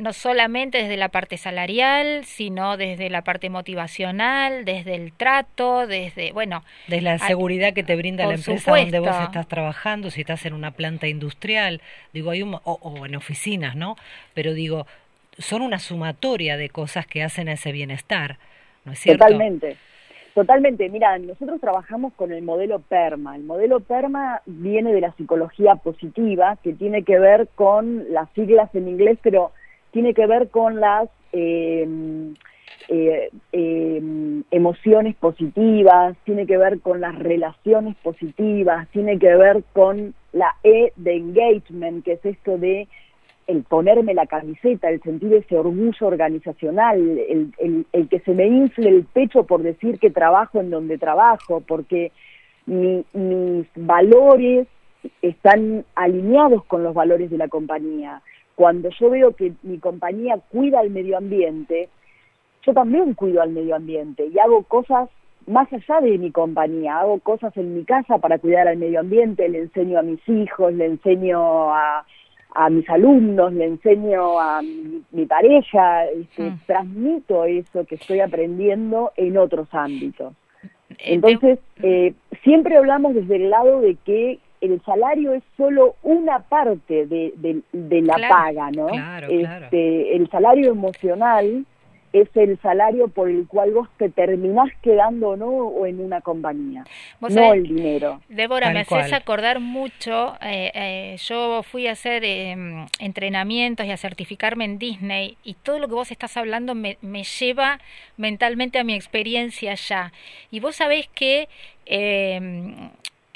no 0.00 0.12
solamente 0.12 0.78
desde 0.78 0.96
la 0.96 1.08
parte 1.08 1.36
salarial, 1.36 2.24
sino 2.24 2.76
desde 2.76 3.10
la 3.10 3.22
parte 3.22 3.48
motivacional, 3.48 4.64
desde 4.64 4.96
el 4.96 5.12
trato, 5.12 5.86
desde, 5.86 6.32
bueno... 6.32 6.64
Desde 6.88 7.02
la 7.02 7.18
seguridad 7.18 7.72
que 7.72 7.84
te 7.84 7.94
brinda 7.94 8.26
la 8.26 8.34
empresa 8.34 8.76
donde 8.76 8.98
vos 8.98 9.16
estás 9.22 9.46
trabajando, 9.46 10.10
si 10.10 10.22
estás 10.22 10.44
en 10.46 10.54
una 10.54 10.72
planta 10.72 11.06
industrial, 11.06 11.80
digo, 12.12 12.32
hay 12.32 12.42
un, 12.42 12.54
o, 12.54 12.60
o 12.64 13.06
en 13.06 13.14
oficinas, 13.14 13.76
¿no? 13.76 13.96
Pero 14.34 14.52
digo, 14.52 14.86
son 15.38 15.62
una 15.62 15.78
sumatoria 15.78 16.56
de 16.56 16.68
cosas 16.68 17.06
que 17.06 17.22
hacen 17.22 17.48
a 17.48 17.52
ese 17.52 17.70
bienestar, 17.70 18.38
¿no 18.84 18.92
es 18.92 18.98
cierto? 18.98 19.24
Totalmente. 19.24 19.76
Totalmente, 20.38 20.88
mira, 20.88 21.18
nosotros 21.18 21.60
trabajamos 21.60 22.12
con 22.12 22.30
el 22.30 22.44
modelo 22.44 22.78
PERMA. 22.78 23.34
El 23.34 23.42
modelo 23.42 23.80
PERMA 23.80 24.40
viene 24.46 24.92
de 24.92 25.00
la 25.00 25.10
psicología 25.16 25.74
positiva, 25.74 26.56
que 26.62 26.74
tiene 26.74 27.02
que 27.02 27.18
ver 27.18 27.48
con 27.56 28.04
las 28.12 28.30
siglas 28.34 28.72
en 28.72 28.86
inglés, 28.86 29.18
pero 29.20 29.50
tiene 29.90 30.14
que 30.14 30.28
ver 30.28 30.48
con 30.50 30.78
las 30.78 31.08
em, 31.32 32.36
eh, 32.88 33.30
em, 33.50 34.44
emociones 34.52 35.16
positivas, 35.16 36.16
tiene 36.22 36.46
que 36.46 36.56
ver 36.56 36.78
con 36.82 37.00
las 37.00 37.18
relaciones 37.18 37.96
positivas, 37.96 38.86
tiene 38.92 39.18
que 39.18 39.34
ver 39.34 39.64
con 39.72 40.14
la 40.32 40.54
E 40.62 40.92
de 40.94 41.16
engagement, 41.16 42.04
que 42.04 42.12
es 42.12 42.24
esto 42.24 42.58
de 42.58 42.86
el 43.48 43.62
ponerme 43.64 44.12
la 44.12 44.26
camiseta, 44.26 44.90
el 44.90 45.00
sentir 45.00 45.32
ese 45.32 45.56
orgullo 45.56 46.06
organizacional, 46.06 47.00
el, 47.00 47.86
el, 47.92 48.08
que 48.08 48.20
se 48.20 48.34
me 48.34 48.46
infle 48.46 48.90
el 48.90 49.04
pecho 49.04 49.44
por 49.44 49.62
decir 49.62 49.98
que 49.98 50.10
trabajo 50.10 50.60
en 50.60 50.68
donde 50.68 50.98
trabajo, 50.98 51.62
porque 51.66 52.12
mis 52.66 53.66
valores 53.74 54.68
están 55.22 55.86
alineados 55.94 56.62
con 56.66 56.82
los 56.82 56.92
valores 56.92 57.30
de 57.30 57.38
la 57.38 57.48
compañía. 57.48 58.20
Cuando 58.54 58.90
yo 58.90 59.08
veo 59.08 59.34
que 59.34 59.54
mi 59.62 59.78
compañía 59.78 60.38
cuida 60.50 60.82
el 60.82 60.90
medio 60.90 61.16
ambiente, 61.16 61.88
yo 62.66 62.74
también 62.74 63.14
cuido 63.14 63.40
al 63.40 63.50
medio 63.50 63.76
ambiente 63.76 64.26
y 64.26 64.38
hago 64.38 64.62
cosas 64.64 65.08
más 65.46 65.72
allá 65.72 66.02
de 66.02 66.18
mi 66.18 66.30
compañía, 66.30 66.98
hago 66.98 67.18
cosas 67.20 67.56
en 67.56 67.74
mi 67.74 67.84
casa 67.84 68.18
para 68.18 68.38
cuidar 68.38 68.68
al 68.68 68.76
medio 68.76 69.00
ambiente, 69.00 69.48
le 69.48 69.60
enseño 69.60 69.98
a 69.98 70.02
mis 70.02 70.20
hijos, 70.28 70.74
le 70.74 70.84
enseño 70.84 71.72
a, 71.72 72.04
a 72.58 72.70
mis 72.70 72.90
alumnos, 72.90 73.52
le 73.52 73.66
enseño 73.66 74.40
a 74.40 74.60
mi, 75.12 75.26
pareja, 75.26 76.06
este, 76.06 76.50
mm. 76.50 76.60
transmito 76.66 77.44
eso 77.44 77.84
que 77.84 77.94
estoy 77.94 78.18
aprendiendo 78.18 79.12
en 79.16 79.38
otros 79.38 79.68
ámbitos. 79.70 80.32
Eh, 80.90 81.14
Entonces, 81.14 81.60
eh, 81.84 82.14
siempre 82.42 82.76
hablamos 82.76 83.14
desde 83.14 83.36
el 83.36 83.50
lado 83.50 83.80
de 83.80 83.94
que 84.04 84.40
el 84.60 84.82
salario 84.82 85.34
es 85.34 85.44
solo 85.56 85.94
una 86.02 86.40
parte 86.40 87.06
de, 87.06 87.32
de, 87.72 88.02
la 88.02 88.16
paga, 88.28 88.72
¿no? 88.72 88.88
Este, 89.28 90.16
el 90.16 90.28
salario 90.28 90.72
emocional 90.72 91.64
es 92.12 92.28
el 92.34 92.58
salario 92.60 93.08
por 93.08 93.28
el 93.28 93.46
cual 93.46 93.72
vos 93.72 93.88
te 93.98 94.08
terminás 94.08 94.68
quedando 94.82 95.36
no 95.36 95.48
o 95.48 95.86
en 95.86 96.00
una 96.00 96.20
compañía, 96.20 96.84
no 97.20 97.52
el 97.52 97.62
dinero. 97.64 98.20
Débora, 98.28 98.70
me 98.70 98.80
haces 98.80 99.12
acordar 99.12 99.60
mucho, 99.60 100.34
eh, 100.42 100.70
eh, 100.74 101.16
yo 101.18 101.62
fui 101.62 101.86
a 101.86 101.92
hacer 101.92 102.24
em, 102.24 102.86
entrenamientos 102.98 103.86
y 103.86 103.90
a 103.90 103.96
certificarme 103.96 104.64
en 104.64 104.78
Disney 104.78 105.36
y 105.44 105.54
todo 105.54 105.78
lo 105.78 105.88
que 105.88 105.94
vos 105.94 106.10
estás 106.10 106.36
hablando 106.36 106.74
me, 106.74 106.98
me 107.02 107.24
lleva 107.24 107.78
mentalmente 108.16 108.78
a 108.78 108.84
mi 108.84 108.94
experiencia 108.94 109.72
allá. 109.72 110.12
Y 110.50 110.60
vos 110.60 110.76
sabés 110.76 111.08
que... 111.08 111.48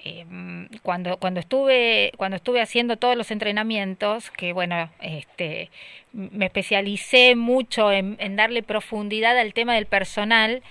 Em, 0.04 0.68
cuando, 0.82 1.16
cuando, 1.18 1.38
estuve, 1.38 2.12
cuando 2.16 2.36
estuve 2.36 2.60
haciendo 2.60 2.96
todos 2.96 3.16
los 3.16 3.30
entrenamientos, 3.30 4.32
que 4.32 4.52
bueno, 4.52 4.90
este, 5.00 5.70
me 6.12 6.46
especialicé 6.46 7.36
mucho 7.36 7.92
en, 7.92 8.16
darle 8.34 8.64
profundidad 8.64 9.38
al 9.38 9.54
tema 9.54 9.74
del 9.74 9.86
personal, 9.86 10.62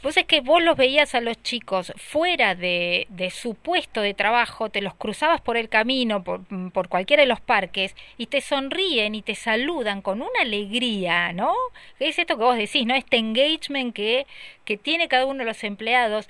pues 0.00 0.16
es 0.16 0.24
que 0.24 0.40
vos 0.40 0.60
los 0.60 0.76
veías 0.76 1.14
a 1.14 1.20
los 1.20 1.40
chicos 1.44 1.92
fuera 1.96 2.56
de, 2.56 3.06
de 3.08 3.30
su 3.30 3.54
puesto 3.54 4.00
de 4.00 4.14
trabajo, 4.14 4.68
te 4.68 4.82
los 4.82 4.94
cruzabas 4.94 5.40
por 5.40 5.56
el 5.56 5.68
camino, 5.68 6.24
por, 6.24 6.40
por, 6.72 6.88
cualquiera 6.88 7.22
de 7.22 7.28
los 7.28 7.40
parques, 7.40 7.94
y 8.18 8.26
te 8.26 8.40
sonríen 8.40 9.14
y 9.14 9.22
te 9.22 9.36
saludan 9.36 10.02
con 10.02 10.22
una 10.22 10.40
alegría, 10.40 11.32
¿no? 11.32 11.54
Es 12.00 12.18
esto 12.18 12.36
que 12.36 12.42
vos 12.42 12.56
decís, 12.56 12.84
¿no? 12.84 12.96
Este 12.96 13.18
engagement 13.18 13.94
que, 13.94 14.26
que 14.64 14.76
tiene 14.76 15.06
cada 15.06 15.24
uno 15.24 15.38
de 15.38 15.44
los 15.44 15.62
empleados 15.62 16.28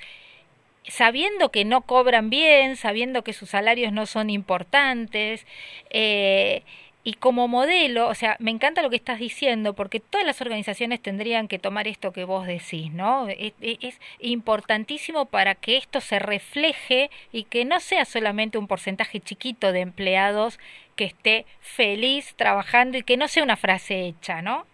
sabiendo 0.89 1.51
que 1.51 1.65
no 1.65 1.83
cobran 1.83 2.31
bien, 2.31 2.77
sabiendo 2.77 3.23
que 3.23 3.33
sus 3.33 3.51
salarios 3.51 3.93
no 3.93 4.07
son 4.07 4.31
importantes, 4.31 5.47
eh, 5.91 6.63
y 7.05 7.15
como 7.15 7.49
modelo, 7.49 8.07
o 8.09 8.15
sea, 8.15 8.37
me 8.39 8.53
encanta 8.53 8.81
lo 8.81 8.89
que 8.89 8.97
estás 8.97 9.19
diciendo, 9.19 9.73
porque 9.75 9.99
todas 9.99 10.25
las 10.25 10.41
organizaciones 10.41 11.01
tendrían 11.03 11.49
que 11.49 11.59
tomar 11.59 11.89
esto 11.89 12.13
que 12.13 12.23
vos 12.25 12.47
decís, 12.47 12.93
¿no? 12.93 13.27
Es, 13.29 13.55
es, 13.61 14.01
importantísimo 14.21 15.27
para 15.27 15.57
que 15.57 15.77
esto 15.77 16.01
se 16.01 16.21
refleje 16.21 17.11
y 17.33 17.45
que 17.45 17.65
no 17.65 17.81
sea 17.81 18.05
solamente 18.05 18.57
un 18.57 18.69
porcentaje 18.69 19.19
chiquito 19.19 19.73
de 19.73 19.81
empleados 19.81 20.61
que 20.95 21.05
esté 21.05 21.45
feliz 21.61 22.35
trabajando 22.37 22.99
y 22.99 23.03
que 23.03 23.17
no 23.17 23.27
sea 23.27 23.43
una 23.43 23.57
frase 23.57 24.07
hecha, 24.07 24.41
¿no? 24.41 24.65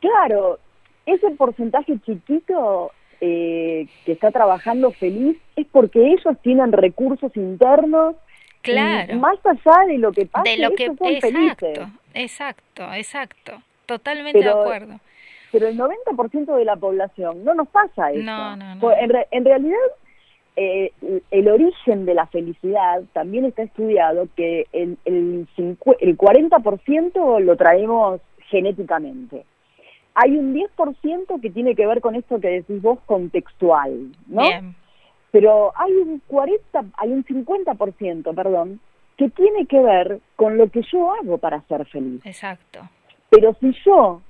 Claro, 0.00 0.58
ese 1.06 1.30
porcentaje 1.30 1.98
chiquito 2.04 2.92
eh, 3.20 3.86
que 4.04 4.12
está 4.12 4.30
trabajando 4.30 4.90
feliz 4.92 5.36
es 5.56 5.66
porque 5.72 6.12
ellos 6.12 6.36
tienen 6.42 6.72
recursos 6.72 7.34
internos 7.36 8.16
claro. 8.62 9.16
más 9.16 9.38
allá 9.44 9.86
de 9.86 9.98
lo 9.98 10.12
que 10.12 10.26
pasa 10.26 10.50
de 10.50 10.58
lo 10.58 10.70
que 10.72 10.84
exacto 10.84 11.90
exacto 12.14 12.92
exacto 12.92 13.62
totalmente 13.86 14.38
de 14.38 14.48
acuerdo. 14.48 15.00
pero 15.52 15.68
el 15.68 15.78
90% 15.78 16.56
de 16.56 16.64
la 16.64 16.76
población 16.76 17.44
no 17.44 17.54
nos 17.54 17.68
pasa 17.68 18.10
eso. 18.10 18.22
no, 18.22 18.56
no, 18.56 18.74
no. 18.74 18.92
En, 18.92 19.12
en, 19.30 19.44
realidad 19.44 19.78
eh, 20.56 20.92
el 21.30 21.48
origen 21.48 22.04
de 22.04 22.14
la 22.14 22.26
felicidad 22.26 23.02
también 23.12 23.44
está 23.44 23.62
estudiado 23.62 24.28
que 24.36 24.66
el, 24.72 24.98
el, 25.04 25.46
el 25.56 26.18
40% 26.18 27.40
lo 27.40 27.56
traemos 27.56 28.20
genéticamente 28.48 29.44
hay 30.18 30.34
un 30.38 30.54
10% 30.54 31.40
que 31.42 31.50
tiene 31.50 31.74
que 31.74 31.86
ver 31.86 32.00
con 32.00 32.14
esto 32.16 32.40
que 32.40 32.48
decís 32.48 32.80
vos 32.80 32.98
contextual, 33.04 34.12
¿no? 34.26 34.42
Pero 35.30 35.72
hay 35.76 35.92
un 35.92 36.22
40, 36.26 36.84
hay 36.96 37.10
un 37.12 37.22
50%, 37.22 38.34
perdón, 38.34 38.80
que 39.18 39.28
tiene 39.28 39.66
que 39.66 39.78
ver 39.78 40.20
con 40.34 40.56
lo 40.56 40.70
que 40.70 40.80
yo 40.90 41.12
hago 41.12 41.36
para 41.36 41.60
ser 41.68 41.84
feliz. 41.86 42.24
Exacto. 42.24 42.80
Pero 43.28 43.54
si 43.60 43.74
yo 43.84 44.22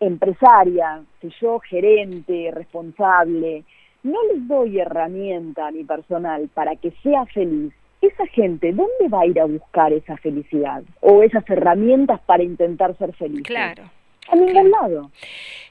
empresaria, 0.00 1.02
si 1.20 1.30
yo 1.40 1.60
gerente, 1.60 2.50
responsable, 2.52 3.62
no 4.02 4.18
les 4.32 4.48
doy 4.48 4.80
herramienta 4.80 5.68
a 5.68 5.70
mi 5.70 5.84
personal 5.84 6.48
para 6.52 6.74
que 6.74 6.90
sea 7.02 7.26
feliz, 7.26 7.72
esa 8.00 8.26
gente, 8.26 8.72
¿dónde 8.72 9.08
va 9.08 9.20
a 9.20 9.26
ir 9.26 9.38
a 9.38 9.44
buscar 9.44 9.92
esa 9.92 10.16
felicidad 10.16 10.82
o 11.00 11.22
esas 11.22 11.48
herramientas 11.48 12.20
para 12.22 12.42
intentar 12.42 12.96
ser 12.96 13.12
feliz? 13.12 13.42
Claro. 13.44 13.84
A 14.30 14.36
ningún 14.36 14.70
lado. 14.70 15.10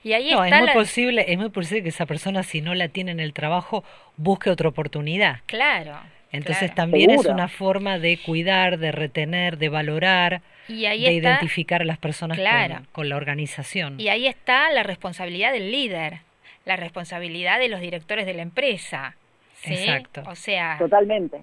Y 0.03 0.13
ahí 0.13 0.31
no, 0.31 0.43
está 0.43 0.55
es 0.57 0.61
muy 0.61 0.67
la- 0.67 0.73
posible, 0.73 1.25
es 1.27 1.37
muy 1.37 1.49
posible 1.49 1.83
que 1.83 1.89
esa 1.89 2.05
persona 2.05 2.43
si 2.43 2.61
no 2.61 2.73
la 2.75 2.87
tiene 2.87 3.11
en 3.11 3.19
el 3.19 3.33
trabajo 3.33 3.83
busque 4.17 4.49
otra 4.49 4.69
oportunidad. 4.69 5.39
Claro. 5.45 5.97
Entonces 6.31 6.71
claro. 6.71 6.75
también 6.75 7.09
es 7.11 7.25
una 7.25 7.47
forma 7.47 7.97
de 7.99 8.17
cuidar, 8.23 8.77
de 8.77 8.91
retener, 8.91 9.57
de 9.57 9.67
valorar, 9.69 10.41
Y 10.67 10.85
ahí 10.85 11.03
de 11.03 11.17
está- 11.17 11.29
identificar 11.31 11.81
a 11.81 11.85
las 11.85 11.97
personas 11.97 12.37
con- 12.37 12.43
Claro. 12.45 12.81
con, 12.91 13.09
la 13.09 13.17
organización. 13.17 13.99
Y 13.99 14.09
ahí 14.09 14.27
está 14.27 14.71
la 14.71 14.83
responsabilidad 14.83 15.51
del 15.51 15.71
líder, 15.71 16.19
la 16.65 16.75
responsabilidad 16.75 17.57
de 17.59 17.67
los 17.69 17.81
directores 17.81 18.25
de 18.27 18.35
la 18.35 18.43
empresa. 18.43 19.15
¿sí? 19.55 19.73
Exacto. 19.73 20.23
O 20.27 20.35
sea, 20.35 20.77
Totalmente. 20.77 21.41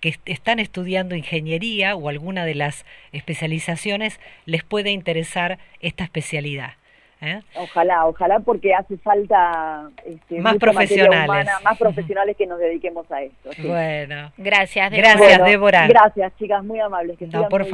que 0.00 0.10
est- 0.10 0.28
están 0.28 0.58
estudiando 0.60 1.14
ingeniería 1.14 1.94
o 1.94 2.08
alguna 2.08 2.44
de 2.44 2.54
las 2.54 2.84
especializaciones 3.12 4.18
les 4.46 4.62
pueda 4.62 4.90
interesar 4.90 5.58
esta 5.80 6.04
especialidad. 6.04 6.74
¿Eh? 7.20 7.42
Ojalá, 7.56 8.06
ojalá 8.06 8.40
porque 8.40 8.74
hace 8.74 8.96
falta 8.98 9.88
este, 10.04 10.40
Más 10.40 10.56
profesionales. 10.56 11.24
humana, 11.24 11.52
más 11.62 11.78
profesionales 11.78 12.36
que 12.36 12.46
nos 12.46 12.58
dediquemos 12.58 13.10
a 13.10 13.22
esto. 13.22 13.52
sí. 13.52 13.66
Bueno, 13.66 14.32
Gracias, 14.36 14.90
Débora. 14.90 15.08
Gracias, 15.12 15.28
Bueno, 15.38 15.44
Débora. 15.44 15.86
Gracias, 15.88 16.32
chicas, 16.38 16.64
muy 16.64 16.80
amables. 16.80 17.18
Que 17.18 17.26
no, 17.26 17.48
por 17.48 17.62
bien. 17.62 17.70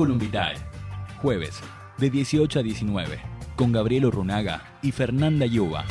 Currículum 0.00 0.18
Vitae. 0.18 0.56
Jueves, 1.20 1.60
de 1.98 2.08
18 2.08 2.60
a 2.60 2.62
19, 2.62 3.20
con 3.54 3.70
Gabriel 3.70 4.06
Urrunaga 4.06 4.78
y 4.80 4.92
Fernanda 4.92 5.44
Yuba. 5.44 5.84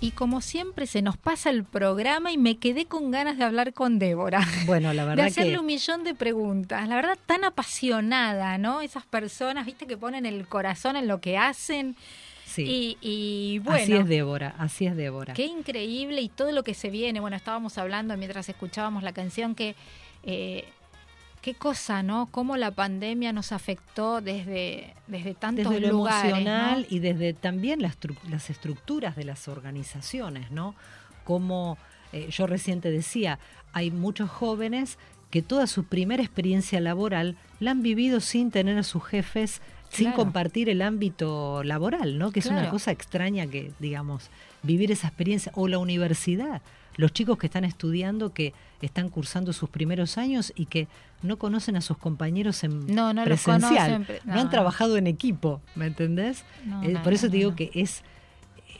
Y 0.00 0.12
como 0.12 0.42
siempre 0.42 0.86
se 0.86 1.02
nos 1.02 1.16
pasa 1.16 1.50
el 1.50 1.64
programa 1.64 2.30
y 2.30 2.38
me 2.38 2.58
quedé 2.58 2.86
con 2.86 3.10
ganas 3.10 3.36
de 3.36 3.42
hablar 3.42 3.72
con 3.72 3.98
Débora. 3.98 4.46
Bueno, 4.66 4.92
la 4.92 5.02
de 5.02 5.08
verdad 5.08 5.26
hacerle 5.26 5.54
que 5.54 5.58
un 5.58 5.66
millón 5.66 6.04
de 6.04 6.14
preguntas. 6.14 6.86
La 6.86 6.94
verdad, 6.94 7.18
tan 7.26 7.42
apasionada, 7.42 8.58
¿no? 8.58 8.80
Esas 8.80 9.06
personas, 9.06 9.66
viste, 9.66 9.88
que 9.88 9.96
ponen 9.96 10.24
el 10.24 10.46
corazón 10.46 10.94
en 10.94 11.08
lo 11.08 11.20
que 11.20 11.36
hacen. 11.36 11.96
Sí. 12.54 12.62
Y, 12.66 12.98
y 13.00 13.58
bueno. 13.60 13.82
así 13.82 13.92
es 13.94 14.08
Débora, 14.08 14.54
así 14.58 14.86
es 14.86 14.96
Débora. 14.96 15.34
Qué 15.34 15.46
increíble 15.46 16.20
y 16.20 16.28
todo 16.28 16.52
lo 16.52 16.62
que 16.62 16.74
se 16.74 16.90
viene. 16.90 17.20
Bueno, 17.20 17.36
estábamos 17.36 17.78
hablando 17.78 18.16
mientras 18.16 18.48
escuchábamos 18.48 19.02
la 19.02 19.12
canción 19.12 19.54
que 19.54 19.74
eh, 20.22 20.64
qué 21.42 21.54
cosa, 21.54 22.02
¿no? 22.02 22.28
Cómo 22.30 22.56
la 22.56 22.70
pandemia 22.70 23.32
nos 23.32 23.52
afectó 23.52 24.20
desde 24.20 24.94
desde 25.06 25.34
tantos 25.34 25.68
desde 25.68 25.86
lo 25.86 25.92
lugares, 25.92 26.32
emocional 26.32 26.80
¿no? 26.80 26.86
y 26.96 26.98
desde 27.00 27.34
también 27.34 27.82
las, 27.82 27.98
las 28.30 28.48
estructuras 28.50 29.16
de 29.16 29.24
las 29.24 29.48
organizaciones, 29.48 30.50
¿no? 30.50 30.74
Como 31.24 31.76
eh, 32.12 32.28
yo 32.30 32.46
recién 32.46 32.80
te 32.80 32.90
decía, 32.90 33.38
hay 33.72 33.90
muchos 33.90 34.30
jóvenes 34.30 34.98
que 35.30 35.42
toda 35.42 35.66
su 35.66 35.84
primera 35.84 36.22
experiencia 36.22 36.80
laboral 36.80 37.36
la 37.58 37.72
han 37.72 37.82
vivido 37.82 38.20
sin 38.20 38.52
tener 38.52 38.78
a 38.78 38.84
sus 38.84 39.04
jefes, 39.04 39.60
sin 39.94 40.06
Claro. 40.06 40.16
compartir 40.16 40.68
el 40.68 40.82
ámbito 40.82 41.62
laboral, 41.64 42.18
¿no? 42.18 42.30
Que 42.32 42.40
es 42.40 42.46
una 42.46 42.68
cosa 42.70 42.90
extraña 42.90 43.46
que, 43.46 43.72
digamos, 43.78 44.28
vivir 44.62 44.90
esa 44.92 45.06
experiencia. 45.08 45.52
O 45.54 45.68
la 45.68 45.78
universidad, 45.78 46.60
los 46.96 47.12
chicos 47.12 47.38
que 47.38 47.46
están 47.46 47.64
estudiando, 47.64 48.32
que 48.32 48.52
están 48.82 49.08
cursando 49.08 49.52
sus 49.52 49.68
primeros 49.70 50.18
años 50.18 50.52
y 50.56 50.66
que 50.66 50.88
no 51.22 51.38
conocen 51.38 51.76
a 51.76 51.80
sus 51.80 51.96
compañeros 51.96 52.62
en 52.64 52.86
No, 52.94 53.12
no 53.14 53.24
los 53.24 53.24
presencial, 53.24 53.92
conocen, 53.92 54.16
no, 54.26 54.34
no, 54.34 54.40
han 54.40 54.50
trabajado 54.50 54.96
en 54.96 55.06
equipo, 55.06 55.60
¿me 55.74 55.86
entendés? 55.86 56.44
Eh, 56.82 56.96
por 57.02 57.12
eso 57.14 57.28
te 57.30 57.36
digo 57.38 57.54
que 57.54 57.70
es 57.74 58.02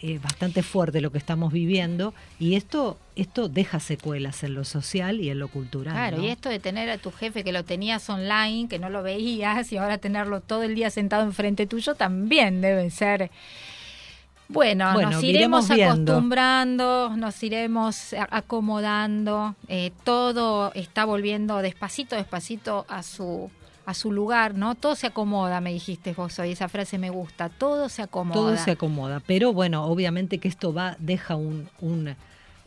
eh, 0.02 0.18
bastante 0.22 0.62
fuerte 0.62 1.00
lo 1.00 1.10
que 1.10 1.18
estamos 1.18 1.52
viviendo 1.52 2.14
y 2.38 2.54
esto 2.56 2.98
esto 3.16 3.48
deja 3.48 3.78
secuelas 3.80 4.42
en 4.42 4.54
lo 4.54 4.64
social 4.64 5.20
y 5.20 5.30
en 5.30 5.38
lo 5.38 5.48
cultural. 5.48 5.94
Claro, 5.94 6.16
¿no? 6.18 6.24
y 6.24 6.28
esto 6.28 6.48
de 6.48 6.58
tener 6.58 6.90
a 6.90 6.98
tu 6.98 7.12
jefe 7.12 7.44
que 7.44 7.52
lo 7.52 7.64
tenías 7.64 8.08
online, 8.10 8.68
que 8.68 8.78
no 8.78 8.90
lo 8.90 9.02
veías, 9.02 9.70
y 9.72 9.76
ahora 9.76 9.98
tenerlo 9.98 10.40
todo 10.40 10.64
el 10.64 10.74
día 10.74 10.90
sentado 10.90 11.22
enfrente 11.22 11.66
tuyo 11.66 11.94
también 11.94 12.60
debe 12.60 12.90
ser. 12.90 13.30
Bueno, 14.48 14.92
Bueno, 14.92 15.12
nos 15.12 15.22
iremos 15.22 15.68
viendo. 15.68 16.12
acostumbrando, 16.12 17.16
nos 17.16 17.42
iremos 17.42 18.14
acomodando, 18.30 19.54
eh, 19.68 19.90
todo 20.04 20.70
está 20.74 21.04
volviendo 21.04 21.58
despacito, 21.62 22.14
despacito 22.14 22.84
a 22.88 23.02
su 23.02 23.50
a 23.86 23.94
su 23.94 24.12
lugar, 24.12 24.54
¿no? 24.54 24.74
Todo 24.74 24.94
se 24.94 25.06
acomoda, 25.06 25.60
me 25.60 25.72
dijiste 25.72 26.12
vos 26.12 26.38
hoy, 26.38 26.52
esa 26.52 26.68
frase 26.68 26.98
me 26.98 27.10
gusta, 27.10 27.48
todo 27.48 27.88
se 27.88 28.02
acomoda. 28.02 28.34
Todo 28.34 28.56
se 28.56 28.70
acomoda, 28.72 29.20
pero 29.26 29.52
bueno, 29.52 29.84
obviamente 29.84 30.38
que 30.38 30.48
esto 30.48 30.72
va 30.72 30.96
deja 30.98 31.36
un, 31.36 31.68
un, 31.80 32.16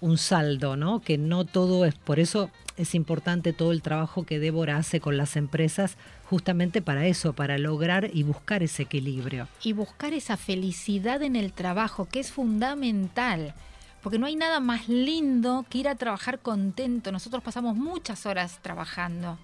un 0.01 0.17
saldo, 0.17 0.75
¿no? 0.75 0.99
Que 1.01 1.17
no 1.17 1.45
todo 1.45 1.85
es, 1.85 1.95
por 1.95 2.19
eso 2.19 2.49
es 2.77 2.93
importante 2.93 3.53
todo 3.53 3.71
el 3.71 3.81
trabajo 3.81 4.25
que 4.25 4.37
Débora 4.39 4.77
hace 4.77 4.99
con 4.99 5.17
las 5.17 5.35
empresas 5.35 5.97
justamente 6.29 6.81
para 6.81 7.05
eso, 7.07 7.33
para 7.33 7.57
lograr 7.57 8.11
y 8.13 8.23
buscar 8.23 8.61
ese 8.61 8.83
equilibrio. 8.83 9.47
y 9.63 9.73
buscar 9.73 10.13
esa 10.13 10.37
felicidad 10.37 11.23
en 11.23 11.35
el 11.35 11.53
trabajo, 11.53 12.05
que 12.05 12.19
es 12.19 12.31
fundamental. 12.31 13.53
Porque 14.03 14.19
no 14.19 14.27
hay 14.27 14.35
nada 14.35 14.59
más 14.59 14.87
lindo 14.87 15.65
que 15.69 15.79
ir 15.79 15.87
a 15.87 15.95
trabajar 15.95 16.39
contento. 16.39 17.11
Nosotros 17.11 17.43
pasamos 17.43 17.75
muchas 17.75 18.25
horas 18.25 18.59
trabajando. 18.61 19.37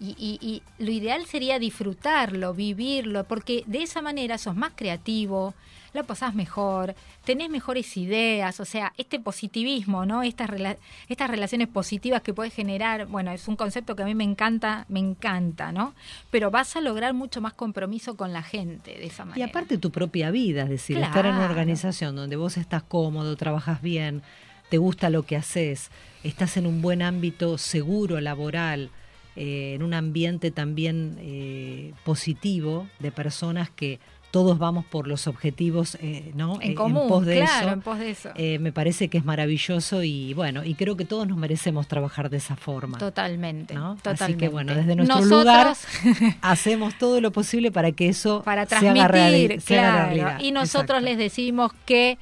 Y, 0.00 0.16
y- 0.18 0.38
y 0.40 0.62
lo 0.82 0.90
ideal 0.90 1.26
sería 1.26 1.58
disfrutarlo, 1.58 2.54
vivirlo, 2.54 3.24
porque 3.24 3.64
de 3.66 3.82
esa 3.82 4.00
manera 4.00 4.38
sos 4.38 4.56
más 4.56 4.72
creativo, 4.74 5.54
la 5.92 6.04
pasás 6.04 6.34
mejor, 6.34 6.94
tenés 7.24 7.50
mejores 7.50 7.96
ideas, 7.96 8.60
o 8.60 8.64
sea, 8.64 8.92
este 8.96 9.18
positivismo, 9.20 10.06
¿no? 10.06 10.22
Estas, 10.22 10.48
rela- 10.48 10.76
estas 11.08 11.28
relaciones 11.28 11.66
positivas 11.68 12.22
que 12.22 12.32
puedes 12.32 12.54
generar, 12.54 13.06
bueno, 13.06 13.32
es 13.32 13.46
un 13.48 13.56
concepto 13.56 13.96
que 13.96 14.04
a 14.04 14.06
mí 14.06 14.14
me 14.14 14.24
encanta, 14.24 14.86
me 14.88 15.00
encanta, 15.00 15.72
¿no? 15.72 15.94
Pero 16.30 16.50
vas 16.50 16.76
a 16.76 16.80
lograr 16.80 17.12
mucho 17.12 17.40
más 17.40 17.52
compromiso 17.54 18.16
con 18.16 18.32
la 18.32 18.42
gente 18.42 18.92
de 18.92 19.06
esa 19.06 19.24
Y 19.24 19.26
manera. 19.30 19.46
aparte 19.48 19.78
tu 19.78 19.90
propia 19.90 20.30
vida, 20.30 20.62
es 20.62 20.68
decir, 20.70 20.96
estar 20.98 21.26
en 21.26 21.34
una 21.34 21.44
organización 21.46 22.14
donde 22.16 22.36
vos 22.36 22.56
estás 22.56 22.84
cómodo, 22.84 23.36
trabajas 23.36 23.82
bien, 23.82 24.22
te 24.70 24.78
gusta 24.78 25.10
lo 25.10 25.24
que 25.24 25.36
haces, 25.36 25.90
estás 26.22 26.56
en 26.56 26.66
un 26.66 26.80
buen 26.80 27.02
ámbito 27.02 27.58
seguro, 27.58 28.20
laboral, 28.20 28.90
eh, 29.36 29.72
en 29.74 29.82
un 29.82 29.94
ambiente 29.94 30.50
también 30.50 31.16
eh, 31.20 31.92
positivo 32.04 32.86
de 32.98 33.12
personas 33.12 33.70
que 33.70 33.98
todos 34.30 34.58
vamos 34.60 34.84
por 34.84 35.08
los 35.08 35.26
objetivos, 35.26 35.96
eh, 36.00 36.30
¿no? 36.36 36.60
En 36.60 36.76
común, 36.76 37.08
pos 37.08 37.26
de 37.26 37.38
claro, 37.40 37.66
eso. 37.66 37.72
en 37.74 37.80
pos 37.80 37.98
de 37.98 38.10
eso. 38.10 38.30
Eh, 38.36 38.60
me 38.60 38.70
parece 38.70 39.08
que 39.08 39.18
es 39.18 39.24
maravilloso 39.24 40.04
y 40.04 40.34
bueno, 40.34 40.64
y 40.64 40.74
creo 40.74 40.96
que 40.96 41.04
todos 41.04 41.26
nos 41.26 41.36
merecemos 41.36 41.88
trabajar 41.88 42.30
de 42.30 42.36
esa 42.36 42.54
forma. 42.54 42.96
Totalmente, 42.98 43.74
¿no? 43.74 43.96
totalmente. 43.96 44.24
Así 44.24 44.34
que 44.34 44.48
bueno, 44.48 44.72
desde 44.72 44.94
nuestro 44.94 45.16
Nosotros, 45.16 45.40
lugar 45.40 46.36
hacemos 46.42 46.96
todo 46.96 47.20
lo 47.20 47.32
posible 47.32 47.72
para 47.72 47.90
que 47.90 48.08
eso 48.08 48.42
para 48.44 48.66
se 48.66 48.76
haga 48.76 49.08
transmitir, 49.08 49.50
reali- 49.50 49.60
se 49.60 49.78
haga 49.80 50.06
realidad. 50.06 50.38
Y 50.40 50.52
nosotros 50.52 50.98
Exacto. 51.00 51.04
les 51.06 51.18
decimos 51.18 51.72
que 51.84 52.16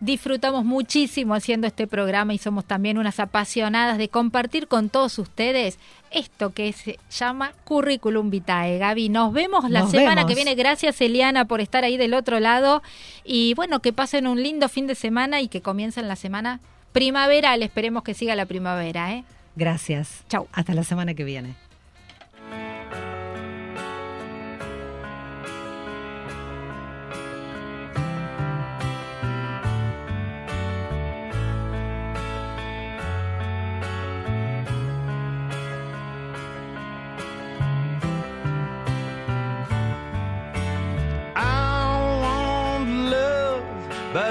disfrutamos 0.00 0.64
muchísimo 0.64 1.34
haciendo 1.34 1.66
este 1.66 1.86
programa 1.86 2.34
y 2.34 2.38
somos 2.38 2.64
también 2.64 2.98
unas 2.98 3.20
apasionadas 3.20 3.98
de 3.98 4.08
compartir 4.08 4.66
con 4.66 4.88
todos 4.88 5.18
ustedes 5.18 5.78
esto 6.10 6.50
que 6.50 6.72
se 6.72 6.98
llama 7.10 7.52
Curriculum 7.64 8.30
Vitae. 8.30 8.78
Gaby, 8.78 9.08
nos 9.10 9.32
vemos 9.32 9.68
la 9.70 9.80
Nos 9.80 9.90
semana 9.92 10.16
vemos. 10.22 10.28
que 10.30 10.34
viene. 10.34 10.54
Gracias, 10.54 11.00
Eliana, 11.00 11.44
por 11.44 11.60
estar 11.60 11.84
ahí 11.84 11.96
del 11.96 12.14
otro 12.14 12.40
lado. 12.40 12.82
Y 13.24 13.54
bueno, 13.54 13.80
que 13.80 13.92
pasen 13.92 14.26
un 14.26 14.42
lindo 14.42 14.68
fin 14.68 14.86
de 14.86 14.94
semana 14.94 15.40
y 15.40 15.48
que 15.48 15.60
comiencen 15.60 16.08
la 16.08 16.16
semana 16.16 16.60
primaveral. 16.92 17.62
Esperemos 17.62 18.02
que 18.02 18.14
siga 18.14 18.34
la 18.34 18.46
primavera, 18.46 19.12
¿eh? 19.14 19.24
Gracias. 19.54 20.24
Chau. 20.28 20.48
Hasta 20.52 20.74
la 20.74 20.82
semana 20.82 21.14
que 21.14 21.22
viene. 21.24 21.54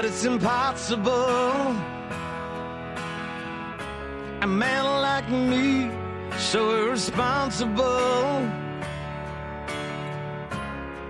But 0.00 0.08
it's 0.08 0.24
impossible. 0.24 1.76
A 4.40 4.46
man 4.46 4.84
like 5.08 5.28
me, 5.28 5.90
so 6.38 6.60
irresponsible. 6.74 8.48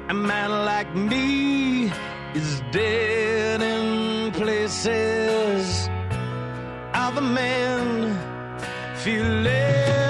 A 0.08 0.14
man 0.14 0.50
like 0.70 0.92
me 0.92 1.92
is 2.34 2.60
dead 2.72 3.62
in 3.62 4.32
places. 4.32 5.88
Other 6.92 7.26
men 7.40 8.18
feel 8.96 9.24
liberated, 9.24 10.09